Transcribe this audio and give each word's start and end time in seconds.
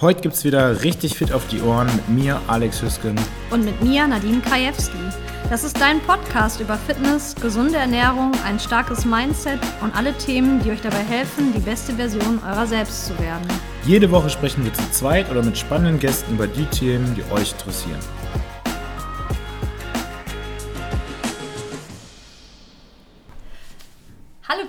Heute 0.00 0.20
gibt 0.20 0.36
es 0.36 0.44
wieder 0.44 0.84
richtig 0.84 1.16
fit 1.18 1.32
auf 1.32 1.48
die 1.48 1.60
Ohren 1.60 1.88
mit 1.88 2.08
mir, 2.08 2.40
Alex 2.46 2.80
Hüsken. 2.80 3.16
Und 3.50 3.64
mit 3.64 3.82
mir, 3.82 4.06
Nadine 4.06 4.40
Krajewski. 4.40 4.96
Das 5.50 5.64
ist 5.64 5.80
dein 5.80 5.98
Podcast 6.02 6.60
über 6.60 6.76
Fitness, 6.76 7.34
gesunde 7.34 7.78
Ernährung, 7.78 8.30
ein 8.46 8.60
starkes 8.60 9.04
Mindset 9.04 9.58
und 9.80 9.96
alle 9.96 10.16
Themen, 10.16 10.62
die 10.62 10.70
euch 10.70 10.82
dabei 10.82 11.02
helfen, 11.02 11.52
die 11.52 11.58
beste 11.58 11.94
Version 11.94 12.38
eurer 12.48 12.68
selbst 12.68 13.06
zu 13.06 13.18
werden. 13.18 13.48
Jede 13.86 14.08
Woche 14.12 14.30
sprechen 14.30 14.64
wir 14.64 14.72
zu 14.72 14.88
zweit 14.92 15.28
oder 15.32 15.42
mit 15.42 15.58
spannenden 15.58 15.98
Gästen 15.98 16.34
über 16.34 16.46
die 16.46 16.66
Themen, 16.66 17.16
die 17.16 17.24
euch 17.32 17.50
interessieren. 17.50 17.98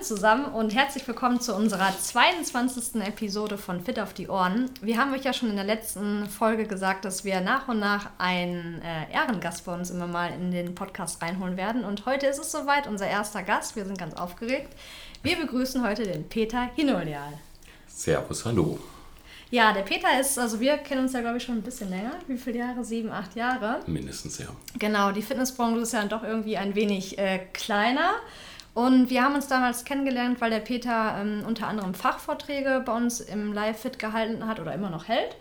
Hallo 0.00 0.06
zusammen 0.06 0.46
und 0.46 0.74
herzlich 0.74 1.06
willkommen 1.06 1.42
zu 1.42 1.54
unserer 1.54 1.92
22. 1.94 3.02
Episode 3.02 3.58
von 3.58 3.82
Fit 3.82 4.00
auf 4.00 4.14
die 4.14 4.28
Ohren. 4.28 4.70
Wir 4.80 4.96
haben 4.96 5.12
euch 5.12 5.24
ja 5.24 5.34
schon 5.34 5.50
in 5.50 5.56
der 5.56 5.64
letzten 5.66 6.26
Folge 6.26 6.64
gesagt, 6.64 7.04
dass 7.04 7.22
wir 7.26 7.42
nach 7.42 7.68
und 7.68 7.80
nach 7.80 8.08
einen 8.16 8.80
äh, 8.80 9.12
Ehrengast 9.12 9.66
bei 9.66 9.74
uns 9.74 9.90
immer 9.90 10.06
mal 10.06 10.32
in 10.32 10.52
den 10.52 10.74
Podcast 10.74 11.20
reinholen 11.20 11.58
werden. 11.58 11.84
Und 11.84 12.06
heute 12.06 12.28
ist 12.28 12.38
es 12.38 12.50
soweit, 12.50 12.86
unser 12.86 13.08
erster 13.08 13.42
Gast. 13.42 13.76
Wir 13.76 13.84
sind 13.84 13.98
ganz 13.98 14.14
aufgeregt. 14.14 14.74
Wir 15.22 15.36
begrüßen 15.36 15.86
heute 15.86 16.04
den 16.04 16.26
Peter 16.26 16.70
Hinolial. 16.74 17.34
Servus, 17.86 18.46
hallo. 18.46 18.78
Ja, 19.50 19.74
der 19.74 19.82
Peter 19.82 20.18
ist, 20.18 20.38
also 20.38 20.60
wir 20.60 20.78
kennen 20.78 21.02
uns 21.02 21.12
ja, 21.12 21.20
glaube 21.20 21.36
ich, 21.36 21.42
schon 21.42 21.56
ein 21.56 21.62
bisschen 21.62 21.90
länger. 21.90 22.12
Wie 22.26 22.38
viele 22.38 22.60
Jahre? 22.60 22.84
Sieben, 22.84 23.10
acht 23.12 23.36
Jahre? 23.36 23.80
Mindestens, 23.86 24.38
ja. 24.38 24.46
Genau, 24.78 25.12
die 25.12 25.22
Fitnessbranche 25.22 25.80
ist 25.80 25.92
ja 25.92 26.00
dann 26.00 26.08
doch 26.08 26.22
irgendwie 26.22 26.56
ein 26.56 26.74
wenig 26.74 27.18
äh, 27.18 27.40
kleiner. 27.52 28.14
Und 28.72 29.10
wir 29.10 29.22
haben 29.22 29.34
uns 29.34 29.48
damals 29.48 29.84
kennengelernt, 29.84 30.40
weil 30.40 30.50
der 30.50 30.60
Peter 30.60 31.16
ähm, 31.20 31.42
unter 31.46 31.66
anderem 31.66 31.94
Fachvorträge 31.94 32.82
bei 32.84 32.96
uns 32.96 33.20
im 33.20 33.52
Live-Fit 33.52 33.98
gehalten 33.98 34.46
hat 34.46 34.60
oder 34.60 34.72
immer 34.74 34.90
noch 34.90 35.08
hält. 35.08 35.36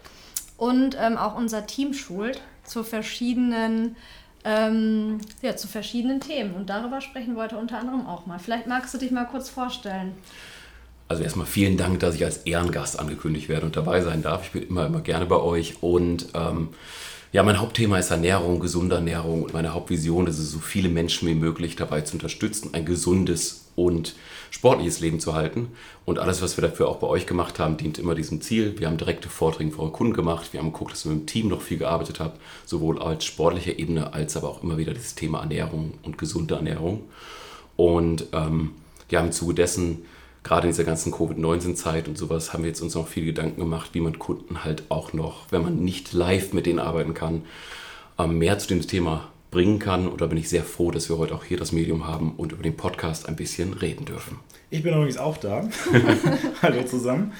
Und 0.58 0.98
ähm, 1.00 1.18
auch 1.18 1.36
unser 1.36 1.68
Team 1.68 1.94
schult 1.94 2.42
zu 2.64 2.84
verschiedenen, 2.84 3.96
ähm, 4.44 5.20
ja, 5.42 5.56
zu 5.56 5.68
verschiedenen 5.68 6.20
Themen. 6.20 6.56
Und 6.56 6.70
darüber 6.70 7.02
sprechen 7.02 7.36
wir 7.36 7.44
heute 7.44 7.58
unter 7.58 7.78
anderem 7.78 8.08
auch 8.08 8.26
mal. 8.26 8.40
Vielleicht 8.40 8.68
magst 8.68 8.94
du 8.94 8.98
dich 8.98 9.12
mal 9.12 9.26
kurz 9.26 9.50
vorstellen. 9.50 10.14
Also 11.08 11.24
erstmal 11.24 11.48
vielen 11.48 11.78
Dank, 11.78 12.00
dass 12.02 12.16
ich 12.16 12.26
als 12.26 12.38
Ehrengast 12.38 13.00
angekündigt 13.00 13.50
werde 13.50 13.66
und 13.66 13.76
dabei 13.76 14.02
sein 14.02 14.22
darf. 14.22 14.44
Ich 14.46 14.52
bin 14.52 14.68
immer, 14.68 14.86
immer 14.88 15.02
gerne 15.02 15.26
bei 15.26 15.38
euch. 15.38 15.82
Und 15.82 16.28
ähm, 16.34 16.70
ja, 17.32 17.44
mein 17.44 17.60
Hauptthema 17.60 18.00
ist 18.00 18.10
Ernährung, 18.10 18.60
gesunde 18.60 18.96
Ernährung 18.96 19.44
und 19.44 19.54
meine 19.54 19.74
Hauptvision 19.74 20.26
ist 20.26 20.40
es, 20.40 20.52
so 20.52 20.60
viele 20.60 20.90
Menschen 20.90 21.28
wie 21.28 21.36
möglich 21.36 21.76
dabei 21.76 22.02
zu 22.02 22.14
unterstützen, 22.14 22.74
ein 22.74 22.86
gesundes 22.86 23.66
und 23.76 24.16
sportliches 24.50 25.00
Leben 25.00 25.20
zu 25.20 25.36
halten. 25.36 25.70
Und 26.06 26.18
alles, 26.18 26.42
was 26.42 26.58
wir 26.58 26.68
dafür 26.68 26.90
auch 26.90 26.98
bei 26.98 27.08
euch 27.08 27.28
gemacht 27.28 27.60
haben, 27.60 27.78
dient 27.78 28.00
immer 28.00 28.16
diesem 28.16 28.42
Ziel. 28.42 28.80
Wir 28.80 28.88
haben 28.88 28.98
direkte 28.98 29.30
Vorträge 29.30 29.78
eure 29.80 29.92
Kunden 29.92 30.14
gemacht. 30.14 30.54
Wir 30.54 30.60
haben 30.60 30.74
geguckt, 30.74 30.92
dass 30.92 31.06
wir 31.06 31.12
mit 31.12 31.22
dem 31.22 31.28
Team 31.28 31.48
noch 31.50 31.62
viel 31.62 31.78
gearbeitet 31.78 32.20
haben, 32.20 32.34
sowohl 32.66 33.00
als 33.00 33.26
sportlicher 33.26 33.78
Ebene 33.78 34.12
als 34.14 34.36
aber 34.36 34.50
auch 34.50 34.64
immer 34.64 34.78
wieder 34.78 34.94
das 34.94 35.14
Thema 35.14 35.42
Ernährung 35.42 35.94
und 36.04 36.18
gesunde 36.18 36.56
Ernährung. 36.56 37.04
Und 37.76 38.26
ähm, 38.34 38.72
ja, 39.10 39.22
im 39.22 39.32
Zuge 39.32 39.54
dessen 39.54 40.04
gerade 40.44 40.68
in 40.68 40.74
dieser 40.74 40.84
ganzen 40.84 41.12
Covid-19-Zeit 41.12 42.08
und 42.08 42.18
sowas 42.18 42.54
haben 42.54 42.64
wir 42.64 42.70
jetzt 42.70 42.82
uns 42.82 42.96
noch 42.96 43.08
viel 43.08 43.26
Gedanken 43.26 43.60
gemacht, 43.60 43.92
wie 43.94 44.00
man 44.00 44.20
Kunden 44.20 44.64
halt 44.64 44.84
auch 44.90 45.14
noch, 45.14 45.52
wenn 45.52 45.62
man 45.62 45.84
nicht 45.84 46.14
live 46.14 46.54
mit 46.54 46.66
denen 46.66 46.80
arbeiten 46.80 47.14
kann, 47.14 47.44
ähm, 48.18 48.38
mehr 48.38 48.60
zu 48.60 48.68
dem 48.68 48.82
Thema 48.82 49.30
bringen 49.52 49.80
kann. 49.80 50.08
Und 50.08 50.22
da 50.22 50.28
bin 50.28 50.38
ich 50.38 50.50
sehr 50.50 50.64
froh, 50.64 50.92
dass 50.92 51.10
wir 51.10 51.18
heute 51.18 51.36
auch 51.36 51.44
hier 51.44 51.58
das 51.58 51.72
Medium 51.72 52.08
haben 52.08 52.34
und 52.38 52.52
über 52.52 52.64
den 52.64 52.78
Podcast 52.78 53.28
ein 53.28 53.36
bisschen 53.36 53.74
reden 53.74 54.06
dürfen. 54.06 54.40
Ich 54.70 54.84
bin 54.84 54.94
übrigens 54.94 55.18
auch 55.18 55.38
da. 55.38 55.68
Hallo 56.62 56.84
zusammen. 56.84 57.34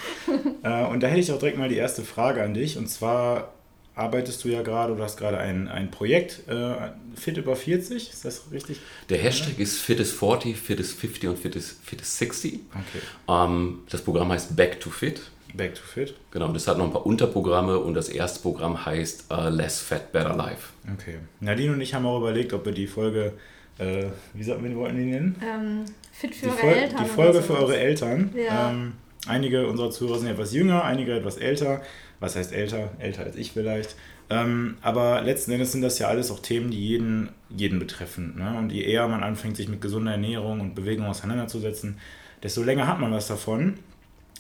Äh, 0.64 0.86
und 0.86 1.04
da 1.04 1.08
hätte 1.08 1.20
ich 1.20 1.32
auch 1.32 1.38
direkt 1.38 1.60
mal 1.60 1.70
die 1.70 1.76
erste 1.76 2.02
Frage 2.02 2.44
an 2.44 2.56
dich. 2.56 2.78
Und 2.78 2.90
zwar 2.90 3.54
arbeitest 4.00 4.44
du 4.44 4.50
ja 4.50 4.62
gerade 4.62 4.94
oder 4.94 5.04
hast 5.04 5.18
gerade 5.18 5.38
ein, 5.38 5.68
ein 5.68 5.92
Projekt, 5.92 6.48
äh, 6.48 6.74
Fit 7.16 7.38
über 7.38 7.56
40, 7.56 8.10
ist 8.10 8.26
das 8.26 8.44
richtig? 8.52 8.80
Der 9.10 9.18
Hashtag 9.18 9.60
ist 9.60 9.80
Fit 9.80 10.00
is 10.00 10.12
40, 10.12 10.58
Fit 10.58 10.80
is 10.80 10.94
50 10.94 11.30
und 11.30 11.38
Fit 11.38 11.56
is, 11.56 11.78
Fit 11.84 12.02
is 12.02 12.18
60. 12.18 12.62
Okay. 12.70 12.82
Ähm, 13.28 13.80
das 13.90 14.02
Programm 14.02 14.32
heißt 14.32 14.56
Back 14.56 14.80
to 14.80 14.90
Fit. 14.90 15.22
Back 15.54 15.76
to 15.76 15.82
Fit. 15.82 16.16
Genau, 16.32 16.48
das 16.50 16.68
hat 16.68 16.78
noch 16.78 16.86
ein 16.86 16.94
paar 16.94 17.06
Unterprogramme 17.06 17.80
und 17.80 17.94
das 17.94 18.08
erste 18.08 18.42
Programm 18.42 18.86
heißt 18.86 19.26
uh, 19.32 19.50
Less 19.50 19.82
Fat, 19.82 20.12
Better 20.12 20.36
Life. 20.36 20.70
Okay. 20.94 21.18
Nadine 21.40 21.74
und 21.74 21.82
ich 21.82 21.94
haben 21.94 22.06
auch 22.06 22.20
überlegt, 22.20 22.54
ob 22.54 22.66
wir 22.66 22.72
die 22.72 22.88
Folge, 22.88 23.34
äh, 23.80 24.06
wie 24.34 24.44
sollten 24.44 24.64
wir 24.64 24.76
wollten 24.76 24.98
die 24.98 25.06
nennen? 25.06 25.36
Ähm, 25.44 25.86
fit 26.12 26.36
für 26.36 26.46
die 26.46 26.52
eure 26.52 26.76
Eltern. 26.76 27.04
Die 27.04 27.10
Folge 27.10 27.42
für 27.42 27.58
eure 27.58 27.78
Eltern. 27.78 28.34
Ja. 28.36 28.70
Ähm, 28.70 28.94
einige 29.28 29.68
unserer 29.68 29.92
Zuhörer 29.92 30.20
sind 30.20 30.30
etwas 30.30 30.54
jünger, 30.54 30.84
einige 30.84 31.16
etwas 31.16 31.38
älter 31.38 31.82
was 32.20 32.36
heißt 32.36 32.54
älter, 32.54 32.92
älter 33.00 33.24
als 33.24 33.36
ich 33.36 33.52
vielleicht. 33.52 33.96
Ähm, 34.30 34.78
aber 34.82 35.22
letzten 35.22 35.52
Endes 35.52 35.72
sind 35.72 35.82
das 35.82 36.00
ja 36.00 36.08
alles 36.08 36.30
auch 36.32 36.40
Themen, 36.40 36.72
die 36.72 36.86
jeden, 36.86 37.30
jeden 37.50 37.80
betreffen. 37.80 38.36
Ne? 38.38 38.58
Und 38.58 38.72
je 38.72 38.84
eher 38.84 39.08
man 39.08 39.24
anfängt, 39.24 39.58
sich 39.58 39.70
mit 39.70 39.82
gesunder 39.82 40.12
Ernährung 40.12 40.60
und 40.60 40.76
Bewegung 40.76 41.08
auseinanderzusetzen, 41.08 41.98
desto 42.44 42.62
länger 42.64 42.88
hat 42.88 43.00
man 43.00 43.12
was 43.12 43.28
davon. 43.28 43.80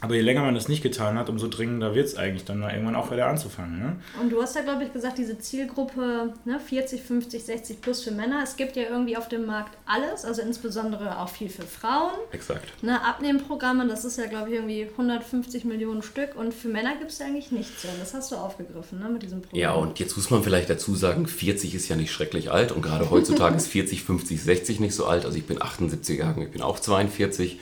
Aber 0.02 0.16
je 0.16 0.22
länger 0.22 0.42
man 0.44 0.56
das 0.56 0.70
nicht 0.70 0.82
getan 0.82 1.18
hat, 1.18 1.30
umso 1.30 1.50
dringender 1.50 1.94
wird 1.94 2.08
es 2.08 2.16
eigentlich 2.16 2.46
dann 2.46 2.60
mal 2.60 2.72
irgendwann 2.72 2.96
auch 2.96 3.12
wieder 3.12 3.28
anzufangen. 3.28 3.80
Ne? 3.80 3.96
Und 4.22 4.32
du 4.32 4.42
hast 4.42 4.56
ja, 4.56 4.62
glaube 4.62 4.86
ich, 4.86 4.94
gesagt, 4.94 5.18
diese 5.18 5.38
Zielgruppe 5.40 6.34
ne, 6.46 6.60
40, 6.60 7.02
50, 7.02 7.44
60 7.44 7.82
plus 7.82 8.02
für 8.02 8.12
Männer. 8.12 8.40
Es 8.42 8.56
gibt 8.56 8.78
ja 8.78 8.84
irgendwie 8.84 9.18
auf 9.18 9.28
dem 9.28 9.46
Markt 9.46 9.78
alles, 9.86 10.24
also 10.24 10.42
insbesondere 10.42 11.20
auch 11.20 11.28
viel 11.28 11.50
für 11.50 11.64
Frauen. 11.64 12.14
Exakt. 12.32 12.82
Ne, 12.82 13.04
Abnehmprogramme, 13.06 13.88
das 13.88 14.06
ist 14.06 14.18
ja, 14.18 14.28
glaube 14.28 14.50
ich, 14.50 14.56
irgendwie 14.56 14.88
150 14.90 15.66
Millionen 15.66 16.02
Stück. 16.02 16.36
Und 16.36 16.54
für 16.54 16.70
Männer 16.70 16.96
gibt 16.98 17.12
es 17.12 17.20
ja 17.20 17.26
eigentlich 17.26 17.52
nichts. 17.52 17.84
Und 17.84 18.00
das 18.00 18.14
hast 18.14 18.32
du 18.32 18.38
aufgegriffen 18.38 19.00
ne, 19.00 19.10
mit 19.10 19.24
diesem 19.24 19.42
Programm. 19.42 19.60
Ja, 19.60 19.74
und 19.74 20.00
jetzt 20.00 20.16
muss 20.16 20.30
man 20.30 20.44
vielleicht 20.44 20.70
dazu 20.70 20.96
sagen, 20.96 21.28
40 21.28 21.76
ist 21.76 21.90
ja 21.90 21.98
nicht 21.98 22.14
schrecklich 22.14 22.52
alt. 22.52 22.72
Und 22.72 22.82
gerade 22.84 23.10
heutzutage 23.10 23.56
ist 23.58 23.68
40, 23.68 24.04
50, 24.04 24.42
60 24.42 24.80
nicht 24.80 24.96
so 24.96 25.08
alt. 25.08 25.26
Also 25.26 25.38
ich 25.38 25.46
bin 25.46 25.62
78 25.62 26.20
Jahre, 26.20 26.42
ich 26.46 26.52
bin 26.52 26.62
auch 26.62 26.80
42. 26.80 27.60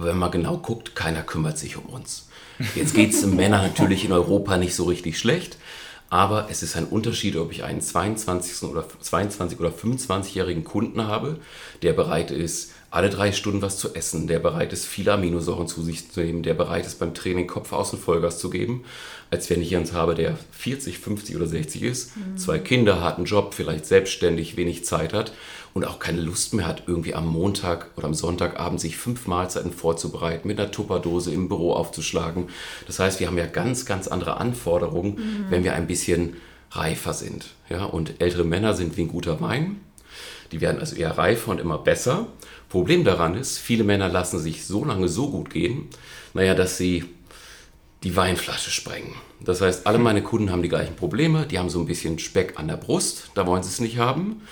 Aber 0.00 0.08
wenn 0.08 0.18
man 0.18 0.30
genau 0.30 0.56
guckt, 0.56 0.94
keiner 0.94 1.22
kümmert 1.22 1.58
sich 1.58 1.76
um 1.76 1.84
uns. 1.84 2.26
Jetzt 2.74 2.94
geht 2.94 3.12
es 3.12 3.26
Männern 3.26 3.62
natürlich 3.62 4.02
in 4.02 4.12
Europa 4.12 4.56
nicht 4.56 4.74
so 4.74 4.84
richtig 4.84 5.18
schlecht, 5.18 5.58
aber 6.08 6.48
es 6.50 6.62
ist 6.62 6.74
ein 6.74 6.86
Unterschied, 6.86 7.36
ob 7.36 7.52
ich 7.52 7.64
einen 7.64 7.82
22 7.82 8.62
oder 8.62 8.86
22 8.88 9.60
oder 9.60 9.68
25-jährigen 9.68 10.64
Kunden 10.64 11.06
habe, 11.06 11.38
der 11.82 11.92
bereit 11.92 12.30
ist, 12.30 12.72
alle 12.90 13.10
drei 13.10 13.30
Stunden 13.32 13.60
was 13.60 13.76
zu 13.76 13.94
essen, 13.94 14.26
der 14.26 14.38
bereit 14.38 14.72
ist, 14.72 14.86
viele 14.86 15.12
Aminosäuren 15.12 15.68
zu 15.68 15.82
sich 15.82 16.10
zu 16.10 16.20
nehmen, 16.20 16.42
der 16.42 16.54
bereit 16.54 16.86
ist, 16.86 16.98
beim 16.98 17.12
Training 17.12 17.46
Kopf 17.46 17.74
aus 17.74 17.92
und 17.92 18.02
Vollgas 18.02 18.38
zu 18.38 18.48
geben, 18.48 18.84
als 19.30 19.50
wenn 19.50 19.60
ich 19.60 19.70
jemanden 19.70 19.92
habe, 19.92 20.14
der 20.14 20.38
40, 20.52 20.98
50 20.98 21.36
oder 21.36 21.46
60 21.46 21.82
ist, 21.82 22.16
mhm. 22.16 22.38
zwei 22.38 22.58
Kinder, 22.58 23.02
hat 23.02 23.18
einen 23.18 23.26
Job, 23.26 23.52
vielleicht 23.52 23.84
selbstständig, 23.84 24.56
wenig 24.56 24.86
Zeit 24.86 25.12
hat 25.12 25.32
und 25.74 25.84
auch 25.84 25.98
keine 25.98 26.20
Lust 26.20 26.54
mehr 26.54 26.66
hat, 26.66 26.84
irgendwie 26.86 27.14
am 27.14 27.26
Montag 27.26 27.90
oder 27.96 28.06
am 28.06 28.14
Sonntagabend 28.14 28.80
sich 28.80 28.96
fünf 28.96 29.26
Mahlzeiten 29.26 29.72
vorzubereiten, 29.72 30.48
mit 30.48 30.58
einer 30.58 30.70
Tupperdose 30.70 31.32
im 31.32 31.48
Büro 31.48 31.72
aufzuschlagen. 31.72 32.48
Das 32.86 32.98
heißt, 32.98 33.20
wir 33.20 33.26
haben 33.26 33.38
ja 33.38 33.46
ganz, 33.46 33.86
ganz 33.86 34.08
andere 34.08 34.38
Anforderungen, 34.38 35.14
mhm. 35.14 35.46
wenn 35.50 35.64
wir 35.64 35.74
ein 35.74 35.86
bisschen 35.86 36.36
reifer 36.72 37.14
sind. 37.14 37.46
Ja? 37.68 37.84
Und 37.84 38.20
ältere 38.20 38.44
Männer 38.44 38.74
sind 38.74 38.96
wie 38.96 39.02
ein 39.02 39.08
guter 39.08 39.40
Wein. 39.40 39.80
Die 40.52 40.60
werden 40.60 40.80
also 40.80 40.96
eher 40.96 41.16
reifer 41.16 41.52
und 41.52 41.60
immer 41.60 41.78
besser. 41.78 42.26
Problem 42.68 43.04
daran 43.04 43.36
ist, 43.36 43.58
viele 43.58 43.84
Männer 43.84 44.08
lassen 44.08 44.38
sich 44.38 44.64
so 44.64 44.84
lange 44.84 45.08
so 45.08 45.30
gut 45.30 45.50
gehen, 45.50 45.88
naja, 46.34 46.54
dass 46.54 46.76
sie 46.76 47.04
die 48.02 48.16
Weinflasche 48.16 48.70
sprengen. 48.70 49.14
Das 49.40 49.60
heißt, 49.60 49.86
alle 49.86 49.98
meine 49.98 50.22
Kunden 50.22 50.50
haben 50.50 50.62
die 50.62 50.68
gleichen 50.68 50.96
Probleme. 50.96 51.46
Die 51.46 51.58
haben 51.58 51.70
so 51.70 51.80
ein 51.80 51.86
bisschen 51.86 52.18
Speck 52.18 52.58
an 52.58 52.68
der 52.68 52.76
Brust, 52.76 53.30
da 53.34 53.46
wollen 53.46 53.62
sie 53.62 53.68
es 53.68 53.80
nicht 53.80 53.98
haben. 53.98 54.42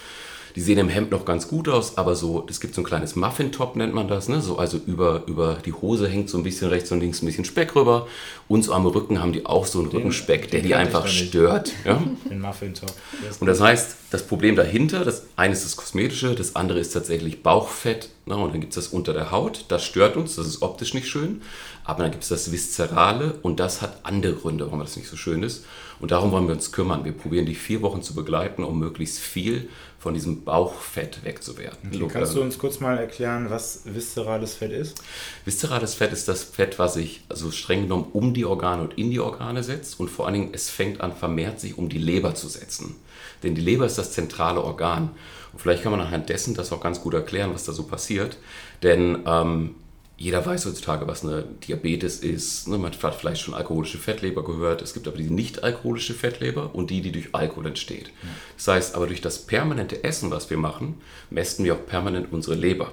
Die 0.57 0.61
sehen 0.61 0.79
im 0.79 0.89
Hemd 0.89 1.11
noch 1.11 1.25
ganz 1.25 1.49
gut 1.49 1.69
aus, 1.69 1.99
aber 1.99 2.15
so, 2.15 2.47
es 2.49 2.61
gibt 2.61 2.75
so 2.75 2.81
ein 2.81 2.85
kleines 2.85 3.17
Muffin-Top, 3.17 3.77
nennt 3.77 3.95
man 3.95 4.09
das. 4.09 4.29
Ne? 4.29 4.41
So, 4.41 4.59
also 4.59 4.79
über, 4.87 5.23
über 5.27 5.59
die 5.65 5.73
Hose 5.73 6.09
hängt 6.09 6.31
so 6.31 6.39
ein 6.39 6.43
bisschen 6.43 6.69
rechts 6.69 6.91
und 6.93 7.01
links 7.01 7.23
ein 7.23 7.27
bisschen 7.27 7.45
Speck 7.45 7.75
rüber. 7.77 8.07
Und 8.49 8.63
so 8.63 8.73
am 8.73 8.87
Rücken 8.87 9.21
haben 9.21 9.33
die 9.33 9.47
auch 9.47 9.67
so 9.67 9.81
einen 9.81 9.91
den, 9.91 9.99
Rückenspeck, 9.99 10.51
der 10.51 10.61
die 10.61 10.75
einfach 10.75 11.07
stört. 11.07 11.73
Ja? 11.85 12.03
Den 12.31 12.41
Muffin-Top. 12.41 12.93
Und 13.41 13.47
das 13.47 13.61
heißt, 13.61 13.97
das 14.11 14.27
Problem 14.27 14.57
dahinter, 14.57 15.05
das 15.05 15.27
eine 15.37 15.53
ist 15.53 15.65
das 15.65 15.77
Kosmetische, 15.77 16.35
das 16.35 16.57
andere 16.57 16.81
ist 16.81 16.93
tatsächlich 16.93 17.43
Bauchfett. 17.43 18.09
Ne? 18.25 18.37
Und 18.37 18.53
dann 18.53 18.61
gibt 18.61 18.77
es 18.77 18.85
das 18.85 18.93
unter 18.93 19.13
der 19.13 19.31
Haut, 19.31 19.67
das 19.69 19.85
stört 19.85 20.17
uns, 20.17 20.37
das 20.37 20.47
ist 20.47 20.63
optisch 20.63 20.95
nicht 20.95 21.09
schön. 21.09 21.43
Aber 21.85 22.03
dann 22.03 22.13
gibt 22.13 22.23
es 22.23 22.29
das 22.29 22.53
Viszerale 22.53 23.35
und 23.43 23.61
das 23.61 23.83
hat 23.83 24.01
andere 24.03 24.35
Gründe, 24.35 24.67
warum 24.67 24.81
das 24.81 24.97
nicht 24.97 25.09
so 25.09 25.17
schön 25.17 25.43
ist. 25.43 25.65
Und 26.01 26.11
darum 26.11 26.31
wollen 26.31 26.47
wir 26.47 26.55
uns 26.55 26.71
kümmern. 26.71 27.05
Wir 27.05 27.13
probieren 27.13 27.47
die 27.47 27.55
vier 27.55 27.83
Wochen 27.83 28.03
zu 28.03 28.15
begleiten, 28.15 28.63
um 28.63 28.79
möglichst 28.79 29.19
viel 29.19 29.69
von 30.09 30.15
diesem 30.15 30.43
Bauchfett 30.43 31.23
wegzuwerden. 31.23 31.91
Okay, 31.93 32.09
kannst 32.11 32.35
du 32.35 32.41
uns 32.41 32.59
kurz 32.59 32.81
mal 32.81 32.97
erklären, 32.97 33.51
was 33.51 33.83
viszerales 33.85 34.55
Fett 34.55 34.73
ist? 34.73 35.03
Viszerales 35.45 35.93
Fett 35.93 36.15
ist 36.15 36.29
das 36.29 36.45
Fett, 36.45 36.79
was 36.79 36.95
sich 36.95 37.21
also 37.29 37.51
streng 37.51 37.83
genommen 37.83 38.07
um 38.15 38.33
die 38.33 38.47
Organe 38.47 38.81
und 38.81 38.97
in 38.97 39.11
die 39.11 39.21
Organe 39.21 39.63
setzt 39.63 40.01
und 40.01 40.09
vor 40.09 40.25
allen 40.25 40.33
Dingen 40.33 40.49
es 40.53 40.71
fängt 40.71 41.03
an 41.03 41.13
vermehrt 41.15 41.61
sich 41.61 41.77
um 41.77 41.91
die 41.91 41.99
Leber 41.99 42.35
zu 42.35 42.49
setzen. 42.49 42.97
Denn 43.43 43.55
die 43.55 43.61
Leber 43.61 43.85
ist 43.85 43.99
das 43.99 44.13
zentrale 44.13 44.65
Organ. 44.65 45.11
Und 45.53 45.61
vielleicht 45.61 45.83
kann 45.83 45.93
man 45.93 46.01
anhand 46.01 46.31
dessen 46.31 46.55
das 46.55 46.73
auch 46.73 46.81
ganz 46.81 47.03
gut 47.03 47.13
erklären, 47.13 47.53
was 47.53 47.65
da 47.65 47.73
so 47.73 47.83
passiert. 47.83 48.39
Denn 48.83 49.25
ähm, 49.27 49.75
jeder 50.19 50.45
weiß 50.45 50.67
heutzutage, 50.67 51.07
was 51.07 51.25
eine 51.25 51.45
Diabetes 51.67 52.19
ist. 52.19 52.67
Ne? 52.67 52.77
Man 52.77 52.93
hat 52.93 53.15
vielleicht 53.15 53.41
schon 53.41 53.55
alkoholische 53.55 53.99
Fettleber 53.99 54.43
gehört. 54.43 54.83
Es 54.83 54.93
gibt 54.93 55.07
aber 55.07 55.17
die 55.17 55.31
nicht-alkoholische 55.31 56.13
Fettleber 56.13 56.75
und 56.75 56.91
die, 56.91 57.01
die 57.03 57.13
durch 57.13 57.35
Alkohol 57.37 57.67
entsteht. 57.67 58.11
Das 58.57 58.67
heißt, 58.67 58.95
aber 58.97 59.07
durch 59.07 59.21
das 59.21 59.47
permanente 59.47 60.03
Essen, 60.03 60.33
was 60.33 60.51
wir 60.51 60.59
machen, 60.59 61.01
mästen 61.31 61.65
wir 61.65 61.75
auch 61.75 61.87
permanent 61.87 62.33
unsere 62.33 62.57
Leber. 62.57 62.93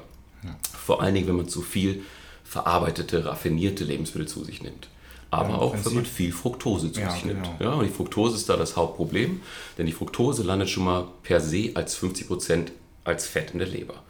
Vor 0.77 1.01
allen 1.01 1.15
Dingen, 1.15 1.27
wenn 1.27 1.37
man 1.37 1.49
zu 1.49 1.63
viel 1.63 2.03
verarbeitete, 2.43 3.25
raffinierte 3.25 3.83
Lebensmittel 3.83 4.27
zu 4.27 4.43
sich 4.43 4.61
nimmt. 4.61 4.87
Aber 5.31 5.49
ja, 5.49 5.55
auch, 5.55 5.75
wenn 5.83 5.95
man 5.95 6.05
viel 6.05 6.31
Fructose 6.31 6.91
zu 6.91 7.01
ja, 7.01 7.09
sich 7.09 7.25
nimmt. 7.25 7.49
Genau. 7.57 7.71
Ja, 7.71 7.77
und 7.77 7.85
die 7.85 7.91
Fructose 7.91 8.35
ist 8.35 8.47
da 8.47 8.55
das 8.55 8.75
Hauptproblem, 8.75 9.41
denn 9.79 9.87
die 9.87 9.91
Fructose 9.91 10.43
landet 10.43 10.69
schon 10.69 10.83
mal 10.83 11.07
per 11.23 11.41
se 11.41 11.71
als 11.73 11.97
50% 11.99 12.67
als 13.03 13.25
Fett 13.25 13.51
in 13.51 13.59
der 13.59 13.67
Leber. 13.67 14.03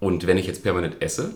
Und 0.00 0.26
wenn 0.26 0.38
ich 0.38 0.46
jetzt 0.46 0.64
permanent 0.64 1.00
esse, 1.00 1.34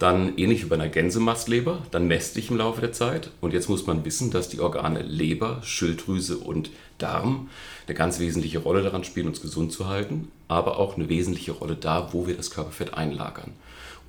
dann 0.00 0.38
ähnlich 0.38 0.64
wie 0.64 0.68
bei 0.68 0.76
einer 0.76 0.88
Gänsemastleber, 0.88 1.82
dann 1.90 2.08
mäste 2.08 2.40
ich 2.40 2.50
im 2.50 2.56
Laufe 2.56 2.80
der 2.80 2.92
Zeit. 2.92 3.30
Und 3.42 3.52
jetzt 3.52 3.68
muss 3.68 3.86
man 3.86 4.04
wissen, 4.04 4.30
dass 4.30 4.48
die 4.48 4.60
Organe 4.60 5.02
Leber, 5.02 5.60
Schilddrüse 5.62 6.38
und 6.38 6.70
Darm 6.96 7.50
eine 7.86 7.94
ganz 7.94 8.18
wesentliche 8.18 8.60
Rolle 8.60 8.82
daran 8.82 9.04
spielen, 9.04 9.28
uns 9.28 9.42
gesund 9.42 9.72
zu 9.72 9.88
halten, 9.88 10.32
aber 10.48 10.78
auch 10.78 10.96
eine 10.96 11.08
wesentliche 11.10 11.52
Rolle 11.52 11.76
da, 11.76 12.12
wo 12.12 12.26
wir 12.26 12.34
das 12.34 12.50
Körperfett 12.50 12.94
einlagern. 12.94 13.52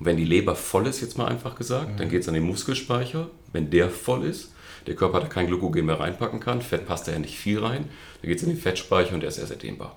Und 0.00 0.06
wenn 0.06 0.16
die 0.16 0.24
Leber 0.24 0.56
voll 0.56 0.86
ist, 0.86 1.02
jetzt 1.02 1.18
mal 1.18 1.26
einfach 1.26 1.56
gesagt, 1.56 1.92
mhm. 1.92 1.96
dann 1.98 2.08
geht 2.08 2.22
es 2.22 2.28
an 2.28 2.34
den 2.34 2.44
Muskelspeicher. 2.44 3.28
Wenn 3.52 3.70
der 3.70 3.90
voll 3.90 4.24
ist, 4.24 4.50
der 4.86 4.96
Körper 4.96 5.20
da 5.20 5.26
kein 5.26 5.46
Glykogen 5.46 5.84
mehr 5.84 6.00
reinpacken 6.00 6.40
kann, 6.40 6.62
Fett 6.62 6.86
passt 6.86 7.06
da 7.06 7.12
ja 7.12 7.18
nicht 7.18 7.36
viel 7.36 7.58
rein, 7.58 7.84
dann 8.20 8.28
geht 8.28 8.38
es 8.38 8.42
in 8.42 8.48
den 8.48 8.58
Fettspeicher 8.58 9.14
und 9.14 9.20
der 9.20 9.28
ist 9.28 9.38
erst 9.38 9.52
erdehnbar. 9.52 9.96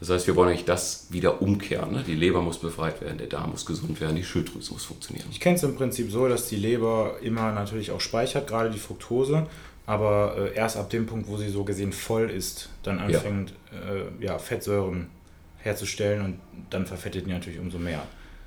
Das 0.00 0.08
heißt, 0.08 0.26
wir 0.26 0.34
wollen 0.34 0.48
eigentlich 0.48 0.64
das 0.64 1.06
wieder 1.10 1.42
umkehren. 1.42 1.92
Ne? 1.92 2.02
Die 2.06 2.14
Leber 2.14 2.40
muss 2.40 2.58
befreit 2.58 3.02
werden, 3.02 3.18
der 3.18 3.26
Darm 3.26 3.50
muss 3.50 3.66
gesund 3.66 4.00
werden, 4.00 4.16
die 4.16 4.24
Schilddrüse 4.24 4.72
muss 4.72 4.84
funktionieren. 4.84 5.26
Ich 5.30 5.40
kenne 5.40 5.56
es 5.56 5.62
im 5.62 5.76
Prinzip 5.76 6.10
so, 6.10 6.26
dass 6.26 6.48
die 6.48 6.56
Leber 6.56 7.16
immer 7.22 7.52
natürlich 7.52 7.90
auch 7.90 8.00
speichert, 8.00 8.46
gerade 8.46 8.70
die 8.70 8.78
Fructose, 8.78 9.46
aber 9.84 10.36
äh, 10.38 10.54
erst 10.54 10.78
ab 10.78 10.88
dem 10.88 11.06
Punkt, 11.06 11.28
wo 11.28 11.36
sie 11.36 11.50
so 11.50 11.64
gesehen 11.64 11.92
voll 11.92 12.30
ist, 12.30 12.70
dann 12.82 12.98
anfängt, 12.98 13.52
ja. 13.72 13.94
Äh, 13.94 14.24
ja, 14.24 14.38
Fettsäuren 14.38 15.08
herzustellen 15.58 16.24
und 16.24 16.40
dann 16.70 16.86
verfettet 16.86 17.26
die 17.26 17.30
natürlich 17.30 17.60
umso 17.60 17.78
mehr. 17.78 18.02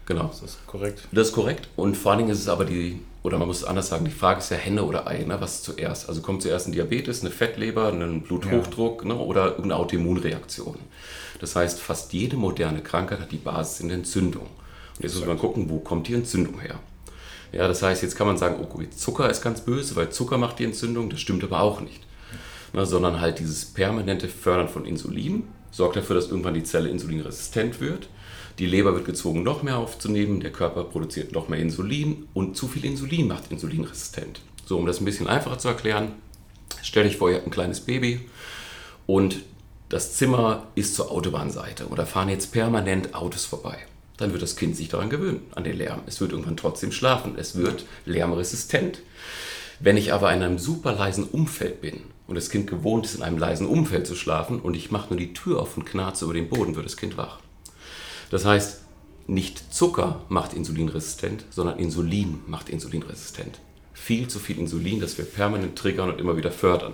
Genau. 0.05 0.29
Ist 0.29 0.43
das 0.43 0.57
korrekt? 0.67 1.07
Das 1.11 1.27
ist 1.27 1.33
korrekt. 1.33 1.69
Und 1.75 1.95
vor 1.95 2.11
allen 2.11 2.19
Dingen 2.19 2.31
ist 2.31 2.39
es 2.39 2.49
aber 2.49 2.65
die, 2.65 2.99
oder 3.21 3.37
man 3.37 3.47
muss 3.47 3.57
es 3.57 3.63
anders 3.63 3.87
sagen, 3.89 4.05
die 4.05 4.11
Frage 4.11 4.39
ist 4.39 4.49
ja 4.49 4.57
Henne 4.57 4.83
oder 4.83 5.07
Ei, 5.07 5.23
ne? 5.23 5.39
was 5.39 5.63
zuerst? 5.63 6.09
Also 6.09 6.21
kommt 6.21 6.41
zuerst 6.41 6.67
ein 6.67 6.73
Diabetes, 6.73 7.21
eine 7.21 7.29
Fettleber, 7.29 7.89
ein 7.89 8.21
Bluthochdruck 8.21 9.03
ja. 9.03 9.09
ne? 9.09 9.15
oder 9.15 9.45
irgendeine 9.51 9.77
Autoimmunreaktion. 9.77 10.77
Das 11.43 11.57
heißt, 11.57 11.81
fast 11.81 12.13
jede 12.13 12.37
moderne 12.37 12.79
Krankheit 12.79 13.19
hat 13.19 13.33
die 13.33 13.37
Basis 13.37 13.81
in 13.81 13.89
der 13.89 13.97
Entzündung. 13.97 14.43
Und 14.43 15.03
jetzt 15.03 15.17
muss 15.17 15.25
man 15.25 15.37
gucken, 15.37 15.69
wo 15.69 15.79
kommt 15.79 16.07
die 16.07 16.13
Entzündung 16.13 16.61
her? 16.61 16.79
Ja, 17.51 17.67
das 17.67 17.83
heißt, 17.83 18.01
jetzt 18.01 18.15
kann 18.15 18.27
man 18.27 18.37
sagen, 18.37 18.63
oh, 18.63 18.81
Zucker 18.95 19.29
ist 19.29 19.41
ganz 19.41 19.59
böse, 19.59 19.97
weil 19.97 20.09
Zucker 20.09 20.37
macht 20.37 20.59
die 20.59 20.63
Entzündung. 20.63 21.09
Das 21.09 21.19
stimmt 21.19 21.43
aber 21.43 21.59
auch 21.59 21.81
nicht. 21.81 21.99
Na, 22.71 22.85
sondern 22.85 23.19
halt 23.19 23.39
dieses 23.39 23.65
permanente 23.65 24.29
Fördern 24.29 24.69
von 24.69 24.85
Insulin 24.85 25.43
sorgt 25.69 25.97
dafür, 25.97 26.15
dass 26.15 26.29
irgendwann 26.29 26.53
die 26.53 26.63
Zelle 26.63 26.87
insulinresistent 26.87 27.81
wird. 27.81 28.07
Die 28.57 28.65
Leber 28.65 28.93
wird 28.93 29.03
gezwungen, 29.03 29.43
noch 29.43 29.63
mehr 29.63 29.79
aufzunehmen. 29.79 30.39
Der 30.39 30.53
Körper 30.53 30.85
produziert 30.85 31.33
noch 31.33 31.49
mehr 31.49 31.59
Insulin 31.59 32.25
und 32.33 32.55
zu 32.55 32.69
viel 32.69 32.85
Insulin 32.85 33.27
macht 33.27 33.51
insulinresistent. 33.51 34.39
So, 34.65 34.77
um 34.77 34.85
das 34.85 35.01
ein 35.01 35.05
bisschen 35.05 35.27
einfacher 35.27 35.57
zu 35.57 35.67
erklären, 35.67 36.13
stell 36.81 37.03
dich 37.03 37.17
vor, 37.17 37.29
ihr 37.29 37.35
habt 37.35 37.47
ein 37.47 37.51
kleines 37.51 37.81
Baby 37.81 38.21
und 39.07 39.41
das 39.93 40.15
Zimmer 40.15 40.65
ist 40.73 40.95
zur 40.95 41.11
Autobahnseite 41.11 41.87
oder 41.87 42.07
fahren 42.07 42.27
jetzt 42.27 42.51
permanent 42.51 43.13
Autos 43.13 43.45
vorbei. 43.45 43.77
Dann 44.17 44.31
wird 44.31 44.41
das 44.41 44.55
Kind 44.55 44.75
sich 44.75 44.89
daran 44.89 45.11
gewöhnen, 45.11 45.41
an 45.53 45.63
den 45.63 45.77
Lärm. 45.77 46.01
Es 46.07 46.19
wird 46.19 46.31
irgendwann 46.31 46.57
trotzdem 46.57 46.91
schlafen. 46.91 47.35
Es 47.37 47.55
wird 47.55 47.85
lärmresistent. 48.05 49.03
Wenn 49.79 49.95
ich 49.95 50.11
aber 50.11 50.33
in 50.33 50.41
einem 50.41 50.57
super 50.57 50.93
leisen 50.93 51.25
Umfeld 51.25 51.81
bin 51.81 52.01
und 52.25 52.33
das 52.33 52.49
Kind 52.49 52.65
gewohnt 52.65 53.05
ist, 53.05 53.13
in 53.13 53.21
einem 53.21 53.37
leisen 53.37 53.67
Umfeld 53.67 54.07
zu 54.07 54.15
schlafen 54.15 54.59
und 54.59 54.75
ich 54.75 54.89
mache 54.89 55.09
nur 55.09 55.19
die 55.19 55.33
Tür 55.33 55.61
auf 55.61 55.77
und 55.77 55.85
knarze 55.85 56.25
über 56.25 56.33
den 56.33 56.49
Boden, 56.49 56.75
wird 56.75 56.87
das 56.87 56.97
Kind 56.97 57.15
wach. 57.15 57.37
Das 58.31 58.45
heißt, 58.45 58.81
nicht 59.27 59.73
Zucker 59.73 60.21
macht 60.27 60.53
insulinresistent, 60.53 61.45
sondern 61.51 61.77
Insulin 61.77 62.39
macht 62.47 62.69
insulinresistent. 62.69 63.59
Viel 63.93 64.27
zu 64.27 64.39
viel 64.39 64.57
Insulin, 64.57 64.99
das 64.99 65.17
wir 65.17 65.25
permanent 65.25 65.77
triggern 65.77 66.09
und 66.09 66.19
immer 66.19 66.35
wieder 66.37 66.51
fördern 66.51 66.93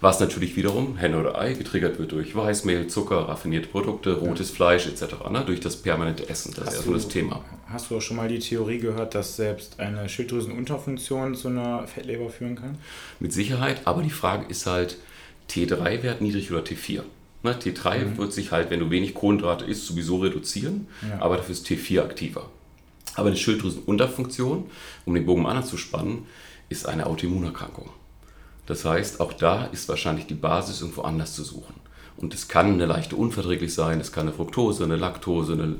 was 0.00 0.18
natürlich 0.18 0.56
wiederum, 0.56 0.96
Henne 0.96 1.18
oder 1.18 1.38
Ei, 1.38 1.52
getriggert 1.52 1.98
wird 1.98 2.12
durch 2.12 2.34
Weißmehl, 2.34 2.86
Zucker, 2.86 3.28
raffinierte 3.28 3.68
Produkte, 3.68 4.14
rotes 4.14 4.50
Fleisch 4.50 4.86
etc., 4.86 5.28
ne? 5.30 5.42
durch 5.44 5.60
das 5.60 5.76
permanente 5.76 6.28
Essen. 6.28 6.52
Das 6.54 6.66
hast 6.66 6.68
ist 6.68 6.76
erstmal 6.78 6.96
das 6.96 7.08
Thema. 7.08 7.44
Hast 7.66 7.90
du 7.90 7.96
auch 7.96 8.00
schon 8.00 8.16
mal 8.16 8.28
die 8.28 8.38
Theorie 8.38 8.78
gehört, 8.78 9.14
dass 9.14 9.36
selbst 9.36 9.78
eine 9.78 10.08
Schilddrüsenunterfunktion 10.08 11.34
zu 11.34 11.48
einer 11.48 11.86
Fettleber 11.86 12.30
führen 12.30 12.56
kann? 12.56 12.78
Mit 13.20 13.32
Sicherheit, 13.32 13.82
aber 13.84 14.02
die 14.02 14.10
Frage 14.10 14.46
ist 14.48 14.66
halt, 14.66 14.96
T3-Wert 15.50 16.20
niedrig 16.20 16.50
oder 16.50 16.62
T4? 16.62 17.02
Ne, 17.42 17.54
T3 17.54 17.98
mhm. 17.98 18.18
wird 18.18 18.32
sich 18.32 18.52
halt, 18.52 18.70
wenn 18.70 18.80
du 18.80 18.90
wenig 18.90 19.14
Kohlenhydrate 19.14 19.64
isst, 19.64 19.86
sowieso 19.86 20.18
reduzieren, 20.18 20.88
ja. 21.08 21.20
aber 21.20 21.36
dafür 21.36 21.52
ist 21.52 21.66
T4 21.66 22.02
aktiver. 22.02 22.48
Aber 23.16 23.28
eine 23.28 23.36
Schilddrüsenunterfunktion, 23.36 24.70
um 25.04 25.14
den 25.14 25.26
Bogen 25.26 25.46
anzuspannen, 25.46 26.26
ist 26.68 26.86
eine 26.86 27.06
Autoimmunerkrankung. 27.06 27.90
Das 28.66 28.84
heißt, 28.84 29.20
auch 29.20 29.32
da 29.32 29.64
ist 29.66 29.88
wahrscheinlich 29.88 30.26
die 30.26 30.34
Basis 30.34 30.80
irgendwo 30.80 31.02
anders 31.02 31.34
zu 31.34 31.42
suchen. 31.42 31.74
Und 32.16 32.34
es 32.34 32.48
kann 32.48 32.74
eine 32.74 32.86
leichte 32.86 33.16
Unverträglichkeit 33.16 33.74
sein, 33.74 34.00
es 34.00 34.12
kann 34.12 34.28
eine 34.28 34.36
Fructose, 34.36 34.84
eine 34.84 34.96
Laktose, 34.96 35.54
eine 35.54 35.76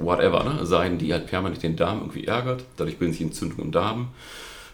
whatever 0.00 0.44
ne, 0.44 0.66
sein, 0.66 0.98
die 0.98 1.12
halt 1.12 1.26
permanent 1.26 1.62
den 1.62 1.76
Darm 1.76 2.00
irgendwie 2.00 2.26
ärgert. 2.26 2.64
Dadurch 2.76 2.98
bilden 2.98 3.12
sich 3.12 3.22
Entzündungen 3.22 3.66
im 3.66 3.72
Darm. 3.72 4.08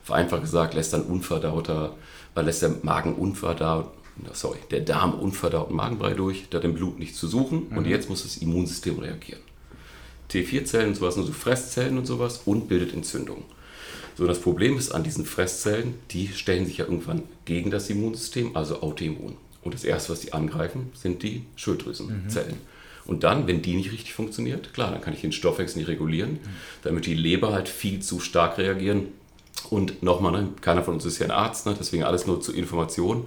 Vereinfacht 0.02 0.42
gesagt, 0.42 0.74
lässt 0.74 0.92
dann 0.92 1.02
unverdauter, 1.02 1.94
weil 2.34 2.44
äh, 2.44 2.46
lässt 2.46 2.62
der 2.62 2.76
Magen 2.82 3.14
unverdaut, 3.14 3.90
sorry, 4.32 4.58
der 4.70 4.80
Darm 4.80 5.14
unverdauten 5.14 5.74
Magenbrei 5.74 6.14
durch, 6.14 6.48
da 6.48 6.58
hat 6.58 6.64
im 6.64 6.74
Blut 6.74 6.98
nichts 6.98 7.18
zu 7.18 7.26
suchen 7.26 7.66
mhm. 7.70 7.78
und 7.78 7.86
jetzt 7.86 8.08
muss 8.08 8.22
das 8.22 8.36
Immunsystem 8.36 8.98
reagieren. 8.98 9.40
T4-Zellen 10.30 10.88
und 10.88 10.94
sowas, 10.94 11.16
also 11.16 11.32
Fresszellen 11.32 11.98
und 11.98 12.06
sowas 12.06 12.42
und 12.44 12.68
bildet 12.68 12.94
Entzündungen. 12.94 13.44
So, 14.16 14.26
das 14.26 14.40
Problem 14.40 14.78
ist 14.78 14.92
an 14.92 15.04
diesen 15.04 15.26
Fresszellen, 15.26 15.94
die 16.10 16.28
stellen 16.28 16.64
sich 16.64 16.78
ja 16.78 16.86
irgendwann 16.86 17.22
gegen 17.44 17.70
das 17.70 17.90
Immunsystem, 17.90 18.56
also 18.56 18.80
autoimmun. 18.80 19.36
Und 19.62 19.74
das 19.74 19.84
erste, 19.84 20.12
was 20.12 20.20
die 20.20 20.32
angreifen, 20.32 20.90
sind 20.94 21.22
die 21.22 21.42
Schilddrüsenzellen. 21.56 22.52
Mhm. 22.52 22.76
Und 23.10 23.24
dann, 23.24 23.46
wenn 23.46 23.62
die 23.62 23.74
nicht 23.74 23.92
richtig 23.92 24.14
funktioniert, 24.14 24.72
klar, 24.72 24.90
dann 24.90 25.00
kann 25.00 25.12
ich 25.12 25.20
den 25.20 25.32
Stoffwechsel 25.32 25.78
nicht 25.78 25.88
regulieren, 25.88 26.32
mhm. 26.32 26.38
damit 26.82 27.06
die 27.06 27.14
Leber 27.14 27.52
halt 27.52 27.68
viel 27.68 28.00
zu 28.00 28.20
stark 28.20 28.58
reagieren. 28.58 29.08
Und 29.70 30.02
nochmal, 30.02 30.32
ne, 30.32 30.48
keiner 30.60 30.82
von 30.82 30.94
uns 30.94 31.04
ist 31.04 31.18
ja 31.18 31.26
ein 31.26 31.32
Arzt, 31.32 31.66
ne, 31.66 31.76
deswegen 31.78 32.04
alles 32.04 32.26
nur 32.26 32.40
zur 32.40 32.54
Information. 32.54 33.26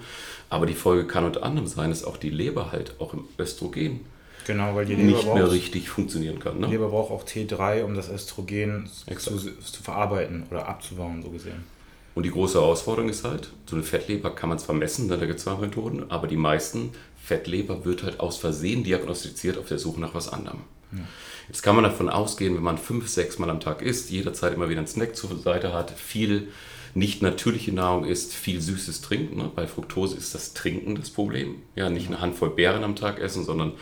Aber 0.50 0.66
die 0.66 0.74
Folge 0.74 1.06
kann 1.06 1.24
unter 1.24 1.44
anderem 1.44 1.68
sein, 1.68 1.92
dass 1.92 2.04
auch 2.04 2.18
die 2.18 2.30
Leber 2.30 2.72
halt 2.72 3.00
auch 3.00 3.14
im 3.14 3.26
Östrogen 3.38 4.02
Genau, 4.46 4.76
weil 4.76 4.86
die 4.86 4.96
Leber 4.96 5.18
nicht 5.18 5.34
mehr 5.34 5.52
richtig 5.52 5.90
funktionieren 5.90 6.40
kann. 6.40 6.60
Ne? 6.60 6.68
Die 6.68 6.74
Leber 6.74 6.90
braucht 6.90 7.12
auch 7.12 7.24
T3, 7.24 7.84
um 7.84 7.96
das 7.96 8.10
Östrogen 8.10 8.90
zu, 9.18 9.38
zu, 9.38 9.84
verarbeiten 9.84 10.44
oder 10.50 10.68
abzubauen, 10.68 11.22
so 11.22 11.30
gesehen. 11.30 11.64
Und 12.16 12.24
die 12.24 12.32
große 12.32 12.60
Herausforderung 12.60 13.10
ist 13.10 13.24
halt, 13.24 13.50
so 13.66 13.76
eine 13.76 13.84
Fettleber 13.84 14.32
kann 14.32 14.50
man 14.50 14.60
zwar 14.60 14.76
messen, 14.76 15.08
da 15.08 15.16
gibt 15.18 15.38
es 15.38 15.44
zwei 15.44 15.56
Methoden, 15.56 16.10
aber 16.10 16.28
die 16.28 16.38
meisten 16.38 16.92
Fettleber 17.24 17.86
wird 17.86 18.04
halt 18.04 18.20
aus 18.20 18.38
Versehen 18.38 18.84
diagnostiziert 18.84 19.58
auf 19.58 19.68
der 19.68 19.80
Suche 19.80 20.02
nach 20.02 20.16
was 20.16 20.30
anderem. 20.30 20.62
Ja. 20.92 21.00
Jetzt 21.48 21.62
kann 21.62 21.76
man 21.76 21.84
davon 21.84 22.10
ausgehen, 22.10 22.56
wenn 22.56 22.64
man 22.64 22.78
fünf, 22.78 23.08
sechs 23.08 23.40
Mal 23.40 23.50
am 23.50 23.60
Tag 23.60 23.82
isst, 23.82 24.10
jederzeit 24.10 24.54
immer 24.54 24.70
wieder 24.70 24.80
einen 24.80 24.88
Snack 24.88 25.16
zur 25.16 25.38
Seite 25.38 25.74
hat, 25.74 25.92
viel 25.92 26.50
nicht 26.96 27.22
natürliche 27.22 27.72
Nahrung 27.72 28.06
isst, 28.06 28.34
viel 28.34 28.62
Süßes 28.62 29.02
trinken. 29.02 29.38
Ne? 29.38 29.52
Bei 29.56 29.68
Fructose 29.68 30.18
ist 30.18 30.34
das 30.34 30.54
Trinken 30.54 30.96
das 30.96 31.10
Problem. 31.10 31.56
Ja, 31.76 31.90
nicht 31.90 32.08
eine 32.08 32.22
Handvoll 32.22 32.50
Beeren 32.50 32.84
am 32.84 32.96
Tag 32.96 33.20
essen, 33.20 33.46
sondern 33.46 33.74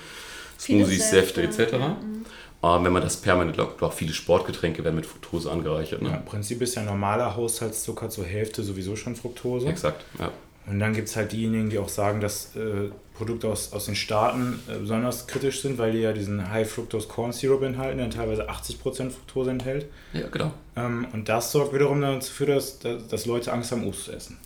Smoothies, 0.59 1.09
Säfte 1.09 1.41
etc. 1.41 1.73
Mhm. 1.73 2.25
Ähm, 2.63 2.83
wenn 2.83 2.93
man 2.93 3.03
das 3.03 3.17
permanent 3.17 3.57
lockt, 3.57 3.81
auch 3.83 3.93
viele 3.93 4.13
Sportgetränke 4.13 4.83
werden 4.83 4.95
mit 4.95 5.05
Fructose 5.05 5.51
angereichert. 5.51 6.01
Ne? 6.01 6.09
Ja, 6.09 6.15
Im 6.15 6.25
Prinzip 6.25 6.61
ist 6.61 6.75
ja 6.75 6.83
normaler 6.83 7.35
Haushaltszucker 7.35 8.09
zur 8.09 8.25
Hälfte 8.25 8.63
sowieso 8.63 8.95
schon 8.95 9.15
Fructose. 9.15 9.67
Exakt, 9.67 10.03
ja. 10.19 10.31
Und 10.67 10.79
dann 10.79 10.93
gibt 10.93 11.07
es 11.07 11.15
halt 11.15 11.31
diejenigen, 11.31 11.69
die 11.69 11.79
auch 11.79 11.87
sagen, 11.87 12.19
dass 12.19 12.55
äh, 12.57 12.89
Produkte 13.13 13.47
aus, 13.47 13.71
aus 13.71 13.85
den 13.85 13.95
Staaten 13.95 14.59
äh, 14.67 14.77
besonders 14.77 15.25
kritisch 15.25 15.61
sind, 15.61 15.77
weil 15.77 15.93
die 15.93 15.99
ja 15.99 16.11
diesen 16.11 16.51
High 16.51 16.69
Fructose 16.69 17.07
Corn 17.07 17.31
Syrup 17.31 17.63
enthalten, 17.63 17.99
der 17.99 18.09
teilweise 18.09 18.49
80% 18.49 19.11
Fructose 19.11 19.51
enthält. 19.51 19.85
Ja, 20.11 20.27
genau. 20.27 20.51
Ähm, 20.75 21.07
und 21.13 21.29
das 21.29 21.53
sorgt 21.53 21.73
wiederum 21.73 22.01
dafür, 22.01 22.47
dass, 22.47 22.79
dass 22.79 23.25
Leute 23.25 23.53
Angst 23.53 23.71
haben, 23.71 23.87
Obst 23.87 24.05
zu 24.05 24.11
essen. 24.11 24.37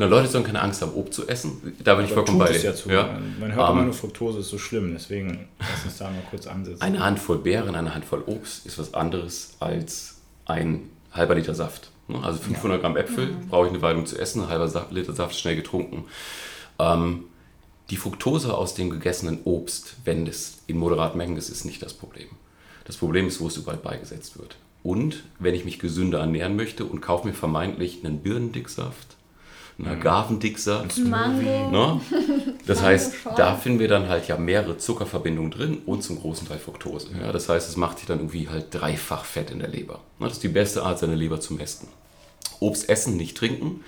Na, 0.00 0.06
Leute 0.06 0.28
sollen 0.28 0.44
keine 0.44 0.62
Angst 0.62 0.80
haben, 0.80 0.94
Obst 0.94 1.12
zu 1.12 1.28
essen. 1.28 1.76
Da 1.84 1.94
bin 1.94 2.06
ich 2.06 2.12
vollkommen 2.12 2.38
bei 2.38 2.50
dir. 2.50 2.74
Ja. 2.86 2.92
Ja. 2.92 3.20
Man 3.38 3.54
hört 3.54 3.68
um, 3.68 3.72
immer 3.72 3.80
ähm, 3.80 3.84
nur, 3.84 3.92
Fructose 3.92 4.38
ist 4.38 4.48
so 4.48 4.56
schlimm, 4.56 4.94
deswegen 4.94 5.46
lass 5.58 5.84
uns 5.84 5.98
da 5.98 6.04
mal 6.06 6.22
kurz 6.30 6.46
ansetzen. 6.46 6.80
Eine 6.80 7.04
Handvoll 7.04 7.36
Beeren, 7.36 7.74
eine 7.74 7.94
Handvoll 7.94 8.22
Obst 8.24 8.64
ist 8.64 8.78
was 8.78 8.94
anderes 8.94 9.56
als 9.60 10.22
ein 10.46 10.88
halber 11.12 11.34
Liter 11.34 11.54
Saft. 11.54 11.90
Ne? 12.08 12.18
Also 12.22 12.38
500 12.38 12.78
ja. 12.78 12.80
Gramm 12.80 12.96
Äpfel 12.96 13.26
mhm. 13.26 13.48
brauche 13.48 13.66
ich 13.66 13.72
eine 13.74 13.82
Weile 13.82 13.98
um 13.98 14.06
zu 14.06 14.18
essen, 14.18 14.44
ein 14.44 14.48
halber 14.48 14.86
Liter 14.90 15.12
Saft 15.12 15.38
schnell 15.38 15.56
getrunken. 15.56 16.04
Ähm, 16.78 17.24
die 17.90 17.96
Fructose 17.96 18.56
aus 18.56 18.72
dem 18.72 18.88
gegessenen 18.88 19.40
Obst, 19.44 19.96
wenn 20.06 20.24
das 20.24 20.60
in 20.66 20.78
moderaten 20.78 21.18
Mengen 21.18 21.36
ist, 21.36 21.50
ist 21.50 21.66
nicht 21.66 21.82
das 21.82 21.92
Problem. 21.92 22.28
Das 22.86 22.96
Problem 22.96 23.26
ist, 23.26 23.38
wo 23.38 23.48
es 23.48 23.58
überall 23.58 23.76
beigesetzt 23.76 24.38
wird. 24.38 24.56
Und 24.82 25.24
wenn 25.38 25.54
ich 25.54 25.66
mich 25.66 25.78
gesünder 25.78 26.20
ernähren 26.20 26.56
möchte 26.56 26.86
und 26.86 27.02
kaufe 27.02 27.28
mir 27.28 27.34
vermeintlich 27.34 28.02
einen 28.02 28.20
Birnendicksaft, 28.20 29.18
einen 29.84 30.00
Agavendicksaft, 30.00 30.98
Mango. 30.98 31.70
Ne? 31.70 32.00
Das 32.66 32.82
heißt, 32.82 33.14
da 33.36 33.54
finden 33.56 33.78
wir 33.78 33.88
dann 33.88 34.08
halt 34.08 34.28
ja 34.28 34.36
mehrere 34.36 34.76
Zuckerverbindungen 34.78 35.50
drin 35.50 35.78
und 35.86 36.02
zum 36.02 36.20
großen 36.20 36.46
Teil 36.48 36.58
Fructose. 36.58 37.08
Ja, 37.20 37.32
das 37.32 37.48
heißt, 37.48 37.68
es 37.68 37.76
macht 37.76 37.98
sich 37.98 38.06
dann 38.06 38.18
irgendwie 38.18 38.48
halt 38.48 38.66
dreifach 38.70 39.24
Fett 39.24 39.50
in 39.50 39.58
der 39.58 39.68
Leber. 39.68 40.00
Ne? 40.18 40.26
Das 40.26 40.34
ist 40.34 40.42
die 40.42 40.48
beste 40.48 40.82
Art, 40.82 40.98
seine 40.98 41.14
Leber 41.14 41.40
zu 41.40 41.54
mästen. 41.54 41.88
Obst 42.60 42.88
essen, 42.88 43.16
nicht 43.16 43.36
trinken. 43.36 43.84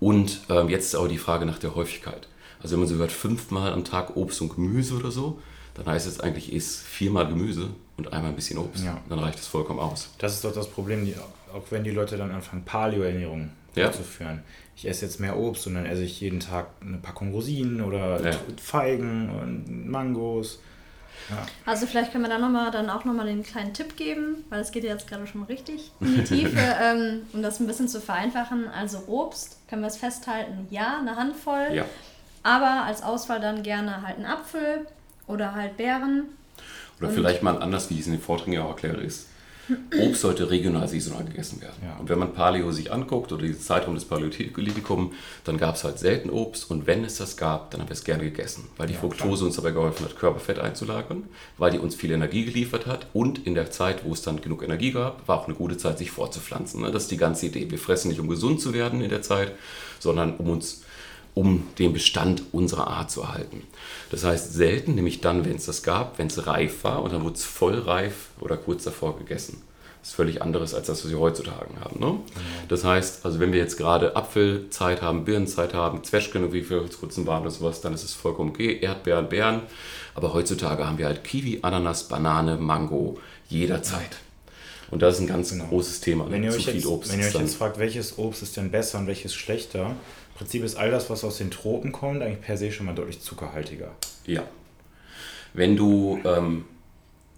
Und 0.00 0.40
ähm, 0.48 0.68
jetzt 0.68 0.86
ist 0.86 0.94
aber 0.94 1.08
die 1.08 1.18
Frage 1.18 1.46
nach 1.46 1.58
der 1.58 1.74
Häufigkeit. 1.74 2.28
Also 2.62 2.74
wenn 2.74 2.80
man 2.80 2.88
so 2.88 2.96
hört, 2.96 3.12
fünfmal 3.12 3.72
am 3.72 3.84
Tag 3.84 4.16
Obst 4.16 4.40
und 4.40 4.54
Gemüse 4.54 4.94
oder 4.94 5.10
so, 5.10 5.38
dann 5.74 5.86
heißt 5.86 6.06
es 6.06 6.20
eigentlich, 6.20 6.52
isst 6.52 6.82
viermal 6.82 7.26
Gemüse 7.26 7.70
und 7.96 8.12
einmal 8.12 8.30
ein 8.30 8.36
bisschen 8.36 8.58
Obst. 8.58 8.84
Ja. 8.84 9.00
Dann 9.08 9.18
reicht 9.18 9.38
es 9.38 9.46
vollkommen 9.46 9.80
aus. 9.80 10.10
Das 10.18 10.34
ist 10.34 10.44
doch 10.44 10.52
das 10.52 10.68
Problem, 10.68 11.04
die, 11.04 11.14
auch 11.52 11.64
wenn 11.70 11.84
die 11.84 11.90
Leute 11.90 12.16
dann 12.16 12.30
anfangen, 12.30 12.64
Paleo-Ernährung 12.64 13.50
Ja. 13.76 13.84
durchzuführen. 13.84 14.42
Ich 14.76 14.88
esse 14.88 15.04
jetzt 15.06 15.20
mehr 15.20 15.36
Obst 15.36 15.66
und 15.66 15.74
dann 15.74 15.86
esse 15.86 16.02
ich 16.02 16.20
jeden 16.20 16.40
Tag 16.40 16.66
eine 16.80 16.98
Packung 16.98 17.32
Rosinen 17.32 17.80
oder 17.80 18.20
Ja. 18.24 18.36
Feigen 18.60 19.30
und 19.30 19.88
Mangos. 19.88 20.58
Also 21.64 21.86
vielleicht 21.86 22.12
können 22.12 22.24
wir 22.24 22.28
da 22.28 22.38
noch 22.38 22.50
mal, 22.50 22.70
dann 22.70 22.90
auch 22.90 23.04
nochmal 23.04 23.26
den 23.26 23.42
kleinen 23.42 23.72
Tipp 23.72 23.96
geben, 23.96 24.44
weil 24.50 24.60
es 24.60 24.72
geht 24.72 24.84
ja 24.84 24.90
jetzt 24.92 25.08
gerade 25.08 25.26
schon 25.26 25.44
richtig 25.44 25.90
in 26.00 26.16
die 26.16 26.24
Tiefe, 26.24 26.58
ähm, 26.82 27.22
um 27.32 27.40
das 27.42 27.60
ein 27.60 27.66
bisschen 27.66 27.88
zu 27.88 28.00
vereinfachen. 28.00 28.68
Also 28.68 29.04
Obst, 29.06 29.56
können 29.68 29.82
wir 29.82 29.88
es 29.88 29.96
festhalten, 29.96 30.66
ja, 30.70 30.98
eine 30.98 31.16
Handvoll, 31.16 31.68
Ja. 31.72 31.84
aber 32.42 32.84
als 32.84 33.02
Auswahl 33.02 33.40
dann 33.40 33.62
gerne 33.62 34.02
halt 34.02 34.16
einen 34.16 34.26
Apfel 34.26 34.86
oder 35.26 35.54
halt 35.54 35.76
Beeren. 35.78 36.24
Oder 37.00 37.10
vielleicht 37.10 37.42
mal 37.42 37.60
anders, 37.62 37.88
wie 37.90 37.98
es 37.98 38.06
in 38.06 38.12
den 38.12 38.20
Vorträgen 38.20 38.52
ja 38.52 38.64
auch 38.64 38.70
erkläre, 38.70 39.00
ist, 39.00 39.28
Obst 39.98 40.20
sollte 40.20 40.50
regional 40.50 40.88
saisonal 40.88 41.24
gegessen 41.24 41.60
werden. 41.60 41.76
Ja. 41.82 41.96
Und 41.96 42.08
wenn 42.08 42.18
man 42.18 42.32
Paleo 42.32 42.70
sich 42.72 42.92
anguckt 42.92 43.32
oder 43.32 43.42
diesen 43.42 43.60
Zeitraum 43.60 43.94
des 43.94 44.04
Paläolithikum, 44.04 45.12
dann 45.44 45.58
gab 45.58 45.76
es 45.76 45.84
halt 45.84 45.98
selten 45.98 46.30
Obst 46.30 46.70
und 46.70 46.86
wenn 46.86 47.04
es 47.04 47.16
das 47.16 47.36
gab, 47.36 47.70
dann 47.70 47.80
haben 47.80 47.88
wir 47.88 47.94
es 47.94 48.04
gerne 48.04 48.24
gegessen, 48.24 48.68
weil 48.76 48.86
die 48.86 48.94
Ja, 48.94 49.00
Fructose 49.00 49.44
uns 49.44 49.56
dabei 49.56 49.70
geholfen 49.70 50.04
hat, 50.04 50.16
Körperfett 50.16 50.58
einzulagern, 50.58 51.24
weil 51.58 51.70
die 51.70 51.78
uns 51.78 51.94
viel 51.94 52.10
Energie 52.10 52.44
geliefert 52.44 52.86
hat 52.86 53.06
und 53.12 53.46
in 53.46 53.54
der 53.54 53.70
Zeit, 53.70 54.04
wo 54.04 54.12
es 54.12 54.22
dann 54.22 54.40
genug 54.40 54.62
Energie 54.62 54.92
gab, 54.92 55.26
war 55.28 55.40
auch 55.40 55.46
eine 55.46 55.54
gute 55.56 55.76
Zeit, 55.76 55.98
sich 55.98 56.10
fortzupflanzen. 56.10 56.82
ne? 56.82 56.90
Das 56.90 57.04
ist 57.04 57.10
die 57.10 57.16
ganze 57.16 57.46
Idee. 57.46 57.70
Wir 57.70 57.78
fressen 57.78 58.08
nicht, 58.08 58.20
um 58.20 58.28
gesund 58.28 58.60
zu 58.60 58.74
werden 58.74 59.00
in 59.00 59.10
der 59.10 59.22
Zeit, 59.22 59.52
sondern 59.98 60.36
um 60.36 60.48
uns 60.50 60.82
um 61.34 61.66
den 61.78 61.92
Bestand 61.92 62.42
unserer 62.52 62.86
Art 62.86 63.10
zu 63.10 63.22
erhalten. 63.22 63.62
Das 64.10 64.24
heißt, 64.24 64.52
selten, 64.52 64.94
nämlich 64.94 65.20
dann, 65.20 65.44
wenn 65.44 65.56
es 65.56 65.66
das 65.66 65.82
gab, 65.82 66.18
wenn 66.18 66.28
es 66.28 66.46
reif 66.46 66.84
war 66.84 67.02
und 67.02 67.12
dann 67.12 67.24
wurde 67.24 67.34
es 67.34 67.44
voll 67.44 67.78
reif 67.78 68.28
oder 68.40 68.56
kurz 68.56 68.84
davor 68.84 69.18
gegessen. 69.18 69.62
Das 70.00 70.10
ist 70.10 70.16
völlig 70.16 70.42
anderes 70.42 70.74
als 70.74 70.86
das, 70.86 71.02
was 71.02 71.10
wir 71.10 71.18
heutzutage 71.18 71.80
haben. 71.80 71.98
Ne? 71.98 72.18
Das 72.68 72.84
heißt, 72.84 73.24
also 73.24 73.40
wenn 73.40 73.52
wir 73.52 73.58
jetzt 73.58 73.78
gerade 73.78 74.14
Apfelzeit 74.16 75.00
haben, 75.00 75.24
Birnenzeit 75.24 75.72
haben, 75.72 76.04
Zwetschgen, 76.04 76.52
wie 76.52 76.68
wir 76.68 76.82
vor 76.82 77.00
kurzem 77.00 77.26
waren 77.26 77.40
oder 77.40 77.50
sowas, 77.50 77.80
dann 77.80 77.94
ist 77.94 78.04
es 78.04 78.12
vollkommen 78.12 78.50
okay, 78.50 78.78
Erdbeeren, 78.80 79.30
Beeren. 79.30 79.62
Aber 80.14 80.34
heutzutage 80.34 80.86
haben 80.86 80.98
wir 80.98 81.06
halt 81.06 81.24
Kiwi, 81.24 81.60
Ananas, 81.62 82.04
Banane, 82.04 82.58
Mango, 82.58 83.18
jederzeit. 83.48 84.18
Und 84.90 85.00
das 85.00 85.14
ist 85.14 85.20
ein 85.22 85.26
ganz 85.26 85.58
großes 85.58 86.00
Thema. 86.00 86.30
Wenn 86.30 86.44
ihr 86.44 86.50
Zu 86.50 86.58
euch, 86.58 86.64
viel 86.66 86.74
jetzt, 86.74 86.86
Obst 86.86 87.10
wenn 87.10 87.20
ihr 87.20 87.26
euch 87.26 87.34
jetzt 87.34 87.56
fragt, 87.56 87.78
welches 87.78 88.18
Obst 88.18 88.42
ist 88.42 88.56
denn 88.58 88.70
besser 88.70 88.98
und 88.98 89.06
welches 89.06 89.34
schlechter, 89.34 89.96
im 90.34 90.38
Prinzip 90.38 90.64
ist 90.64 90.74
all 90.76 90.90
das, 90.90 91.10
was 91.10 91.22
aus 91.22 91.38
den 91.38 91.52
Tropen 91.52 91.92
kommt, 91.92 92.20
eigentlich 92.20 92.40
per 92.40 92.56
se 92.56 92.72
schon 92.72 92.86
mal 92.86 92.94
deutlich 92.94 93.20
zuckerhaltiger. 93.20 93.92
Ja. 94.26 94.42
Wenn 95.52 95.76
du, 95.76 96.18
ähm, 96.24 96.64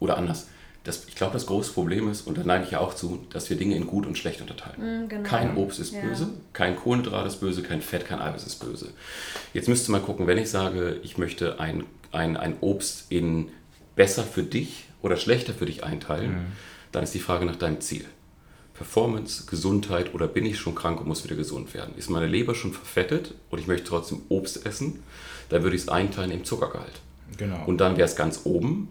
oder 0.01 0.17
anders, 0.17 0.49
das, 0.83 1.05
ich 1.07 1.15
glaube, 1.15 1.35
das 1.35 1.45
große 1.47 1.73
Problem 1.73 2.09
ist, 2.11 2.23
und 2.27 2.39
da 2.39 2.45
neige 2.45 2.65
ich 2.65 2.71
ja 2.71 2.79
auch 2.81 2.95
zu, 2.95 3.27
dass 3.31 3.51
wir 3.51 3.59
Dinge 3.59 3.75
in 3.75 3.87
gut 3.87 4.07
und 4.07 4.17
schlecht 4.17 4.41
unterteilen. 4.41 5.05
Mm, 5.05 5.09
genau. 5.09 5.29
Kein 5.29 5.57
Obst 5.59 5.79
ist 5.79 5.93
Ja. 5.93 6.01
böse, 6.01 6.29
kein 6.55 6.77
Kohlenhydrat 6.77 7.27
ist 7.27 7.41
böse, 7.41 7.63
kein 7.63 7.83
Fett, 7.83 8.07
kein 8.07 8.21
Eiweiß 8.21 8.47
ist 8.47 8.61
böse. 8.61 8.91
Jetzt 9.53 9.69
müsst 9.69 9.89
ihr 9.89 9.93
mal 9.93 10.01
gucken, 10.01 10.27
wenn 10.27 10.39
ich 10.39 10.49
sage, 10.49 10.99
ich 11.03 11.19
möchte 11.19 11.61
ein, 11.61 11.85
ein, 12.13 12.37
ein 12.39 12.57
Obst 12.61 13.07
in 13.11 13.49
besser 13.95 14.23
für 14.23 14.43
dich 14.43 14.85
oder 15.03 15.17
schlechter 15.17 15.53
für 15.53 15.67
dich 15.67 15.85
einteilen, 15.85 16.47
dann 16.93 17.03
ist 17.05 17.15
die 17.15 17.19
Frage 17.21 17.45
nach 17.45 17.57
deinem 17.57 17.81
Ziel. 17.81 18.07
Performance, 18.77 19.47
Gesundheit 19.47 20.15
oder 20.15 20.29
bin 20.29 20.45
ich 20.45 20.59
schon 20.59 20.75
krank 20.75 21.01
und 21.01 21.09
muss 21.09 21.25
wieder 21.25 21.37
gesund 21.37 21.75
werden? 21.75 21.95
Ist 21.97 22.11
meine 22.11 22.27
Leber 22.27 22.55
schon 22.55 22.73
verfettet 22.73 23.35
und 23.51 23.59
ich 23.59 23.67
möchte 23.67 23.89
trotzdem 23.89 24.23
Obst 24.29 24.67
essen? 24.67 25.03
Dann 25.49 25.63
würde 25.63 25.77
ich 25.77 25.83
es 25.83 25.89
einteilen 25.89 26.31
im 26.31 26.45
Zuckergehalt. 26.45 27.01
Genau. 27.39 27.65
Und 27.67 27.79
dann 27.79 27.97
wäre 27.97 28.09
es 28.09 28.17
ganz 28.17 28.43
oben 28.45 28.89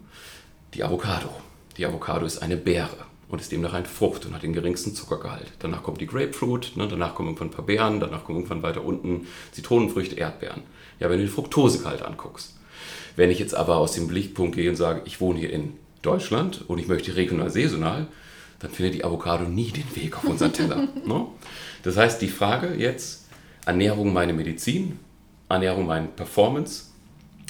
die 0.74 0.82
Avocado. 0.84 1.30
Die 1.76 1.86
Avocado 1.86 2.26
ist 2.26 2.38
eine 2.38 2.56
Beere 2.56 2.96
und 3.28 3.40
ist 3.40 3.52
demnach 3.52 3.74
eine 3.74 3.86
Frucht 3.86 4.26
und 4.26 4.34
hat 4.34 4.42
den 4.42 4.52
geringsten 4.52 4.94
Zuckergehalt. 4.94 5.52
Danach 5.58 5.82
kommt 5.82 6.00
die 6.00 6.06
Grapefruit, 6.06 6.72
ne, 6.76 6.86
danach 6.88 7.14
kommen 7.14 7.28
irgendwann 7.28 7.48
ein 7.48 7.52
paar 7.52 7.66
Beeren, 7.66 8.00
danach 8.00 8.24
kommen 8.24 8.38
irgendwann 8.38 8.62
weiter 8.62 8.84
unten 8.84 9.26
Zitronenfrüchte, 9.52 10.16
Erdbeeren. 10.16 10.62
Ja, 11.00 11.10
wenn 11.10 11.18
du 11.18 11.24
den 11.24 11.32
Fructosegehalt 11.32 12.02
anguckst. 12.02 12.56
Wenn 13.16 13.30
ich 13.30 13.38
jetzt 13.38 13.54
aber 13.54 13.76
aus 13.76 13.92
dem 13.92 14.08
Blickpunkt 14.08 14.56
gehe 14.56 14.70
und 14.70 14.76
sage, 14.76 15.02
ich 15.04 15.20
wohne 15.20 15.38
hier 15.38 15.52
in 15.52 15.74
Deutschland 16.02 16.64
und 16.68 16.78
ich 16.78 16.86
möchte 16.86 17.16
regional 17.16 17.50
saisonal, 17.50 18.06
dann 18.58 18.70
findet 18.70 18.94
die 18.94 19.04
Avocado 19.04 19.44
nie 19.44 19.70
den 19.70 19.84
Weg 19.94 20.16
auf 20.16 20.24
unseren 20.24 20.52
Teller. 20.52 20.76
ne? 21.06 21.26
Das 21.82 21.96
heißt, 21.96 22.20
die 22.22 22.28
Frage 22.28 22.74
jetzt, 22.74 23.26
Ernährung 23.64 24.12
meine 24.12 24.32
Medizin, 24.32 24.98
Ernährung 25.48 25.86
meine 25.86 26.08
Performance, 26.08 26.84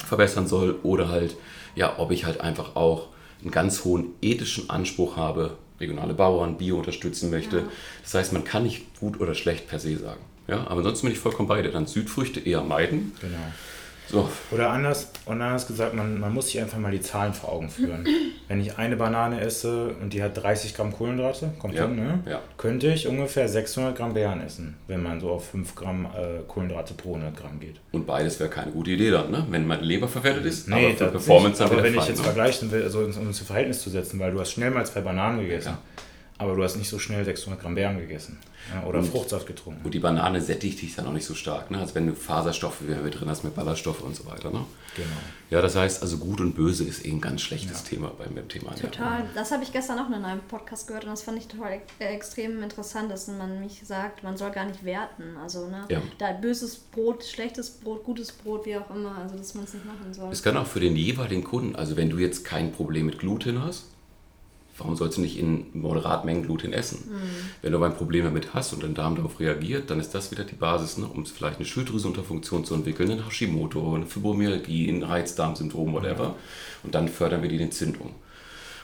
verbessern 0.05 0.47
soll 0.47 0.79
oder 0.83 1.09
halt, 1.09 1.35
ja, 1.75 1.97
ob 1.97 2.11
ich 2.11 2.25
halt 2.25 2.41
einfach 2.41 2.75
auch 2.75 3.07
einen 3.41 3.51
ganz 3.51 3.83
hohen 3.83 4.13
ethischen 4.21 4.69
Anspruch 4.69 5.15
habe, 5.15 5.57
regionale 5.79 6.13
Bauern, 6.13 6.57
Bio 6.57 6.77
unterstützen 6.77 7.29
möchte. 7.29 7.65
Das 8.03 8.13
heißt, 8.13 8.33
man 8.33 8.43
kann 8.43 8.63
nicht 8.63 8.99
gut 8.99 9.19
oder 9.19 9.35
schlecht 9.35 9.67
per 9.67 9.79
se 9.79 9.97
sagen. 9.97 10.21
Ja, 10.47 10.61
aber 10.67 10.77
ansonsten 10.77 11.07
bin 11.07 11.13
ich 11.13 11.19
vollkommen 11.19 11.47
beide. 11.47 11.71
Dann 11.71 11.87
Südfrüchte 11.87 12.39
eher 12.39 12.63
meiden. 12.63 13.13
genau. 13.21 13.37
So, 14.09 14.29
Oder 14.51 14.69
anders, 14.69 15.11
und 15.25 15.41
anders 15.41 15.67
gesagt, 15.67 15.93
man, 15.93 16.19
man 16.19 16.33
muss 16.33 16.47
sich 16.47 16.61
einfach 16.61 16.77
mal 16.77 16.91
die 16.91 17.01
Zahlen 17.01 17.33
vor 17.33 17.51
Augen 17.51 17.69
führen. 17.69 18.07
Wenn 18.47 18.61
ich 18.61 18.77
eine 18.77 18.95
Banane 18.95 19.41
esse 19.41 19.89
und 20.01 20.13
die 20.13 20.23
hat 20.23 20.41
30 20.41 20.73
Gramm 20.75 20.93
Kohlenhydrate, 20.93 21.49
kommt 21.59 21.73
Ja, 21.75 21.87
hin, 21.87 21.95
ne? 21.97 22.19
ja. 22.29 22.39
könnte 22.57 22.87
ich 22.87 23.05
ungefähr 23.07 23.49
600 23.49 23.95
Gramm 23.97 24.13
Beeren 24.13 24.39
essen, 24.41 24.75
wenn 24.87 25.03
man 25.03 25.19
so 25.19 25.31
auf 25.31 25.49
5 25.49 25.75
Gramm 25.75 26.05
äh, 26.05 26.41
Kohlenhydrate 26.47 26.93
pro 26.93 27.15
100 27.15 27.35
Gramm 27.35 27.59
geht. 27.59 27.75
und 27.91 28.05
beides 28.07 28.39
wäre 28.39 28.49
keine 28.49 28.71
gute 28.71 28.91
Idee 28.91 29.11
dann, 29.11 29.29
ne? 29.29 29.45
wenn 29.49 29.67
meine 29.67 29.81
Leber 29.83 30.07
verfettet 30.07 30.45
ist. 30.45 30.69
Nee, 30.69 30.75
aber 30.75 30.95
für 30.95 31.03
das 31.03 31.11
Performance 31.11 31.61
nicht. 31.63 31.71
aber 31.73 31.83
wenn 31.83 31.95
ich 31.95 32.07
jetzt 32.07 32.19
ne? 32.19 32.23
vergleichen 32.23 32.71
will, 32.71 32.83
also 32.83 32.99
um 32.99 33.09
es 33.09 33.17
ins 33.17 33.39
Verhältnis 33.39 33.81
zu 33.81 33.89
setzen, 33.89 34.19
weil 34.19 34.31
du 34.31 34.39
hast 34.39 34.51
schnell 34.53 34.71
mal 34.71 34.85
zwei 34.85 35.01
Bananen 35.01 35.41
gegessen, 35.41 35.69
Ja. 35.69 35.77
Aber 36.37 36.55
du 36.55 36.63
hast 36.63 36.75
nicht 36.75 36.89
so 36.89 36.99
schnell 36.99 37.25
600 37.25 37.59
Gramm 37.59 37.75
Beeren 37.75 37.97
gegessen 37.97 38.37
ja, 38.73 38.87
oder 38.87 39.01
Fruchtsaft 39.03 39.47
getrunken. 39.47 39.83
Und 39.83 39.93
die 39.93 39.99
Banane 39.99 40.41
sättigt 40.41 40.81
dich 40.81 40.95
dann 40.95 41.07
auch 41.07 41.13
nicht 41.13 41.25
so 41.25 41.33
stark, 41.33 41.71
ne? 41.71 41.79
als 41.79 41.95
wenn 41.95 42.07
du 42.07 42.15
Faserstoffe 42.15 42.81
wieder 42.83 42.97
mit 42.97 43.19
drin 43.19 43.29
hast, 43.29 43.43
mit 43.43 43.55
Ballaststoffe 43.55 44.01
und 44.01 44.15
so 44.15 44.25
weiter. 44.25 44.51
Ne? 44.51 44.65
Genau. 44.95 45.07
Ja, 45.49 45.61
das 45.61 45.75
heißt, 45.75 46.01
also 46.01 46.17
gut 46.17 46.39
und 46.41 46.53
böse 46.53 46.83
ist 46.83 47.05
eh 47.05 47.09
ein 47.09 47.21
ganz 47.21 47.41
schlechtes 47.41 47.83
Thema 47.83 48.11
beim, 48.17 48.35
beim 48.35 48.47
Thema. 48.47 48.75
Total. 48.75 49.25
Das 49.33 49.51
habe 49.51 49.63
ich 49.63 49.71
gestern 49.71 49.99
auch 49.99 50.07
in 50.07 50.13
einem 50.13 50.41
Podcast 50.41 50.87
gehört 50.87 51.05
und 51.05 51.11
das 51.11 51.23
fand 51.23 51.37
ich 51.37 51.47
total 51.47 51.81
äh, 51.99 52.05
extrem 52.05 52.61
interessant, 52.61 53.09
dass 53.11 53.27
man 53.27 53.59
mich 53.59 53.81
sagt, 53.83 54.23
man 54.23 54.37
soll 54.37 54.51
gar 54.51 54.65
nicht 54.65 54.83
werten. 54.83 55.37
Also, 55.41 55.67
ne? 55.67 55.85
Ja. 55.89 56.01
Da 56.17 56.33
böses 56.33 56.75
Brot, 56.75 57.23
schlechtes 57.23 57.69
Brot, 57.69 58.03
gutes 58.03 58.31
Brot, 58.31 58.65
wie 58.65 58.77
auch 58.77 58.89
immer, 58.93 59.17
also 59.17 59.37
dass 59.37 59.55
man 59.55 59.63
es 59.63 59.73
nicht 59.73 59.85
machen 59.85 60.13
soll. 60.13 60.31
Es 60.31 60.43
kann 60.43 60.57
auch 60.57 60.67
für 60.67 60.79
den 60.79 60.95
jeweiligen 60.95 61.43
Kunden, 61.43 61.75
also 61.75 61.97
wenn 61.97 62.09
du 62.09 62.17
jetzt 62.17 62.43
kein 62.43 62.71
Problem 62.71 63.05
mit 63.05 63.19
Gluten 63.19 63.63
hast, 63.63 63.85
warum 64.77 64.95
sollst 64.95 65.17
du 65.17 65.21
nicht 65.21 65.37
in 65.37 65.65
moderaten 65.73 66.25
Mengen 66.25 66.43
Gluten 66.43 66.73
essen? 66.73 67.09
Wenn 67.61 67.71
du 67.71 67.77
aber 67.77 67.87
ein 67.87 67.95
Problem 67.95 68.25
damit 68.25 68.53
hast 68.53 68.73
und 68.73 68.83
dein 68.83 68.93
Darm 68.93 69.15
darauf 69.15 69.39
reagiert, 69.39 69.89
dann 69.89 69.99
ist 69.99 70.13
das 70.13 70.31
wieder 70.31 70.43
die 70.43 70.55
Basis, 70.55 70.97
ne, 70.97 71.05
um 71.07 71.25
vielleicht 71.25 71.57
eine 71.57 71.65
Schilddrüsenunterfunktion 71.65 72.65
zu 72.65 72.75
entwickeln, 72.75 73.11
ein 73.11 73.25
Hashimoto, 73.25 73.95
eine 73.95 74.05
Fibromyalgie, 74.05 74.89
ein 74.89 75.03
Reizdarmsyndrom, 75.03 75.93
whatever. 75.93 76.35
Und 76.83 76.95
dann 76.95 77.07
fördern 77.09 77.41
wir 77.41 77.49
die 77.49 77.61
Entzündung. 77.61 78.15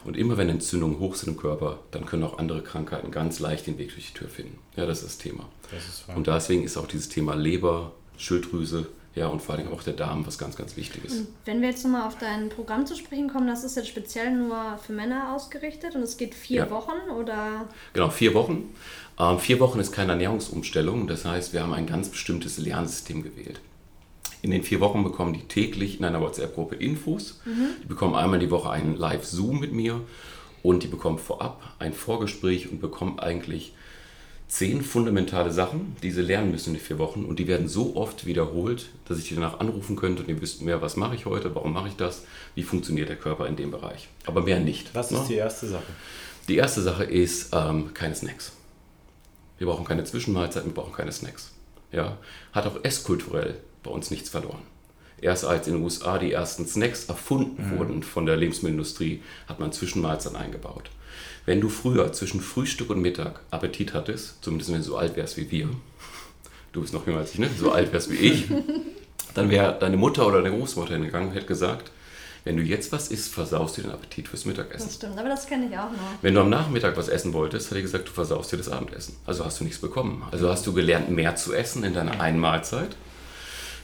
Und 0.06 0.18
immer 0.18 0.38
wenn 0.38 0.50
Entzündungen 0.50 1.00
hoch 1.00 1.16
sind 1.16 1.30
im 1.30 1.38
Körper, 1.38 1.80
dann 1.92 2.06
können 2.06 2.24
auch 2.24 2.38
andere 2.38 2.62
Krankheiten 2.62 3.12
ganz 3.12 3.40
leicht 3.40 3.68
den 3.68 3.78
Weg 3.78 3.94
durch 3.94 4.08
die 4.08 4.14
Tür 4.14 4.28
finden. 4.28 4.60
Ja, 4.76 4.86
das 4.86 5.00
ist 5.00 5.06
das 5.06 5.18
Thema. 5.18 5.48
Das 5.72 5.88
ist. 5.88 6.06
Und 6.14 6.28
deswegen 6.28 6.64
ist 6.64 6.76
auch 6.78 6.88
dieses 6.88 7.10
Thema 7.10 7.36
Leber, 7.36 7.94
Schilddrüse, 8.18 8.88
ja, 9.16 9.28
und 9.28 9.42
vor 9.42 9.56
allem 9.56 9.72
auch 9.72 9.84
der 9.84 9.94
Darm 9.94 10.26
was 10.26 10.38
ganz, 10.38 10.56
ganz 10.56 10.76
wichtig 10.76 11.06
ist. 11.06 11.28
Wenn 11.46 11.62
wir 11.62 11.70
jetzt 11.70 11.84
nochmal 11.84 12.08
auf 12.08 12.18
dein 12.18 12.50
Programm 12.50 12.86
zu 12.86 12.96
sprechen 12.96 13.30
kommen, 13.30 13.48
das 13.48 13.64
ist 13.64 13.76
jetzt 13.76 13.88
speziell 13.90 14.32
nur 14.32 14.80
für 14.86 14.94
Männer 14.94 15.34
ausgerichtet 15.36 15.96
und 15.96 16.02
es 16.02 16.18
geht 16.18 16.34
vier 16.34 16.62
Ja. 16.62 16.70
Wochen 16.72 17.12
oder 17.20 17.68
Genau, 17.94 18.10
vier 18.10 18.34
Wochen. 18.34 18.74
Ähm, 19.20 19.38
vier 19.40 19.60
Wochen 19.60 19.80
ist 19.80 19.92
keine 19.92 20.14
Ernährungsumstellung, 20.14 21.06
das 21.08 21.26
heißt, 21.26 21.54
wir 21.54 21.62
haben 21.62 21.74
ein 21.74 21.86
ganz 21.86 22.10
bestimmtes 22.10 22.58
Lernsystem 22.58 23.22
gewählt. 23.22 23.62
In 24.42 24.52
den 24.52 24.64
vier 24.64 24.82
Wochen 24.82 25.04
bekommen 25.04 25.34
die 25.34 25.44
täglich 25.48 26.00
in 26.00 26.06
einer 26.06 26.20
WhatsApp-Gruppe 26.20 26.76
Infos. 26.76 27.40
Die 27.46 27.88
bekommen 27.88 28.14
einmal 28.16 28.40
die 28.40 28.52
Woche 28.52 28.70
einen 28.72 28.98
Live-Zoom 28.98 29.60
mit 29.62 29.72
mir 29.72 30.02
und 30.64 30.84
die 30.84 30.88
bekommen 30.88 31.18
vorab 31.18 31.62
ein 31.80 31.94
Vorgespräch 31.94 32.70
und 32.70 32.82
bekommen 32.82 33.20
eigentlich 33.20 33.74
zehn 34.54 34.84
fundamentale 34.84 35.52
Sachen, 35.52 35.96
die 36.04 36.12
sie 36.12 36.22
lernen 36.22 36.52
müssen 36.52 36.70
in 36.70 36.76
den 36.76 36.86
vier 36.86 37.00
Wochen 37.00 37.26
und 37.26 37.40
die 37.40 37.48
werden 37.48 37.68
so 37.68 37.96
oft 37.96 38.28
wiederholt, 38.28 38.86
dass 39.06 39.18
ich 39.18 39.28
die 39.28 39.34
danach 39.34 39.60
anrufen 39.60 39.96
könnte 39.96 40.22
und 40.22 40.30
ihr 40.30 40.40
wisst 40.42 40.62
mehr, 40.62 40.80
was 40.80 40.96
mache 40.96 41.16
ich 41.16 41.26
heute, 41.26 41.56
warum 41.56 41.74
mache 41.74 41.88
ich 41.88 41.96
das, 41.96 42.22
wie 42.54 42.62
funktioniert 42.62 43.10
der 43.10 43.16
Körper 43.16 43.48
in 43.48 43.56
dem 43.56 43.72
Bereich. 43.72 44.10
Aber 44.28 44.42
mehr 44.42 44.60
nicht. 44.60 44.94
Was 44.94 45.10
ne? 45.10 45.18
ist 45.18 45.28
die 45.28 45.38
erste 45.38 45.66
Sache? 45.66 45.92
Die 46.48 46.58
erste 46.58 46.84
Sache 46.84 47.04
ist 47.04 47.50
ähm, 47.52 47.96
keine 47.96 48.14
Snacks. 48.14 48.52
Wir 49.58 49.66
brauchen 49.66 49.86
keine 49.86 50.04
Zwischenmahlzeiten, 50.04 50.70
wir 50.70 50.76
brauchen 50.76 50.94
keine 50.94 51.12
Snacks. 51.12 51.52
Ja? 51.92 52.20
Hat 52.52 52.68
auch 52.68 52.84
esskulturell 52.84 53.56
bei 53.82 53.90
uns 53.90 54.12
nichts 54.12 54.30
verloren. 54.30 54.62
Erst 55.20 55.46
als 55.46 55.66
in 55.66 55.74
den 55.74 55.84
USA 55.84 56.20
die 56.20 56.32
ersten 56.32 56.68
Snacks 56.68 57.06
erfunden 57.06 57.72
mhm. 57.72 57.80
wurden 57.80 58.04
von 58.04 58.28
der 58.28 58.38
Lebensmittelindustrie, 58.38 59.24
hat 59.48 59.60
man 59.60 59.72
Zwischenmahlzeiten 59.72 60.38
eingebaut. 60.38 60.92
Wenn 61.46 61.60
du 61.60 61.70
früher 61.70 62.14
zwischen 62.14 62.42
Frühstück 62.42 62.90
und 62.90 63.02
Mittag 63.02 63.42
Appetit 63.52 63.94
hattest, 63.94 64.44
zumindest 64.44 64.72
wenn 64.72 64.80
du 64.80 64.84
so 64.84 64.98
alt 64.98 65.16
wärst 65.16 65.38
wie 65.38 65.52
wir, 65.52 65.70
du 66.72 66.82
bist 66.82 66.94
noch 66.94 67.06
jünger 67.06 67.20
als 67.20 67.34
ich, 67.34 67.40
ne? 67.40 67.50
so 67.58 67.72
alt 67.72 67.92
wärst 67.92 68.10
wie 68.10 68.16
ich, 68.16 68.46
dann 69.34 69.50
wäre 69.50 69.78
deine 69.80 69.98
Mutter 69.98 70.26
oder 70.26 70.42
deine 70.42 70.56
Großmutter 70.56 70.94
hingegangen 70.94 71.30
und 71.30 71.36
hätte 71.36 71.48
gesagt, 71.48 71.92
wenn 72.46 72.58
du 72.58 72.64
jetzt 72.64 72.92
was 72.92 73.08
isst, 73.08 73.34
versaust 73.34 73.78
du 73.78 73.84
den 73.84 73.92
Appetit 73.92 74.28
fürs 74.28 74.46
Mittagessen. 74.46 74.86
Das 74.86 74.96
stimmt, 74.96 75.18
aber 75.18 75.30
das 75.30 75.48
kenne 75.48 75.68
ich 75.68 75.78
auch 75.78 75.92
noch. 75.92 76.22
Wenn 76.22 76.34
du 76.34 76.42
am 76.42 76.50
Nachmittag 76.50 76.98
was 76.98 77.08
essen 77.08 77.32
wolltest, 77.32 77.70
hat 77.72 77.78
er 77.78 77.82
gesagt, 77.82 78.08
du 78.10 78.12
versaust 78.12 78.52
dir 78.52 78.58
das 78.58 78.68
Abendessen. 78.68 79.16
Also 79.26 79.46
hast 79.46 79.62
du 79.62 79.64
nichts 79.64 79.80
bekommen. 79.80 80.24
Also 80.32 80.50
hast 80.50 80.68
du 80.68 80.74
gelernt, 80.74 81.10
mehr 81.10 81.38
zu 81.38 81.54
essen 81.54 81.86
in 81.86 81.94
deiner 81.94 82.20
einen 82.20 82.40
Mahlzeit. 82.40 82.98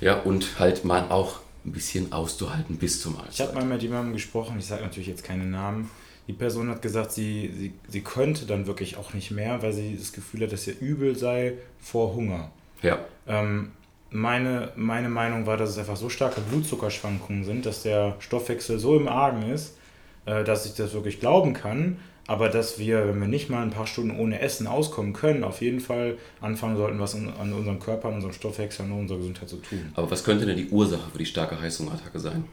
Ja, 0.01 0.15
und 0.15 0.59
halt 0.59 0.83
mal 0.83 1.05
auch 1.09 1.39
ein 1.65 1.71
bisschen 1.71 2.11
auszuhalten 2.11 2.77
bis 2.77 3.01
zum 3.01 3.13
Mahlzeit. 3.13 3.33
Ich 3.33 3.41
habe 3.41 3.53
mal 3.53 3.65
mit 3.65 3.81
jemandem 3.81 4.13
gesprochen, 4.13 4.57
ich 4.59 4.65
sage 4.65 4.83
natürlich 4.83 5.07
jetzt 5.07 5.23
keine 5.23 5.45
Namen. 5.45 5.89
Die 6.29 6.33
Person 6.33 6.69
hat 6.69 6.83
gesagt, 6.83 7.11
sie, 7.11 7.51
sie, 7.57 7.73
sie 7.87 8.01
könnte 8.01 8.45
dann 8.45 8.67
wirklich 8.67 8.97
auch 8.97 9.15
nicht 9.15 9.31
mehr, 9.31 9.63
weil 9.63 9.73
sie 9.73 9.97
das 9.97 10.13
Gefühl 10.13 10.43
hat, 10.43 10.51
dass 10.51 10.67
ihr 10.67 10.79
übel 10.79 11.15
sei 11.15 11.53
vor 11.79 12.13
Hunger. 12.13 12.51
Ja. 12.83 12.99
Ähm, 13.27 13.71
meine, 14.11 14.71
meine 14.75 15.09
Meinung 15.09 15.47
war, 15.47 15.57
dass 15.57 15.71
es 15.71 15.79
einfach 15.79 15.97
so 15.97 16.07
starke 16.07 16.39
Blutzuckerschwankungen 16.41 17.45
sind, 17.45 17.65
dass 17.65 17.81
der 17.81 18.15
Stoffwechsel 18.19 18.77
so 18.77 18.95
im 18.95 19.07
Argen 19.07 19.49
ist, 19.49 19.75
äh, 20.27 20.43
dass 20.43 20.67
ich 20.67 20.75
das 20.75 20.93
wirklich 20.93 21.19
glauben 21.19 21.53
kann. 21.53 21.97
Aber 22.27 22.49
dass 22.49 22.77
wir, 22.77 23.07
wenn 23.07 23.19
wir 23.19 23.27
nicht 23.27 23.49
mal 23.49 23.63
ein 23.63 23.71
paar 23.71 23.87
Stunden 23.87 24.15
ohne 24.15 24.39
Essen 24.39 24.67
auskommen 24.67 25.13
können, 25.13 25.43
auf 25.43 25.61
jeden 25.61 25.79
Fall 25.79 26.19
anfangen 26.41 26.77
sollten, 26.77 26.99
was 26.99 27.15
an 27.15 27.53
unserem 27.53 27.79
Körper, 27.79 28.09
an 28.09 28.13
unserem 28.13 28.33
Stoffwechsel, 28.33 28.85
an 28.85 28.91
unserer 28.91 29.17
Gesundheit 29.17 29.49
zu 29.49 29.57
tun. 29.57 29.91
Aber 29.95 30.11
was 30.11 30.23
könnte 30.23 30.45
denn 30.45 30.57
die 30.57 30.69
Ursache 30.69 31.09
für 31.11 31.17
die 31.17 31.25
starke 31.25 31.59
Heißhungerattacke 31.59 32.19
sein? 32.19 32.43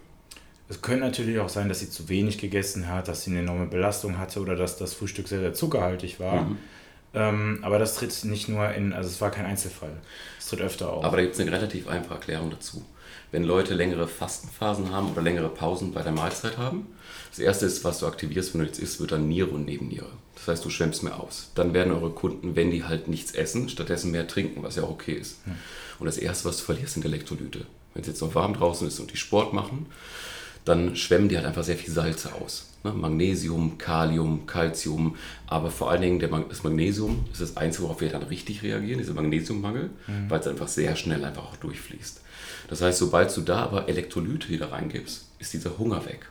Es 0.68 0.82
könnte 0.82 1.04
natürlich 1.04 1.38
auch 1.38 1.48
sein, 1.48 1.68
dass 1.68 1.80
sie 1.80 1.90
zu 1.90 2.08
wenig 2.08 2.38
gegessen 2.38 2.88
hat, 2.88 3.08
dass 3.08 3.22
sie 3.22 3.30
eine 3.30 3.40
enorme 3.40 3.66
Belastung 3.66 4.18
hatte 4.18 4.40
oder 4.40 4.56
dass 4.56 4.76
das 4.76 4.94
Frühstück 4.94 5.28
sehr, 5.28 5.40
sehr 5.40 5.54
zuckerhaltig 5.54 6.18
war. 6.18 6.42
Mhm. 6.42 6.58
Ähm, 7.14 7.58
aber 7.62 7.78
das 7.78 7.94
tritt 7.94 8.24
nicht 8.24 8.48
nur 8.48 8.68
in, 8.72 8.92
also 8.92 9.08
es 9.08 9.20
war 9.20 9.30
kein 9.30 9.46
Einzelfall. 9.46 9.96
Es 10.38 10.48
tritt 10.48 10.60
öfter 10.60 10.92
auf. 10.92 11.04
Aber 11.04 11.16
da 11.16 11.22
gibt 11.22 11.34
es 11.34 11.40
eine 11.40 11.52
relativ 11.52 11.88
einfache 11.88 12.14
Erklärung 12.14 12.50
dazu. 12.50 12.84
Wenn 13.30 13.44
Leute 13.44 13.74
längere 13.74 14.06
Fastenphasen 14.06 14.92
haben 14.92 15.12
oder 15.12 15.22
längere 15.22 15.48
Pausen 15.48 15.92
bei 15.92 16.02
der 16.02 16.12
Mahlzeit 16.12 16.58
haben, 16.58 16.86
das 17.30 17.38
erste 17.38 17.66
ist, 17.66 17.84
was 17.84 18.00
du 18.00 18.06
aktivierst, 18.06 18.54
wenn 18.54 18.60
du 18.60 18.66
jetzt 18.66 18.78
isst, 18.78 19.00
wird 19.00 19.12
dann 19.12 19.28
Niere 19.28 19.50
und 19.50 19.66
Nebenniere. 19.66 20.10
Das 20.34 20.48
heißt, 20.48 20.64
du 20.64 20.70
schwemmst 20.70 21.02
mehr 21.02 21.18
aus. 21.18 21.50
Dann 21.54 21.74
werden 21.74 21.92
eure 21.92 22.10
Kunden, 22.10 22.56
wenn 22.56 22.70
die 22.70 22.84
halt 22.84 23.08
nichts 23.08 23.32
essen, 23.32 23.68
stattdessen 23.68 24.10
mehr 24.10 24.28
trinken, 24.28 24.62
was 24.62 24.76
ja 24.76 24.82
auch 24.82 24.90
okay 24.90 25.14
ist. 25.14 25.38
Ja. 25.46 25.52
Und 25.98 26.06
das 26.06 26.18
erste, 26.18 26.48
was 26.48 26.58
du 26.58 26.64
verlierst, 26.64 26.94
sind 26.94 27.04
Elektrolyte. 27.04 27.66
Wenn 27.94 28.02
es 28.02 28.08
jetzt 28.08 28.20
noch 28.20 28.34
warm 28.34 28.54
draußen 28.54 28.86
ist 28.86 29.00
und 29.00 29.12
die 29.12 29.16
Sport 29.16 29.52
machen, 29.52 29.86
dann 30.66 30.96
schwemmen 30.96 31.28
die 31.28 31.36
halt 31.36 31.46
einfach 31.46 31.62
sehr 31.62 31.76
viel 31.76 31.94
Salze 31.94 32.34
aus. 32.34 32.66
Ne? 32.82 32.92
Magnesium, 32.92 33.78
Kalium, 33.78 34.46
Calcium, 34.46 35.16
aber 35.46 35.70
vor 35.70 35.90
allen 35.90 36.02
Dingen 36.02 36.18
der, 36.18 36.28
das 36.28 36.64
Magnesium 36.64 37.24
ist 37.32 37.40
das 37.40 37.56
Einzige, 37.56 37.84
worauf 37.84 38.00
wir 38.00 38.10
dann 38.10 38.24
richtig 38.24 38.62
reagieren, 38.62 38.98
dieser 38.98 39.14
Magnesiummangel, 39.14 39.90
mhm. 40.06 40.28
weil 40.28 40.40
es 40.40 40.46
einfach 40.48 40.68
sehr 40.68 40.96
schnell 40.96 41.24
einfach 41.24 41.44
auch 41.44 41.56
durchfließt. 41.56 42.20
Das 42.68 42.82
heißt, 42.82 42.98
sobald 42.98 43.34
du 43.34 43.42
da 43.42 43.60
aber 43.60 43.88
Elektrolyte 43.88 44.48
wieder 44.48 44.72
reingibst, 44.72 45.30
ist 45.38 45.52
dieser 45.52 45.78
Hunger 45.78 46.04
weg. 46.04 46.26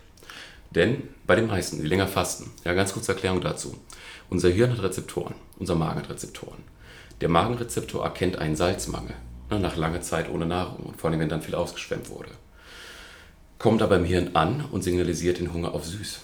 Denn 0.72 1.04
bei 1.26 1.36
den 1.36 1.48
meisten, 1.48 1.82
die 1.82 1.88
länger 1.88 2.08
fasten, 2.08 2.52
ja, 2.66 2.74
ganz 2.74 2.92
kurze 2.92 3.14
Erklärung 3.14 3.40
dazu. 3.40 3.78
Unser 4.30 4.50
Hirn 4.50 4.72
hat 4.72 4.84
Rezeptoren, 4.84 5.36
unser 5.58 5.76
Magen 5.76 6.02
hat 6.02 6.10
Rezeptoren. 6.10 6.64
Der 7.22 7.30
Magenrezeptor 7.30 8.04
erkennt 8.04 8.38
einen 8.38 8.58
Salzmangel 8.58 9.16
ne, 9.50 9.60
nach 9.62 9.78
langer 9.78 10.02
Zeit 10.02 10.30
ohne 10.30 10.46
Nahrung 10.46 10.88
und 10.88 10.98
vor 10.98 11.10
allem, 11.10 11.22
wenn 11.22 11.30
dann 11.30 11.42
viel 11.42 11.56
ausgeschwemmt 11.56 12.10
wurde 12.10 12.32
kommt 13.60 13.82
aber 13.82 13.98
im 13.98 14.06
Hirn 14.06 14.32
an 14.34 14.66
und 14.72 14.84
signalisiert 14.84 15.40
den 15.40 15.54
Hunger 15.54 15.74
auf 15.74 15.86
süß. 15.86 16.20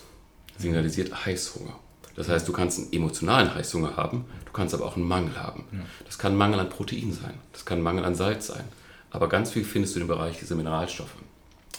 Signalisiert 0.58 1.26
Heißhunger. 1.26 1.78
Das 2.15 2.30
heißt, 2.30 2.48
du 2.48 2.52
kannst 2.52 2.78
einen 2.78 2.94
emotionalen 2.94 3.54
Heißhunger 3.54 3.96
haben, 3.96 4.26
du 4.46 4.52
kannst 4.52 4.74
aber 4.74 4.86
auch 4.86 4.96
einen 4.96 5.08
Mangel 5.08 5.39
haben. 5.41 5.65
Das 6.06 6.17
kann 6.17 6.36
Mangel 6.36 6.60
an 6.60 6.70
Protein 6.70 7.13
sein, 7.13 7.34
das 7.54 7.65
kann 7.65 7.82
Mangel 7.82 8.04
an 8.04 8.15
Salz 8.15 8.48
sein. 8.48 8.65
Aber 9.12 9.30
ganz 9.30 9.52
viel 9.52 9.63
findest 9.63 9.96
du 9.96 10.02
im 10.02 10.08
Bereich 10.08 10.39
dieser 10.39 10.56
Mineralstoffe. 10.56 11.15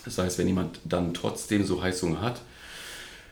Das 0.04 0.18
heißt, 0.18 0.38
wenn 0.38 0.48
jemand 0.48 0.80
dann 0.84 1.14
trotzdem 1.14 1.64
so 1.64 1.82
Heißhunger 1.82 2.20
hat, 2.20 2.40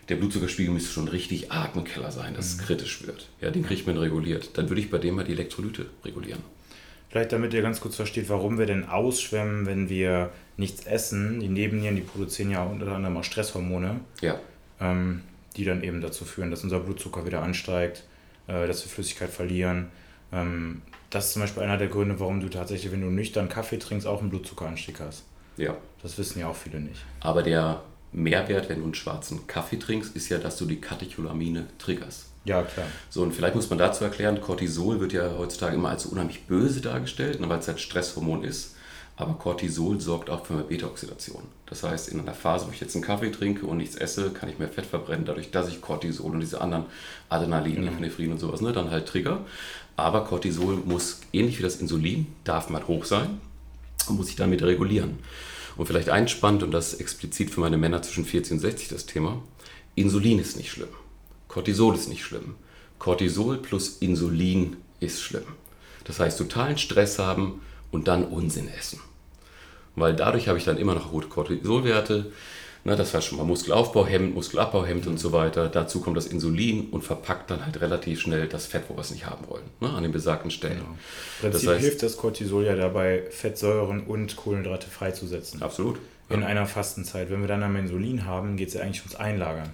der 0.08 0.16
Blutzuckerspiegel 0.16 0.72
müsste 0.72 0.92
schon 0.92 1.08
richtig 1.08 1.52
arg 1.52 1.76
im 1.76 1.84
Keller 1.84 2.10
sein, 2.10 2.34
dass 2.34 2.54
mhm. 2.54 2.60
es 2.60 2.66
kritisch 2.66 3.06
wird. 3.06 3.28
Ja, 3.40 3.50
den 3.50 3.64
kriegt 3.64 3.86
man 3.86 3.96
reguliert. 3.96 4.50
Dann 4.54 4.68
würde 4.68 4.80
ich 4.80 4.90
bei 4.90 4.98
dem 4.98 5.14
mal 5.14 5.24
die 5.24 5.32
Elektrolyte 5.32 5.86
regulieren. 6.04 6.42
Vielleicht 7.10 7.32
damit 7.32 7.52
ihr 7.52 7.62
ganz 7.62 7.80
kurz 7.80 7.96
versteht, 7.96 8.28
warum 8.28 8.56
wir 8.56 8.66
denn 8.66 8.88
ausschwemmen, 8.88 9.66
wenn 9.66 9.88
wir 9.88 10.30
nichts 10.56 10.86
essen. 10.86 11.40
Die 11.40 11.48
Nebennieren, 11.48 11.96
die 11.96 12.02
produzieren 12.02 12.50
ja 12.52 12.62
unter 12.62 12.86
anderem 12.92 13.16
auch 13.16 13.24
Stresshormone, 13.24 13.98
ja. 14.20 14.38
ähm, 14.80 15.22
die 15.56 15.64
dann 15.64 15.82
eben 15.82 16.00
dazu 16.00 16.24
führen, 16.24 16.52
dass 16.52 16.62
unser 16.62 16.78
Blutzucker 16.78 17.26
wieder 17.26 17.42
ansteigt, 17.42 18.04
äh, 18.46 18.68
dass 18.68 18.84
wir 18.84 18.90
Flüssigkeit 18.90 19.30
verlieren. 19.30 19.88
Ähm, 20.32 20.82
das 21.10 21.26
ist 21.26 21.32
zum 21.32 21.42
Beispiel 21.42 21.64
einer 21.64 21.78
der 21.78 21.88
Gründe, 21.88 22.20
warum 22.20 22.40
du 22.40 22.48
tatsächlich, 22.48 22.92
wenn 22.92 23.00
du 23.00 23.10
nüchtern 23.10 23.48
Kaffee 23.48 23.78
trinkst, 23.78 24.06
auch 24.06 24.20
einen 24.20 24.30
Blutzuckeranstieg 24.30 25.00
hast. 25.00 25.24
Ja. 25.56 25.76
Das 26.02 26.16
wissen 26.16 26.38
ja 26.38 26.46
auch 26.46 26.56
viele 26.56 26.80
nicht. 26.80 27.04
Aber 27.18 27.42
der 27.42 27.82
Mehrwert, 28.12 28.68
wenn 28.68 28.78
du 28.78 28.84
einen 28.84 28.94
schwarzen 28.94 29.48
Kaffee 29.48 29.78
trinkst, 29.78 30.14
ist 30.14 30.28
ja, 30.28 30.38
dass 30.38 30.56
du 30.56 30.66
die 30.66 30.80
Katecholamine 30.80 31.66
triggerst. 31.78 32.29
Ja, 32.44 32.62
klar. 32.62 32.86
So, 33.10 33.22
und 33.22 33.32
vielleicht 33.32 33.54
muss 33.54 33.68
man 33.68 33.78
dazu 33.78 34.04
erklären, 34.04 34.40
Cortisol 34.40 35.00
wird 35.00 35.12
ja 35.12 35.36
heutzutage 35.36 35.74
immer 35.74 35.90
als 35.90 36.06
unheimlich 36.06 36.46
böse 36.46 36.80
dargestellt, 36.80 37.40
ne, 37.40 37.48
weil 37.48 37.58
es 37.58 37.68
halt 37.68 37.80
Stresshormon 37.80 38.44
ist. 38.44 38.76
Aber 39.16 39.34
Cortisol 39.34 40.00
sorgt 40.00 40.30
auch 40.30 40.46
für 40.46 40.54
eine 40.54 40.62
Beta-Oxidation. 40.62 41.42
Das 41.66 41.82
heißt, 41.82 42.08
in 42.08 42.20
einer 42.20 42.32
Phase, 42.32 42.66
wo 42.66 42.70
ich 42.72 42.80
jetzt 42.80 42.94
einen 42.94 43.04
Kaffee 43.04 43.30
trinke 43.30 43.66
und 43.66 43.76
nichts 43.76 43.94
esse, 43.94 44.30
kann 44.30 44.48
ich 44.48 44.58
mehr 44.58 44.68
Fett 44.68 44.86
verbrennen, 44.86 45.26
dadurch, 45.26 45.50
dass 45.50 45.68
ich 45.68 45.82
Cortisol 45.82 46.32
und 46.32 46.40
diese 46.40 46.62
anderen 46.62 46.86
Adrenalin, 47.28 47.84
mhm. 47.84 48.00
Nephrin 48.00 48.32
und 48.32 48.38
sowas 48.38 48.62
ne, 48.62 48.72
dann 48.72 48.90
halt 48.90 49.06
trigger. 49.06 49.44
Aber 49.96 50.24
Cortisol 50.24 50.76
muss, 50.76 51.20
ähnlich 51.34 51.58
wie 51.58 51.62
das 51.62 51.76
Insulin, 51.76 52.28
darf 52.44 52.70
mal 52.70 52.86
hoch 52.86 53.04
sein 53.04 53.40
und 54.08 54.16
muss 54.16 54.28
sich 54.28 54.36
damit 54.36 54.62
regulieren. 54.62 55.18
Und 55.76 55.86
vielleicht 55.86 56.08
einspannend, 56.08 56.62
und 56.62 56.70
das 56.70 56.94
explizit 56.94 57.50
für 57.50 57.60
meine 57.60 57.76
Männer 57.76 58.00
zwischen 58.00 58.24
40 58.24 58.52
und 58.52 58.58
60 58.60 58.88
das 58.88 59.04
Thema, 59.04 59.42
Insulin 59.94 60.38
ist 60.38 60.56
nicht 60.56 60.70
schlimm. 60.70 60.88
Cortisol 61.50 61.96
ist 61.96 62.08
nicht 62.08 62.22
schlimm. 62.22 62.54
Cortisol 63.00 63.58
plus 63.58 63.96
Insulin 63.98 64.76
ist 65.00 65.20
schlimm. 65.20 65.42
Das 66.04 66.20
heißt, 66.20 66.38
totalen 66.38 66.78
Stress 66.78 67.18
haben 67.18 67.60
und 67.90 68.06
dann 68.06 68.24
Unsinn 68.24 68.68
essen. 68.68 69.00
Weil 69.96 70.14
dadurch 70.14 70.46
habe 70.46 70.58
ich 70.58 70.64
dann 70.64 70.78
immer 70.78 70.94
noch 70.94 71.10
gute 71.10 71.26
Cortisolwerte. 71.26 72.30
Na, 72.84 72.94
das 72.94 73.12
heißt 73.12 73.26
schon 73.26 73.38
mal 73.38 73.44
Muskelaufbau 73.44 74.06
hemmt, 74.06 74.36
Muskelabbau 74.36 74.86
hemmt 74.86 75.08
und 75.08 75.18
so 75.18 75.32
weiter. 75.32 75.68
Dazu 75.68 76.00
kommt 76.00 76.16
das 76.16 76.28
Insulin 76.28 76.88
und 76.90 77.02
verpackt 77.02 77.50
dann 77.50 77.66
halt 77.66 77.80
relativ 77.80 78.20
schnell 78.20 78.46
das 78.46 78.66
Fett, 78.66 78.84
wo 78.86 78.94
wir 78.94 79.00
es 79.00 79.10
nicht 79.10 79.26
haben 79.26 79.48
wollen, 79.48 79.64
ne, 79.80 79.90
an 79.90 80.04
den 80.04 80.12
besagten 80.12 80.52
Stellen. 80.52 80.78
Genau. 80.78 80.90
Im 80.90 81.50
Prinzip 81.50 81.66
das 81.66 81.74
heißt, 81.74 81.84
hilft 81.84 82.02
das 82.04 82.16
Cortisol 82.16 82.64
ja 82.64 82.76
dabei, 82.76 83.24
Fettsäuren 83.28 84.04
und 84.04 84.36
Kohlenhydrate 84.36 84.88
freizusetzen. 84.88 85.62
Absolut. 85.62 85.98
In 86.28 86.42
ja. 86.42 86.46
einer 86.46 86.66
Fastenzeit. 86.66 87.28
Wenn 87.28 87.40
wir 87.40 87.48
dann 87.48 87.64
am 87.64 87.74
Insulin 87.74 88.24
haben, 88.24 88.56
geht 88.56 88.68
es 88.68 88.74
ja 88.74 88.82
eigentlich 88.82 89.00
ums 89.00 89.16
Einlagern. 89.16 89.70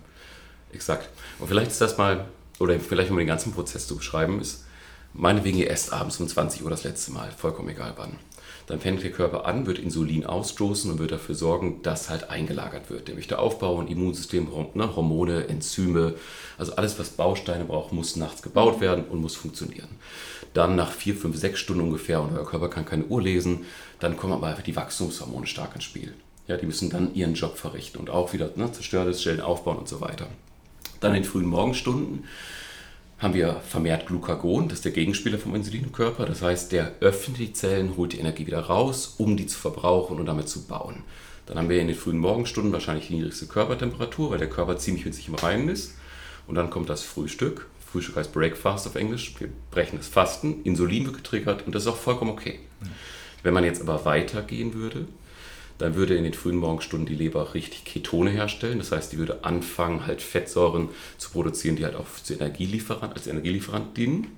Exakt. 0.73 1.09
Und 1.39 1.49
vielleicht 1.49 1.71
ist 1.71 1.81
das 1.81 1.99
mal, 1.99 2.27
oder 2.59 2.79
vielleicht 2.81 3.11
um 3.11 3.19
den 3.19 3.27
ganzen 3.27 3.53
Prozess 3.53 3.87
zu 3.87 3.97
beschreiben, 3.97 4.41
ist, 4.41 4.65
meinetwegen 5.13 5.59
ihr 5.59 5.71
esst 5.71 5.93
abends 5.93 6.21
um 6.21 6.29
20 6.29 6.63
Uhr 6.65 6.71
das 6.71 6.85
letzte 6.85 7.13
Mal, 7.13 7.31
vollkommen 7.31 7.69
egal 7.69 7.95
wann. 7.97 8.19
Dann 8.67 8.81
fängt 8.81 9.03
der 9.05 9.13
Körper 9.13 9.47
an, 9.47 9.67
wird 9.67 9.79
Insulin 9.79 10.27
ausstoßen 10.27 10.91
und 10.91 10.99
wird 10.99 11.13
dafür 11.13 11.37
sorgen, 11.37 11.83
dass 11.83 12.11
halt 12.11 12.31
eingelagert 12.31 12.91
wird. 12.91 13.07
Der 13.07 13.15
möchte 13.15 13.39
aufbauen, 13.39 13.87
Immunsystem, 13.87 14.49
ne, 14.75 14.97
Hormone, 14.97 15.49
Enzyme, 15.49 16.15
also 16.59 16.75
alles, 16.75 16.99
was 16.99 17.11
Bausteine 17.11 17.65
braucht, 17.65 17.93
muss 17.93 18.17
nachts 18.17 18.43
gebaut 18.43 18.81
werden 18.81 19.05
und 19.05 19.21
muss 19.21 19.37
funktionieren. 19.37 19.89
Dann 20.53 20.75
nach 20.75 20.91
vier, 20.91 21.15
fünf, 21.15 21.37
sechs 21.37 21.61
Stunden 21.61 21.83
ungefähr, 21.83 22.21
und 22.21 22.37
euer 22.37 22.45
Körper 22.45 22.69
kann 22.69 22.85
keine 22.85 23.05
Uhr 23.05 23.23
lesen, 23.23 23.67
dann 24.01 24.17
kommen 24.17 24.33
aber 24.33 24.49
einfach 24.49 24.65
die 24.65 24.75
Wachstumshormone 24.75 25.47
stark 25.47 25.75
ins 25.77 25.85
Spiel. 25.85 26.15
Ja, 26.49 26.57
die 26.57 26.67
müssen 26.67 26.91
dann 26.91 27.15
ihren 27.15 27.35
Job 27.35 27.57
verrichten 27.59 27.99
und 27.99 28.11
auch 28.11 28.33
wieder 28.33 28.51
ne, 28.57 28.71
zerstörtes 28.73 29.21
Stellen 29.21 29.41
aufbauen 29.41 29.77
und 29.77 29.89
so 29.89 30.01
weiter. 30.01 30.27
Dann 31.07 31.15
in 31.15 31.23
den 31.23 31.31
frühen 31.31 31.47
Morgenstunden 31.47 32.25
haben 33.19 33.33
wir 33.33 33.61
vermehrt 33.61 34.07
Glucagon, 34.07 34.69
das 34.69 34.79
ist 34.79 34.85
der 34.87 34.93
Gegenspieler 34.93 35.39
vom 35.39 35.55
Insulin 35.55 35.85
im 35.85 35.93
Körper. 35.93 36.27
Das 36.27 36.43
heißt, 36.43 36.73
der 36.73 36.95
öffnet 36.99 37.39
die 37.39 37.53
Zellen, 37.53 37.97
holt 37.97 38.13
die 38.13 38.19
Energie 38.19 38.45
wieder 38.45 38.61
raus, 38.61 39.15
um 39.19 39.37
die 39.37 39.47
zu 39.47 39.57
verbrauchen 39.57 40.19
und 40.19 40.27
damit 40.27 40.49
zu 40.49 40.67
bauen. 40.67 41.05
Dann 41.47 41.59
haben 41.59 41.69
wir 41.69 41.81
in 41.81 41.87
den 41.87 41.97
frühen 41.97 42.19
Morgenstunden 42.19 42.73
wahrscheinlich 42.73 43.07
die 43.07 43.15
niedrigste 43.15 43.47
Körpertemperatur, 43.47 44.33
weil 44.33 44.39
der 44.39 44.51
Körper 44.51 44.79
ziemlich 44.79 45.05
mit 45.05 45.15
sich 45.15 45.29
im 45.29 45.37
Reinen 45.37 45.69
ist. 45.69 45.95
Und 46.49 46.57
dann 46.57 46.71
kommt 46.71 46.91
das 46.91 47.05
Frühstück. 47.05 47.69
Frühstück 47.89 48.17
heißt 48.17 48.33
Breakfast 48.33 48.89
auf 48.89 48.97
Englisch. 48.97 49.33
Wir 49.39 49.49
brechen 49.71 49.99
das 49.99 50.09
Fasten, 50.09 50.63
Insulin 50.65 51.07
wird 51.07 51.19
getriggert 51.19 51.67
und 51.67 51.75
das 51.75 51.85
ist 51.85 51.89
auch 51.89 51.97
vollkommen 51.97 52.33
okay. 52.33 52.59
Wenn 53.45 53.55
man 53.55 53.63
jetzt 53.63 53.81
aber 53.81 54.05
weitergehen 54.05 54.75
würde, 54.75 55.07
dann 55.79 55.95
würde 55.95 56.17
in 56.17 56.25
den 56.25 56.35
frühen 56.35 56.57
Morgenstunden 56.57 57.07
die 57.07 57.15
Leber 57.15 57.55
richtig 57.55 57.85
Ketone 57.85 58.31
herstellen. 58.31 58.79
Das 58.79 58.93
heißt, 58.93 59.13
die 59.13 59.19
würde 59.19 59.45
anfangen, 59.45 60.07
halt 60.07 60.23
Fettsäuren 60.23 60.89
zu 61.19 61.31
produzieren, 61.31 61.77
die 61.77 61.85
halt 61.85 61.97
auch 61.97 62.07
als 62.19 62.31
Energielieferant, 62.31 63.15
als 63.15 63.27
Energielieferant 63.27 63.97
dienen. 63.97 64.29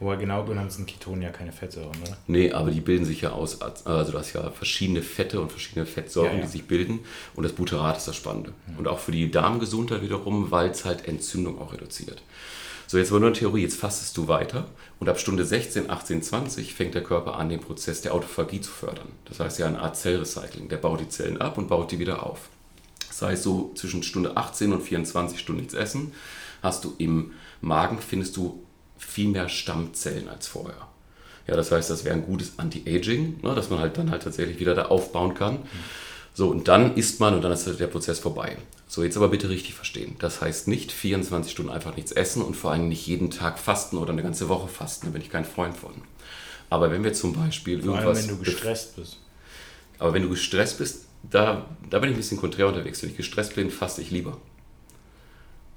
Wobei 0.00 0.14
genau 0.16 0.44
genommen 0.44 0.70
sind 0.70 0.86
Ketonen 0.86 1.22
ja 1.22 1.30
keine 1.30 1.50
Fettsäuren, 1.50 1.96
oder? 2.02 2.16
Nee, 2.28 2.52
aber 2.52 2.70
die 2.70 2.80
bilden 2.80 3.04
sich 3.04 3.20
ja 3.22 3.32
aus, 3.32 3.60
also 3.60 4.12
du 4.12 4.18
hast 4.18 4.32
ja 4.32 4.48
verschiedene 4.50 5.02
Fette 5.02 5.40
und 5.40 5.50
verschiedene 5.50 5.86
Fettsäuren, 5.86 6.34
ja, 6.34 6.38
ja. 6.38 6.44
die 6.44 6.50
sich 6.50 6.64
bilden. 6.64 7.00
Und 7.34 7.42
das 7.42 7.52
Butyrat 7.52 7.96
ist 7.96 8.06
das 8.06 8.14
Spannende. 8.14 8.52
Mhm. 8.68 8.78
Und 8.78 8.88
auch 8.88 9.00
für 9.00 9.10
die 9.10 9.28
Darmgesundheit 9.28 10.02
wiederum, 10.02 10.52
weil 10.52 10.70
es 10.70 10.84
halt 10.84 11.08
Entzündung 11.08 11.60
auch 11.60 11.72
reduziert. 11.72 12.22
So, 12.90 12.96
jetzt 12.96 13.12
war 13.12 13.20
nur 13.20 13.28
eine 13.28 13.36
Theorie, 13.36 13.60
jetzt 13.60 13.78
fastest 13.78 14.16
du 14.16 14.28
weiter 14.28 14.66
und 14.98 15.10
ab 15.10 15.20
Stunde 15.20 15.44
16, 15.44 15.90
18, 15.90 16.22
20 16.22 16.72
fängt 16.72 16.94
der 16.94 17.02
Körper 17.02 17.36
an, 17.36 17.50
den 17.50 17.60
Prozess 17.60 18.00
der 18.00 18.14
Autophagie 18.14 18.62
zu 18.62 18.70
fördern. 18.70 19.08
Das 19.26 19.40
heißt 19.40 19.58
ja 19.58 19.66
eine 19.66 19.80
Art 19.80 19.94
Zellrecycling. 19.98 20.70
Der 20.70 20.78
baut 20.78 21.00
die 21.00 21.08
Zellen 21.10 21.38
ab 21.38 21.58
und 21.58 21.68
baut 21.68 21.92
die 21.92 21.98
wieder 21.98 22.22
auf. 22.22 22.48
Das 23.08 23.20
heißt, 23.20 23.42
so 23.42 23.72
zwischen 23.74 24.02
Stunde 24.02 24.38
18 24.38 24.72
und 24.72 24.80
24 24.80 25.38
Stunden 25.38 25.60
nichts 25.60 25.74
essen, 25.74 26.14
hast 26.62 26.82
du 26.82 26.94
im 26.96 27.32
Magen, 27.60 27.98
findest 27.98 28.38
du 28.38 28.64
viel 28.96 29.28
mehr 29.28 29.50
Stammzellen 29.50 30.30
als 30.30 30.46
vorher. 30.46 30.88
Ja, 31.46 31.56
das 31.56 31.70
heißt, 31.70 31.90
das 31.90 32.06
wäre 32.06 32.14
ein 32.14 32.24
gutes 32.24 32.54
Anti-Aging, 32.56 33.40
ne, 33.42 33.54
dass 33.54 33.68
man 33.68 33.80
halt 33.80 33.98
dann 33.98 34.10
halt 34.10 34.22
tatsächlich 34.22 34.60
wieder 34.60 34.74
da 34.74 34.86
aufbauen 34.86 35.34
kann. 35.34 35.58
So, 36.32 36.48
und 36.48 36.68
dann 36.68 36.94
isst 36.96 37.20
man 37.20 37.34
und 37.34 37.42
dann 37.42 37.52
ist 37.52 37.66
der 37.66 37.86
Prozess 37.86 38.18
vorbei. 38.18 38.56
So, 38.90 39.04
jetzt 39.04 39.18
aber 39.18 39.28
bitte 39.28 39.50
richtig 39.50 39.74
verstehen. 39.74 40.16
Das 40.18 40.40
heißt 40.40 40.66
nicht 40.66 40.92
24 40.92 41.52
Stunden 41.52 41.70
einfach 41.70 41.94
nichts 41.94 42.10
essen 42.10 42.40
und 42.40 42.56
vor 42.56 42.72
allem 42.72 42.88
nicht 42.88 43.06
jeden 43.06 43.30
Tag 43.30 43.58
fasten 43.58 43.98
oder 43.98 44.12
eine 44.12 44.22
ganze 44.22 44.48
Woche 44.48 44.66
fasten. 44.66 45.06
Da 45.06 45.12
bin 45.12 45.20
ich 45.20 45.28
kein 45.28 45.44
Freund 45.44 45.76
von. 45.76 45.92
Aber 46.70 46.90
wenn 46.90 47.04
wir 47.04 47.12
zum 47.12 47.34
Beispiel 47.34 47.82
vor 47.82 47.94
irgendwas. 47.94 48.18
Allem, 48.18 48.28
wenn 48.30 48.38
du 48.38 48.44
gestresst 48.44 48.96
bist. 48.96 49.18
Aber 49.98 50.14
wenn 50.14 50.22
du 50.22 50.30
gestresst 50.30 50.78
bist, 50.78 51.04
da, 51.22 51.66
da 51.90 51.98
bin 51.98 52.10
ich 52.10 52.16
ein 52.16 52.20
bisschen 52.20 52.38
konträr 52.38 52.66
unterwegs. 52.66 53.02
Wenn 53.02 53.10
ich 53.10 53.16
gestresst 53.16 53.54
bin, 53.54 53.70
faste 53.70 54.00
ich 54.00 54.10
lieber. 54.10 54.38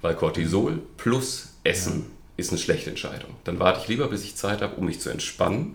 Weil 0.00 0.14
Cortisol 0.14 0.80
plus 0.96 1.50
Essen 1.64 2.00
ja. 2.00 2.06
ist 2.38 2.50
eine 2.50 2.58
schlechte 2.58 2.88
Entscheidung. 2.88 3.34
Dann 3.44 3.58
warte 3.58 3.80
ich 3.82 3.88
lieber, 3.88 4.08
bis 4.08 4.24
ich 4.24 4.36
Zeit 4.36 4.62
habe, 4.62 4.76
um 4.76 4.86
mich 4.86 5.00
zu 5.00 5.10
entspannen 5.10 5.74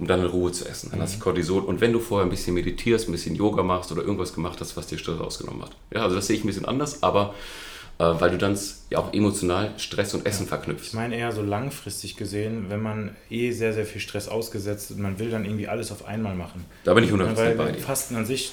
um 0.00 0.06
dann 0.06 0.20
in 0.20 0.26
Ruhe 0.26 0.50
zu 0.50 0.66
essen. 0.66 0.88
Dann 0.90 0.98
mhm. 0.98 1.02
hast 1.04 1.16
du 1.16 1.20
Cortisol. 1.20 1.62
Und 1.62 1.80
wenn 1.80 1.92
du 1.92 2.00
vorher 2.00 2.26
ein 2.26 2.30
bisschen 2.30 2.54
meditierst, 2.54 3.08
ein 3.08 3.12
bisschen 3.12 3.36
Yoga 3.36 3.62
machst 3.62 3.92
oder 3.92 4.02
irgendwas 4.02 4.32
gemacht 4.32 4.58
hast, 4.60 4.76
was 4.76 4.86
dir 4.86 4.98
Stress 4.98 5.20
rausgenommen 5.20 5.62
hat. 5.62 5.72
Ja, 5.94 6.02
also 6.02 6.16
das 6.16 6.26
sehe 6.26 6.36
ich 6.36 6.42
ein 6.42 6.46
bisschen 6.46 6.64
anders, 6.64 7.02
aber 7.02 7.34
äh, 7.98 8.04
weil 8.18 8.30
du 8.30 8.38
dann 8.38 8.58
ja 8.88 8.98
auch 8.98 9.12
emotional 9.12 9.72
Stress 9.76 10.14
und 10.14 10.24
Essen 10.24 10.44
ja. 10.44 10.48
verknüpfst. 10.48 10.88
Ich 10.88 10.94
meine 10.94 11.16
eher 11.16 11.32
so 11.32 11.42
langfristig 11.42 12.16
gesehen, 12.16 12.70
wenn 12.70 12.80
man 12.80 13.14
eh 13.28 13.52
sehr, 13.52 13.74
sehr 13.74 13.84
viel 13.84 14.00
Stress 14.00 14.26
ausgesetzt 14.26 14.90
ist, 14.90 14.98
man 14.98 15.18
will 15.18 15.28
dann 15.28 15.44
irgendwie 15.44 15.68
alles 15.68 15.92
auf 15.92 16.06
einmal 16.06 16.34
machen. 16.34 16.64
Da 16.84 16.94
bin 16.94 17.04
ich 17.04 17.10
100% 17.10 17.36
weil 17.36 17.54
bei 17.56 17.72
dir. 17.72 17.80
Fasten 17.80 18.16
an 18.16 18.24
sich 18.24 18.52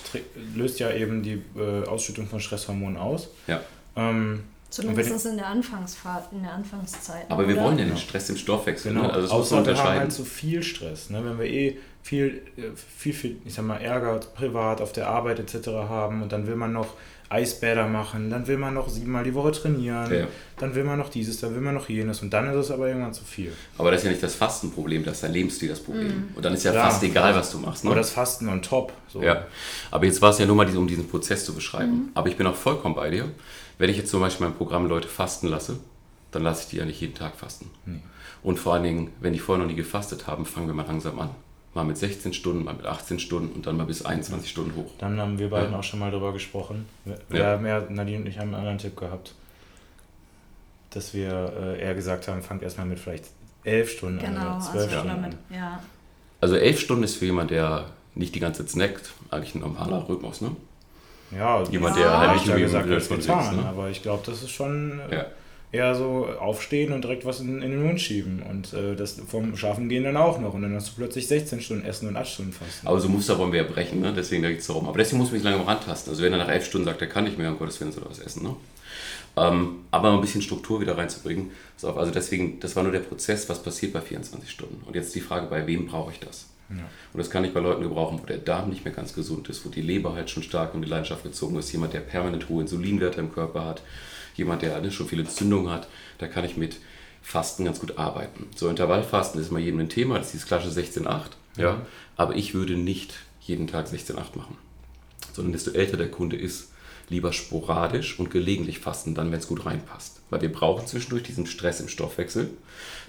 löst 0.53 0.79
ja 0.79 0.91
eben 0.91 1.23
die 1.23 1.41
äh, 1.57 1.87
Ausschüttung 1.87 2.27
von 2.27 2.41
Stresshormonen 2.41 2.97
aus. 2.97 3.29
Ja. 3.47 3.61
Ähm, 3.95 4.43
Zumindest 4.69 5.25
in 5.25 5.37
der 5.37 5.47
Anfangsphase, 5.47 6.27
in 6.33 6.43
der 6.43 6.53
Anfangszeit. 6.53 7.29
Aber 7.29 7.47
wir 7.47 7.55
wollen 7.57 7.79
ja 7.79 7.85
den 7.85 7.97
Stress 7.97 8.29
im 8.29 8.37
Stoffwechsel. 8.37 8.93
Genau. 8.93 9.07
Ne? 9.07 9.13
Also 9.13 9.21
das 9.21 9.31
Außer 9.31 9.65
wir 9.65 9.77
haben 9.77 9.99
halt 9.99 10.11
zu 10.11 10.23
so 10.23 10.25
viel 10.25 10.61
Stress. 10.61 11.09
Ne? 11.09 11.23
Wenn 11.23 11.39
wir 11.39 11.45
eh 11.45 11.77
viel, 12.03 12.41
äh, 12.57 12.63
viel, 12.75 13.13
viel, 13.13 13.37
ich 13.45 13.53
sag 13.53 13.65
mal, 13.65 13.77
Ärger 13.77 14.19
privat 14.35 14.81
auf 14.81 14.91
der 14.91 15.07
Arbeit 15.07 15.39
etc. 15.39 15.67
haben 15.67 16.21
und 16.21 16.31
dann 16.31 16.47
will 16.47 16.55
man 16.55 16.73
noch 16.73 16.93
Eisbäder 17.29 17.87
machen, 17.87 18.29
dann 18.29 18.47
will 18.47 18.57
man 18.57 18.73
noch 18.73 18.87
siebenmal 18.87 19.23
die 19.23 19.33
Woche 19.33 19.51
trainieren, 19.51 20.13
ja. 20.13 20.27
dann 20.57 20.75
will 20.75 20.85
man 20.85 20.97
noch 20.97 21.09
dieses, 21.09 21.41
dann 21.41 21.53
will 21.53 21.61
man 21.61 21.75
noch 21.75 21.89
jenes 21.89 22.21
und 22.21 22.31
dann 22.31 22.49
ist 22.49 22.55
es 22.55 22.71
aber 22.71 22.87
irgendwann 22.87 23.13
zu 23.13 23.25
viel. 23.25 23.51
Aber 23.77 23.91
das 23.91 23.99
ist 23.99 24.05
ja 24.05 24.11
nicht 24.11 24.23
das 24.23 24.35
Fastenproblem, 24.35 25.03
das 25.03 25.15
ist 25.15 25.23
dein 25.23 25.33
Lebensstil 25.33 25.67
das 25.67 25.81
Problem. 25.81 26.07
Mhm. 26.07 26.29
Und 26.35 26.45
dann 26.45 26.53
ist 26.53 26.63
ja, 26.63 26.73
ja 26.73 26.83
fast 26.83 27.03
egal, 27.03 27.35
was 27.35 27.51
du 27.51 27.59
machst. 27.59 27.83
Ne? 27.83 27.89
Aber 27.89 27.99
das 27.99 28.11
Fasten 28.11 28.47
on 28.47 28.61
top. 28.61 28.93
So. 29.09 29.21
Ja. 29.21 29.45
Aber 29.91 30.05
jetzt 30.05 30.21
war 30.21 30.29
es 30.29 30.39
ja 30.39 30.45
nur 30.45 30.55
mal, 30.55 30.77
um 30.77 30.87
diesen 30.87 31.09
Prozess 31.09 31.43
zu 31.43 31.53
beschreiben. 31.53 31.91
Mhm. 31.91 32.09
Aber 32.13 32.29
ich 32.29 32.37
bin 32.37 32.47
auch 32.47 32.55
vollkommen 32.55 32.95
bei 32.95 33.09
dir. 33.09 33.29
Wenn 33.77 33.89
ich 33.89 33.97
jetzt 33.97 34.09
zum 34.09 34.21
Beispiel 34.21 34.47
mein 34.47 34.55
Programm 34.55 34.87
Leute 34.87 35.07
fasten 35.07 35.47
lasse, 35.47 35.79
dann 36.31 36.43
lasse 36.43 36.63
ich 36.63 36.69
die 36.69 36.77
ja 36.77 36.85
nicht 36.85 36.99
jeden 36.99 37.15
Tag 37.15 37.35
fasten. 37.35 37.69
Nee. 37.85 37.99
Und 38.43 38.59
vor 38.59 38.73
allen 38.73 38.83
Dingen, 38.83 39.11
wenn 39.19 39.33
die 39.33 39.39
vorher 39.39 39.63
noch 39.63 39.69
nie 39.71 39.77
gefastet 39.77 40.27
haben, 40.27 40.45
fangen 40.45 40.67
wir 40.67 40.73
mal 40.73 40.85
langsam 40.85 41.19
an. 41.19 41.29
Mal 41.73 41.83
mit 41.83 41.97
16 41.97 42.33
Stunden, 42.33 42.63
mal 42.63 42.73
mit 42.73 42.85
18 42.85 43.19
Stunden 43.19 43.53
und 43.53 43.67
dann 43.67 43.77
mal 43.77 43.85
bis 43.85 44.03
21 44.03 44.49
Stunden 44.49 44.75
hoch. 44.75 44.91
Dann 44.97 45.19
haben 45.19 45.37
wir 45.37 45.49
beiden 45.49 45.71
ja. 45.71 45.79
auch 45.79 45.83
schon 45.83 45.99
mal 45.99 46.09
darüber 46.09 46.33
gesprochen. 46.33 46.85
Wir 47.29 47.39
ja. 47.39 47.57
mehr, 47.57 47.87
Nadine 47.89 48.19
und 48.19 48.27
ich 48.27 48.39
haben 48.39 48.47
einen 48.47 48.55
anderen 48.55 48.77
Tipp 48.77 48.97
gehabt, 48.97 49.33
dass 50.89 51.13
wir 51.13 51.53
äh, 51.59 51.81
eher 51.81 51.93
gesagt 51.93 52.27
haben, 52.27 52.41
fangt 52.41 52.63
erstmal 52.63 52.87
mit 52.87 52.99
vielleicht 52.99 53.25
11 53.63 53.91
Stunden 53.91 54.19
genau, 54.19 54.39
an 54.39 54.47
oder 54.57 54.59
12 54.59 54.75
also 54.75 54.89
Stunden 54.99 55.23
an. 55.25 55.35
Ja. 55.53 55.79
Also 56.41 56.55
11 56.55 56.79
Stunden 56.79 57.03
ist 57.03 57.15
für 57.15 57.25
jemanden, 57.25 57.53
der 57.53 57.85
nicht 58.15 58.33
die 58.33 58.39
ganze 58.39 58.65
Zeit 58.65 58.71
snackt, 58.71 59.11
eigentlich 59.29 59.55
ein 59.55 59.59
normaler 59.59 60.07
Rhythmus, 60.07 60.41
ne? 60.41 60.55
Ja, 61.31 61.63
jemand, 61.69 61.97
der 61.97 62.17
halt 62.17 62.33
nicht 62.35 62.47
ja 62.47 62.57
gesagt, 62.57 62.89
als 62.89 63.09
getan, 63.09 63.57
ne? 63.57 63.65
aber 63.65 63.89
ich 63.89 64.01
glaube, 64.01 64.23
das 64.25 64.43
ist 64.43 64.51
schon 64.51 65.01
äh, 65.11 65.15
ja. 65.15 65.25
eher 65.73 65.93
so 65.93 66.27
aufstehen 66.39 66.93
und 66.93 67.03
direkt 67.03 67.25
was 67.25 67.41
in, 67.41 67.61
in 67.61 67.71
den 67.71 67.83
Mund 67.83 67.99
schieben 67.99 68.41
und 68.49 68.71
äh, 68.73 68.95
das 68.95 69.19
vom 69.27 69.57
Schaffen 69.57 69.89
gehen 69.89 70.05
dann 70.05 70.15
auch 70.15 70.39
noch 70.39 70.53
und 70.53 70.61
dann 70.61 70.73
hast 70.73 70.89
du 70.89 70.91
plötzlich 70.95 71.27
16 71.27 71.59
Stunden 71.59 71.85
Essen 71.85 72.07
und 72.07 72.15
8 72.15 72.27
Stunden 72.27 72.53
Fasten. 72.53 72.87
Aber 72.87 72.99
so 72.99 73.09
Muster 73.09 73.37
wollen 73.37 73.51
wir 73.51 73.63
ja 73.63 73.67
brechen, 73.67 73.99
ne? 73.99 74.13
deswegen 74.15 74.43
da 74.43 74.49
geht 74.49 74.59
es 74.59 74.67
darum. 74.67 74.87
Aber 74.87 74.97
deswegen 74.97 75.17
muss 75.17 75.31
man 75.31 75.41
sich 75.41 75.49
lange 75.49 75.65
rantasten. 75.67 76.11
Also 76.11 76.23
wenn 76.23 76.31
er 76.31 76.39
nach 76.39 76.49
11 76.49 76.65
Stunden 76.65 76.85
sagt, 76.85 77.01
er 77.01 77.07
kann 77.07 77.25
nicht 77.25 77.37
mehr, 77.37 77.51
um 77.51 77.59
Gottes 77.59 77.79
Willen 77.81 77.91
soll 77.91 78.03
er 78.03 78.09
was 78.09 78.19
essen. 78.19 78.43
Ne? 78.43 78.55
Ähm, 79.35 79.79
aber 79.91 80.13
ein 80.13 80.21
bisschen 80.21 80.41
Struktur 80.41 80.79
wieder 80.79 80.97
reinzubringen. 80.97 81.51
Also 81.81 82.11
deswegen, 82.11 82.59
das 82.59 82.75
war 82.75 82.83
nur 82.83 82.91
der 82.91 83.01
Prozess, 83.01 83.47
was 83.49 83.61
passiert 83.61 83.93
bei 83.93 84.01
24 84.01 84.49
Stunden. 84.49 84.81
Und 84.85 84.95
jetzt 84.95 85.13
die 85.13 85.21
Frage, 85.21 85.47
bei 85.47 85.67
wem 85.67 85.87
brauche 85.87 86.11
ich 86.11 86.19
das? 86.19 86.47
Ja. 86.69 86.83
Und 87.13 87.17
das 87.17 87.29
kann 87.29 87.43
ich 87.45 87.53
bei 87.53 87.59
Leuten 87.59 87.81
gebrauchen, 87.81 88.19
wo 88.21 88.25
der 88.25 88.37
Darm 88.37 88.69
nicht 88.69 88.83
mehr 88.83 88.93
ganz 88.93 89.13
gesund 89.13 89.47
ist, 89.49 89.65
wo 89.65 89.69
die 89.69 89.81
Leber 89.81 90.13
halt 90.13 90.29
schon 90.29 90.43
stark 90.43 90.73
in 90.73 90.81
die 90.81 90.89
Leidenschaft 90.89 91.23
gezogen 91.23 91.57
ist, 91.57 91.71
jemand, 91.71 91.93
der 91.93 92.01
permanent 92.01 92.49
hohe 92.49 92.61
Insulinwerte 92.61 93.19
im 93.19 93.31
Körper 93.31 93.65
hat, 93.65 93.81
jemand, 94.35 94.61
der 94.61 94.79
ne, 94.81 94.91
schon 94.91 95.07
viele 95.07 95.23
Entzündungen 95.23 95.71
hat, 95.71 95.87
da 96.17 96.27
kann 96.27 96.45
ich 96.45 96.57
mit 96.57 96.77
Fasten 97.21 97.65
ganz 97.65 97.79
gut 97.79 97.97
arbeiten. 97.97 98.47
So 98.55 98.69
Intervallfasten 98.69 99.39
ist 99.41 99.51
mal 99.51 99.61
jedem 99.61 99.79
ein 99.79 99.89
Thema, 99.89 100.17
das 100.17 100.27
ist 100.27 100.33
dieses 100.33 100.47
klassische 100.47 100.79
16-8, 100.79 101.21
ja. 101.57 101.85
Aber 102.15 102.35
ich 102.35 102.53
würde 102.53 102.75
nicht 102.75 103.13
jeden 103.41 103.67
Tag 103.67 103.87
16-8 103.87 104.37
machen, 104.37 104.57
sondern 105.33 105.53
desto 105.53 105.71
älter 105.71 105.97
der 105.97 106.11
Kunde 106.11 106.35
ist, 106.35 106.71
lieber 107.09 107.31
sporadisch 107.31 108.19
und 108.19 108.31
gelegentlich 108.31 108.79
fasten, 108.79 109.15
dann, 109.15 109.31
wenn 109.31 109.39
es 109.39 109.47
gut 109.47 109.65
reinpasst. 109.65 110.19
Weil 110.29 110.41
wir 110.41 110.51
brauchen 110.51 110.87
zwischendurch 110.87 111.23
diesen 111.23 111.45
Stress 111.45 111.79
im 111.79 111.87
Stoffwechsel. 111.87 112.49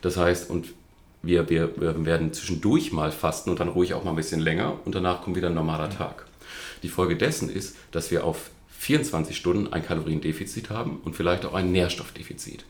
Das 0.03 0.17
heißt, 0.17 0.51
und 0.51 0.69
wir, 1.23 1.49
wir, 1.49 1.81
wir 1.81 2.05
werden 2.05 2.33
zwischendurch 2.33 2.93
mal 2.93 3.13
fasten 3.13 3.51
und 3.51 3.61
dann 3.61 3.69
ruhig 3.69 3.95
auch 3.95 4.05
mal 4.05 4.11
ein 4.11 4.17
bisschen 4.17 4.41
länger 4.41 4.79
und 4.85 4.95
danach 4.95 5.23
kommt 5.23 5.37
wieder 5.37 5.49
ein 5.49 5.55
normaler 5.55 5.91
Tag. 5.91 6.27
Die 6.83 6.89
Folge 6.89 7.17
dessen 7.17 7.51
ist, 7.51 7.77
dass 7.91 8.11
wir 8.11 8.25
auf 8.25 8.51
24 8.79 9.37
Stunden 9.37 9.73
ein 9.73 9.85
Kaloriendefizit 9.85 10.71
haben 10.71 11.01
und 11.05 11.17
vielleicht 11.17 11.45
auch 11.45 11.55
ein 11.55 11.73
Nährstoffdefizit. 11.73 12.65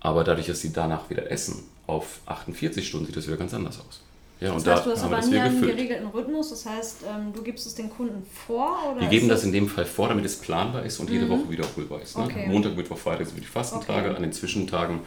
Aber 0.00 0.24
dadurch, 0.24 0.46
dass 0.46 0.60
sie 0.60 0.72
danach 0.72 1.08
wieder 1.10 1.30
essen, 1.30 1.64
auf 1.86 2.20
48 2.26 2.86
Stunden 2.86 3.06
sieht 3.06 3.16
das 3.16 3.26
wieder 3.26 3.36
ganz 3.36 3.54
anders 3.54 3.78
aus. 3.78 4.02
Ja, 4.40 4.54
das 4.54 4.66
heißt, 4.66 4.86
du 4.86 4.90
hast 4.92 5.04
aber 5.04 5.20
nie 5.20 5.36
einen 5.36 5.60
geregelten 5.60 6.06
Rhythmus, 6.06 6.48
das 6.48 6.64
heißt, 6.64 6.96
ähm, 7.06 7.32
du 7.34 7.42
gibst 7.42 7.66
es 7.66 7.74
den 7.74 7.90
Kunden 7.90 8.24
vor? 8.46 8.78
Oder 8.90 9.02
wir 9.02 9.08
geben 9.08 9.28
das 9.28 9.44
in 9.44 9.52
dem 9.52 9.68
Fall 9.68 9.84
vor, 9.84 10.08
damit 10.08 10.24
es 10.24 10.36
planbar 10.36 10.82
ist 10.82 10.98
und 10.98 11.10
mhm. 11.10 11.14
jede 11.14 11.28
Woche 11.28 11.50
wiederholbar 11.50 12.00
ist. 12.00 12.16
Ne? 12.16 12.24
Okay. 12.24 12.46
Montag, 12.48 12.74
Mittwoch, 12.74 12.96
Freitag 12.96 13.26
sind 13.26 13.38
die 13.38 13.46
Fastentage, 13.46 14.08
okay. 14.08 14.16
an 14.16 14.22
den 14.22 14.32
Zwischentagen 14.32 15.00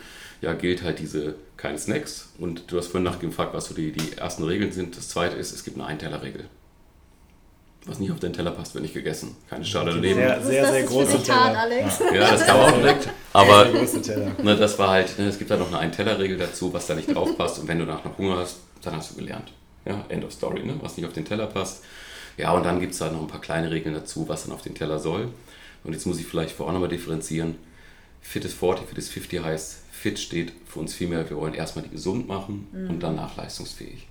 ja, 0.43 0.53
gilt 0.53 0.83
halt 0.83 0.99
diese 0.99 1.35
keine 1.55 1.77
Snacks. 1.77 2.29
Und 2.37 2.69
du 2.71 2.77
hast 2.77 2.87
vorhin 2.87 3.03
nachgefragt, 3.03 3.53
was 3.53 3.67
so 3.67 3.73
die, 3.73 3.93
die 3.93 4.17
ersten 4.17 4.43
Regeln 4.43 4.73
sind. 4.73 4.97
Das 4.97 5.07
zweite 5.07 5.37
ist, 5.37 5.53
es 5.53 5.63
gibt 5.63 5.77
eine 5.77 5.85
Eintellerregel. 5.85 6.45
Was 7.85 7.99
nicht 7.99 8.11
auf 8.11 8.19
deinen 8.19 8.33
Teller 8.33 8.51
passt, 8.51 8.73
wird 8.73 8.81
nicht 8.81 8.93
gegessen. 8.93 9.35
Keine 9.49 9.63
Schale 9.63 9.91
daneben. 9.91 10.15
Sehr, 10.15 10.41
sehr, 10.41 10.71
sehr 10.71 10.83
große 10.83 11.23
Teller. 11.23 11.59
Alex. 11.59 11.99
Ja, 12.13 12.31
das 12.31 12.45
kam 12.45 12.59
auch 12.59 12.71
direkt. 12.71 13.09
Aber 13.31 13.65
ne, 13.65 14.55
das 14.57 14.77
war 14.79 14.89
halt, 14.89 15.17
ne, 15.17 15.27
es 15.27 15.37
gibt 15.37 15.49
da 15.49 15.57
noch 15.57 15.67
eine 15.67 15.79
Eintellerregel 15.79 16.37
dazu, 16.37 16.73
was 16.73 16.87
da 16.87 16.95
nicht 16.95 17.13
drauf 17.13 17.37
passt. 17.37 17.59
Und 17.59 17.67
wenn 17.69 17.79
du 17.79 17.85
danach 17.85 18.03
noch 18.03 18.17
Hunger 18.17 18.37
hast, 18.37 18.57
dann 18.81 18.97
hast 18.97 19.11
du 19.11 19.15
gelernt. 19.15 19.51
Ja, 19.85 20.05
End 20.09 20.25
of 20.25 20.33
Story, 20.33 20.63
ne? 20.63 20.75
was 20.81 20.97
nicht 20.97 21.05
auf 21.05 21.13
den 21.13 21.25
Teller 21.25 21.47
passt. 21.47 21.83
Ja, 22.37 22.51
und 22.51 22.63
dann 22.65 22.79
gibt 22.79 22.93
es 22.93 22.99
da 22.99 23.09
noch 23.09 23.21
ein 23.21 23.27
paar 23.27 23.41
kleine 23.41 23.71
Regeln 23.71 23.95
dazu, 23.95 24.27
was 24.27 24.43
dann 24.43 24.53
auf 24.53 24.61
den 24.61 24.75
Teller 24.75 24.99
soll. 24.99 25.29
Und 25.83 25.93
jetzt 25.93 26.05
muss 26.05 26.19
ich 26.19 26.25
vielleicht 26.25 26.51
vorher 26.51 26.73
nochmal 26.73 26.89
differenzieren. 26.89 27.55
Fit 28.21 28.45
is 28.45 28.53
40, 28.53 28.87
Fit 28.87 28.97
is 28.97 29.09
50 29.09 29.43
heißt, 29.43 29.82
Fit 30.03 30.19
steht 30.19 30.51
für 30.65 30.79
uns 30.79 30.93
vielmehr, 30.93 31.29
wir 31.29 31.37
wollen 31.37 31.53
erstmal 31.53 31.85
die 31.85 31.91
gesund 31.91 32.27
machen 32.27 32.67
mhm. 32.73 32.89
und 32.89 33.03
danach 33.03 33.37
leistungsfähig. 33.37 34.05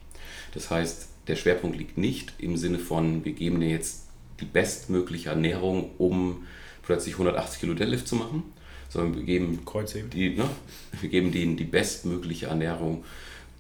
Das 0.54 0.70
heißt, 0.70 1.06
der 1.28 1.36
Schwerpunkt 1.36 1.76
liegt 1.76 1.98
nicht 1.98 2.32
im 2.38 2.56
Sinne 2.56 2.78
von, 2.78 3.26
wir 3.26 3.32
geben 3.32 3.60
dir 3.60 3.68
jetzt 3.68 4.04
die 4.40 4.46
bestmögliche 4.46 5.28
Ernährung, 5.28 5.90
um 5.98 6.46
plötzlich 6.80 7.16
180 7.16 7.60
Kilo 7.60 7.74
Deadlift 7.74 8.08
zu 8.08 8.16
machen, 8.16 8.42
sondern 8.88 9.16
wir 9.16 9.24
geben, 9.24 9.60
die, 10.14 10.30
ne, 10.30 10.48
wir 10.98 11.10
geben 11.10 11.30
denen 11.30 11.58
die 11.58 11.64
bestmögliche 11.64 12.46
Ernährung, 12.46 13.04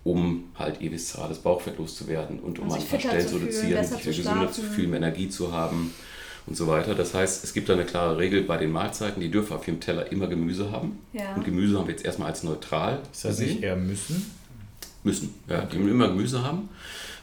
um 0.02 0.44
halt 0.58 0.80
ewig 0.80 1.04
zentrales 1.04 1.38
Bauchfett 1.38 1.76
loszuwerden 1.76 2.40
und 2.40 2.58
um 2.58 2.72
also 2.72 2.78
ein 2.78 2.88
paar 2.88 2.98
Stellen 2.98 3.28
zu 3.28 3.36
reduzieren, 3.36 3.84
sich 3.84 4.04
gesünder 4.04 4.50
zu 4.50 4.62
fühlen, 4.62 4.88
mehr 4.88 5.00
Energie 5.00 5.28
zu 5.28 5.52
haben 5.52 5.92
und 6.46 6.56
so 6.56 6.66
weiter. 6.66 6.94
Das 6.94 7.14
heißt, 7.14 7.44
es 7.44 7.52
gibt 7.54 7.68
da 7.68 7.74
eine 7.74 7.84
klare 7.84 8.18
Regel 8.18 8.42
bei 8.42 8.56
den 8.56 8.72
Mahlzeiten, 8.72 9.20
die 9.20 9.30
dürfen 9.30 9.54
auf 9.54 9.66
ihrem 9.66 9.80
Teller 9.80 10.10
immer 10.10 10.26
Gemüse 10.26 10.70
haben. 10.72 10.98
Ja. 11.12 11.34
Und 11.34 11.44
Gemüse 11.44 11.78
haben 11.78 11.86
wir 11.86 11.94
jetzt 11.94 12.04
erstmal 12.04 12.28
als 12.28 12.42
neutral. 12.42 13.00
Das 13.12 13.24
heißt 13.24 13.40
nicht 13.40 13.62
eher 13.62 13.76
müssen? 13.76 14.30
Müssen, 15.04 15.34
ja, 15.48 15.62
die 15.62 15.76
immer 15.76 16.08
Gemüse 16.08 16.42
haben. 16.44 16.68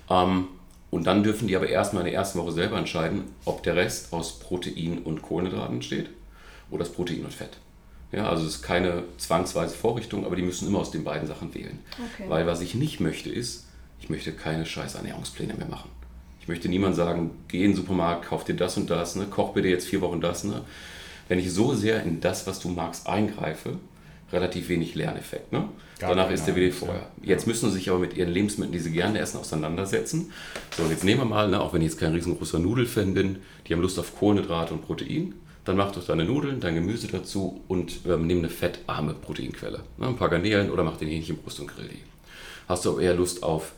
Ähm, 0.09 0.47
Und 0.91 1.05
dann 1.05 1.21
dürfen 1.23 1.47
die 1.47 1.55
aber 1.55 1.69
erstmal 1.69 2.01
in 2.01 2.11
der 2.11 2.15
ersten 2.15 2.39
Woche 2.39 2.51
selber 2.51 2.77
entscheiden, 2.77 3.25
ob 3.45 3.61
der 3.63 3.75
Rest 3.75 4.11
aus 4.11 4.39
Protein 4.39 4.99
und 4.99 5.21
Kohlenhydraten 5.21 5.75
entsteht 5.75 6.09
oder 6.71 6.81
aus 6.81 6.91
Protein 6.91 7.23
und 7.25 7.33
Fett. 7.33 7.57
Ja, 8.11 8.27
also 8.27 8.43
es 8.43 8.55
ist 8.55 8.61
keine 8.63 9.03
zwangsweise 9.17 9.75
Vorrichtung, 9.75 10.25
aber 10.25 10.35
die 10.35 10.41
müssen 10.41 10.67
immer 10.67 10.79
aus 10.79 10.89
den 10.89 11.03
beiden 11.03 11.27
Sachen 11.27 11.53
wählen. 11.53 11.77
Okay. 11.93 12.27
Weil 12.27 12.47
was 12.47 12.61
ich 12.61 12.73
nicht 12.73 12.99
möchte 12.99 13.29
ist, 13.29 13.67
ich 14.01 14.09
möchte 14.09 14.31
keine 14.33 14.65
scheiß 14.65 14.95
Ernährungspläne 14.95 15.53
mehr 15.53 15.67
machen. 15.67 15.91
Ich 16.49 16.51
möchte 16.51 16.67
niemand 16.67 16.95
sagen, 16.95 17.29
geh 17.47 17.63
in 17.63 17.73
den 17.73 17.75
Supermarkt, 17.75 18.25
kauf 18.25 18.43
dir 18.43 18.55
das 18.55 18.75
und 18.75 18.89
das, 18.89 19.15
ne? 19.15 19.27
koch 19.29 19.53
bitte 19.53 19.67
jetzt 19.67 19.85
vier 19.85 20.01
Wochen 20.01 20.19
das. 20.19 20.43
Ne? 20.43 20.63
Wenn 21.27 21.37
ich 21.37 21.53
so 21.53 21.75
sehr 21.75 22.01
in 22.01 22.21
das, 22.21 22.47
was 22.47 22.59
du 22.59 22.69
magst, 22.69 23.05
eingreife, 23.05 23.77
relativ 24.31 24.67
wenig 24.67 24.95
Lerneffekt. 24.95 25.53
Ne? 25.53 25.65
Danach 25.99 26.31
ist 26.31 26.47
der 26.47 26.55
wieder 26.55 26.73
vorher. 26.73 27.05
Jetzt 27.21 27.45
müssen 27.45 27.69
sie 27.69 27.75
sich 27.75 27.91
aber 27.91 27.99
mit 27.99 28.17
ihren 28.17 28.31
Lebensmitteln, 28.31 28.73
die 28.73 28.79
sie 28.79 28.89
gerne 28.89 29.19
essen, 29.19 29.37
auseinandersetzen. 29.37 30.31
So, 30.75 30.87
jetzt 30.89 31.03
nehmen 31.03 31.21
wir 31.21 31.25
mal, 31.25 31.49
ne, 31.49 31.61
auch 31.61 31.71
wenn 31.71 31.81
ich 31.81 31.89
jetzt 31.89 31.99
kein 31.99 32.13
riesengroßer 32.13 32.57
Nudelfan 32.57 33.13
bin, 33.13 33.37
die 33.67 33.73
haben 33.73 33.81
Lust 33.81 33.99
auf 33.99 34.17
Kohlenhydrate 34.17 34.73
und 34.73 34.81
Protein. 34.87 35.35
Dann 35.65 35.77
mach 35.77 35.91
doch 35.91 36.03
deine 36.03 36.25
Nudeln, 36.25 36.59
dein 36.59 36.73
Gemüse 36.73 37.09
dazu 37.09 37.61
und 37.67 37.99
ähm, 38.07 38.25
nimm 38.25 38.39
eine 38.39 38.49
fettarme 38.49 39.13
Proteinquelle. 39.13 39.83
Ne, 39.99 40.07
ein 40.07 40.15
paar 40.15 40.29
Garnelen 40.29 40.71
oder 40.71 40.83
mach 40.83 40.97
den 40.97 41.09
Hähnchenbrust 41.09 41.59
und 41.59 41.67
grill 41.67 41.89
die. 41.89 42.01
Hast 42.67 42.85
du 42.85 42.93
aber 42.93 43.01
eher 43.01 43.13
Lust 43.13 43.43
auf 43.43 43.73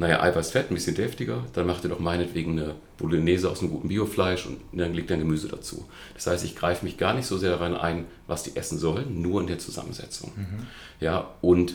naja, 0.00 0.22
Eiweißfett, 0.22 0.70
ein 0.70 0.74
bisschen 0.74 0.94
deftiger, 0.96 1.44
dann 1.52 1.66
macht 1.66 1.84
ihr 1.84 1.90
doch 1.90 1.98
meinetwegen 1.98 2.52
eine 2.52 2.74
Bolognese 2.96 3.50
aus 3.50 3.60
einem 3.60 3.70
guten 3.70 3.88
Biofleisch 3.88 4.46
und 4.46 4.56
dann 4.72 4.94
legt 4.94 5.12
ein 5.12 5.18
Gemüse 5.18 5.46
dazu. 5.46 5.86
Das 6.14 6.26
heißt, 6.26 6.42
ich 6.42 6.56
greife 6.56 6.86
mich 6.86 6.96
gar 6.96 7.12
nicht 7.12 7.26
so 7.26 7.36
sehr 7.36 7.50
daran 7.50 7.76
ein, 7.76 8.06
was 8.26 8.42
die 8.42 8.56
essen 8.56 8.78
sollen, 8.78 9.20
nur 9.20 9.42
in 9.42 9.46
der 9.46 9.58
Zusammensetzung. 9.58 10.32
Mhm. 10.34 10.66
Ja, 11.00 11.28
und 11.42 11.74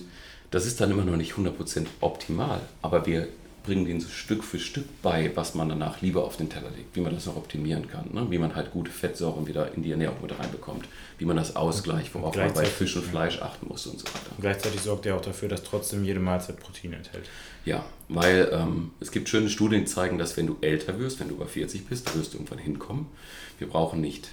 das 0.50 0.66
ist 0.66 0.82
dann 0.82 0.90
immer 0.90 1.06
noch 1.06 1.18
nicht 1.18 1.34
100% 1.34 1.86
optimal, 2.02 2.62
aber 2.82 3.06
wir 3.06 3.28
bringen 3.66 3.86
denen 3.86 4.00
so 4.00 4.10
Stück 4.10 4.44
für 4.44 4.60
Stück 4.60 4.86
bei, 5.02 5.32
was 5.36 5.56
man 5.56 5.70
danach 5.70 6.02
lieber 6.02 6.24
auf 6.24 6.38
den 6.38 6.50
Teller 6.50 6.70
legt, 6.76 6.96
wie 6.96 7.02
man 7.02 7.14
das 7.14 7.26
noch 7.26 7.36
optimieren 7.36 7.90
kann, 7.90 8.10
ne? 8.14 8.28
wie 8.30 8.38
man 8.38 8.56
halt 8.56 8.72
gute 8.72 8.92
Fettsäuren 8.92 9.48
wieder 9.48 9.74
in 9.74 9.84
die 9.84 9.92
Ernährung 9.92 10.18
mit 10.22 10.38
reinbekommt, 10.38 10.86
wie 11.18 11.26
man 11.26 11.38
das 11.38 11.56
ausgleicht, 11.56 12.14
worauf 12.14 12.36
man 12.36 12.54
bei 12.54 12.66
Fisch 12.66 12.96
und 12.96 13.04
Fleisch 13.04 13.42
achten 13.42 13.68
muss 13.68 13.88
und 13.88 14.00
so 14.00 14.06
weiter. 14.08 14.32
Und 14.32 14.42
gleichzeitig 14.42 14.82
sorgt 14.82 15.06
er 15.06 15.16
auch 15.16 15.22
dafür, 15.22 15.50
dass 15.50 15.64
trotzdem 15.64 16.04
jede 16.04 16.20
Mahlzeit 16.20 16.60
Protein 16.60 16.94
enthält. 16.94 17.26
Ja, 17.66 17.86
weil 18.08 18.50
ähm, 18.52 18.92
es 19.00 19.12
gibt 19.12 19.28
schöne 19.28 19.50
Studien, 19.50 19.82
die 19.82 19.92
zeigen, 19.92 20.18
dass 20.18 20.38
wenn 20.38 20.48
du 20.48 20.58
älter 20.62 21.00
wirst, 21.00 21.20
wenn 21.20 21.30
du 21.30 21.36
über 21.36 21.48
40 21.48 21.88
bist, 21.88 22.16
wirst 22.16 22.34
du 22.34 22.38
irgendwann 22.38 22.60
hinkommen. 22.60 23.08
Wir 23.58 23.68
brauchen 23.68 24.02
nicht 24.02 24.30